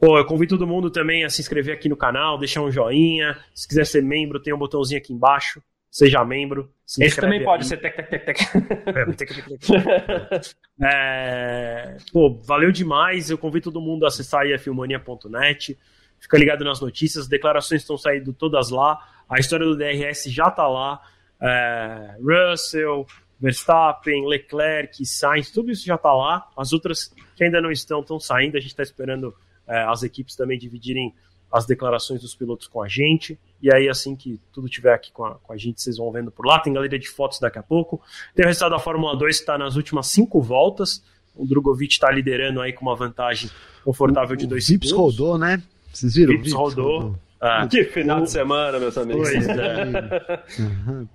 [0.00, 3.36] Pô, eu convido todo mundo também a se inscrever aqui no canal, deixar um joinha.
[3.54, 5.60] Se quiser ser membro, tem um botãozinho aqui embaixo.
[5.90, 6.72] Seja membro.
[6.86, 7.68] Se Esse também pode aí.
[7.68, 8.40] ser tec, tec, tec, tec.
[8.86, 10.54] É, tec, tec, tec.
[10.80, 13.30] é, pô, valeu demais.
[13.30, 15.78] Eu convido todo mundo a acessar aí a filmania.net.
[16.20, 17.24] Fica ligado nas notícias.
[17.24, 18.98] As declarações estão saindo todas lá.
[19.28, 21.00] A história do DRS já tá lá.
[21.40, 23.06] É, Russell,
[23.40, 26.48] Verstappen, Leclerc, Sainz, tudo isso já está lá.
[26.56, 28.56] As outras que ainda não estão, estão saindo.
[28.56, 29.34] A gente está esperando
[29.68, 31.14] é, as equipes também dividirem
[31.50, 33.38] as declarações dos pilotos com a gente.
[33.60, 36.30] E aí, assim que tudo tiver aqui com a, com a gente, vocês vão vendo
[36.30, 36.58] por lá.
[36.60, 38.00] Tem galeria de fotos daqui a pouco.
[38.34, 41.02] Tem o resultado da Fórmula 2 que está nas últimas cinco voltas.
[41.34, 43.50] O Drogovic está liderando aí com uma vantagem
[43.84, 44.90] confortável de dois segundos.
[44.90, 45.62] Vips rodou, né?
[45.92, 46.32] Vocês viram?
[46.32, 47.00] Vips, Vips rodou.
[47.00, 47.18] rodou.
[47.40, 48.22] Ah, que final o...
[48.24, 49.30] de semana, meus amigos.
[49.30, 50.42] Pois é.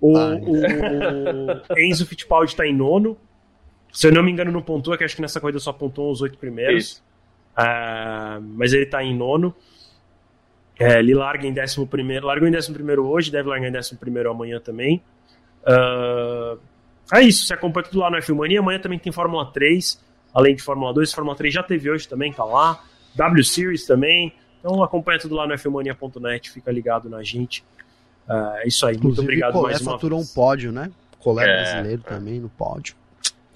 [0.00, 3.16] o, o, Enzo Fittipaldi está em nono.
[3.92, 6.22] Se eu não me engano, não pontua, que acho que nessa corrida só pontuou os
[6.22, 7.02] oito primeiros.
[7.56, 9.54] Uh, mas ele está em nono.
[10.78, 12.26] É, ele larga em décimo primeiro.
[12.26, 15.02] Largou em décimo primeiro hoje, deve largar em décimo primeiro amanhã também.
[15.62, 16.58] Uh,
[17.12, 18.60] é isso, você acompanha tudo lá no F-Mania.
[18.60, 20.02] Amanhã também tem Fórmula 3,
[20.32, 21.12] além de Fórmula 2.
[21.12, 22.82] Fórmula 3 já teve hoje também, tá lá.
[23.14, 24.32] W Series também.
[24.58, 27.62] Então acompanha tudo lá no fmania.net, fica ligado na gente.
[28.28, 30.30] Uh, é isso aí, Inclusive, muito obrigado Colé mais uma faturou vez.
[30.30, 30.90] um pódio, né?
[31.18, 32.08] Colé é, brasileiro é.
[32.08, 32.96] também no pódio.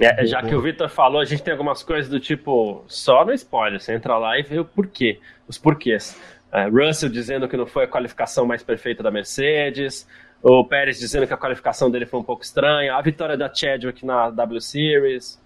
[0.01, 3.33] É, já que o Vitor falou, a gente tem algumas coisas do tipo, só no
[3.33, 6.19] spoiler, você entra lá e vê o porquê, os porquês.
[6.53, 10.09] Uh, Russell dizendo que não foi a qualificação mais perfeita da Mercedes,
[10.41, 14.07] o Pérez dizendo que a qualificação dele foi um pouco estranha, a vitória da Chadwick
[14.07, 15.41] na W Series,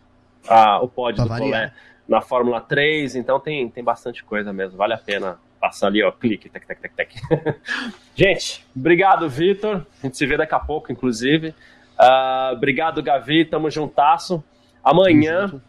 [0.44, 1.72] uh, o pódio pra do Colé
[2.06, 6.10] na Fórmula 3, então tem, tem bastante coisa mesmo, vale a pena Passa ali, ó,
[6.10, 7.14] clique, tec, tec, tec, tec.
[8.16, 9.86] gente, obrigado, Vitor.
[10.02, 11.54] A gente se vê daqui a pouco, inclusive.
[12.02, 13.44] Uh, obrigado, Gavi.
[13.44, 14.42] Tamo juntasso.
[14.82, 15.62] Amanhã,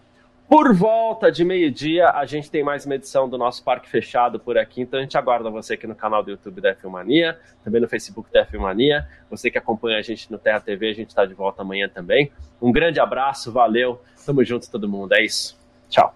[0.49, 4.57] por volta de meio-dia, a gente tem mais uma edição do nosso Parque Fechado por
[4.57, 4.81] aqui.
[4.81, 8.33] Então a gente aguarda você aqui no canal do YouTube da Filmania, também no Facebook
[8.33, 9.07] da Filmania.
[9.29, 12.31] Você que acompanha a gente no Terra TV, a gente está de volta amanhã também.
[12.59, 14.01] Um grande abraço, valeu.
[14.25, 15.13] Tamo junto, todo mundo.
[15.13, 15.55] É isso.
[15.87, 16.15] Tchau.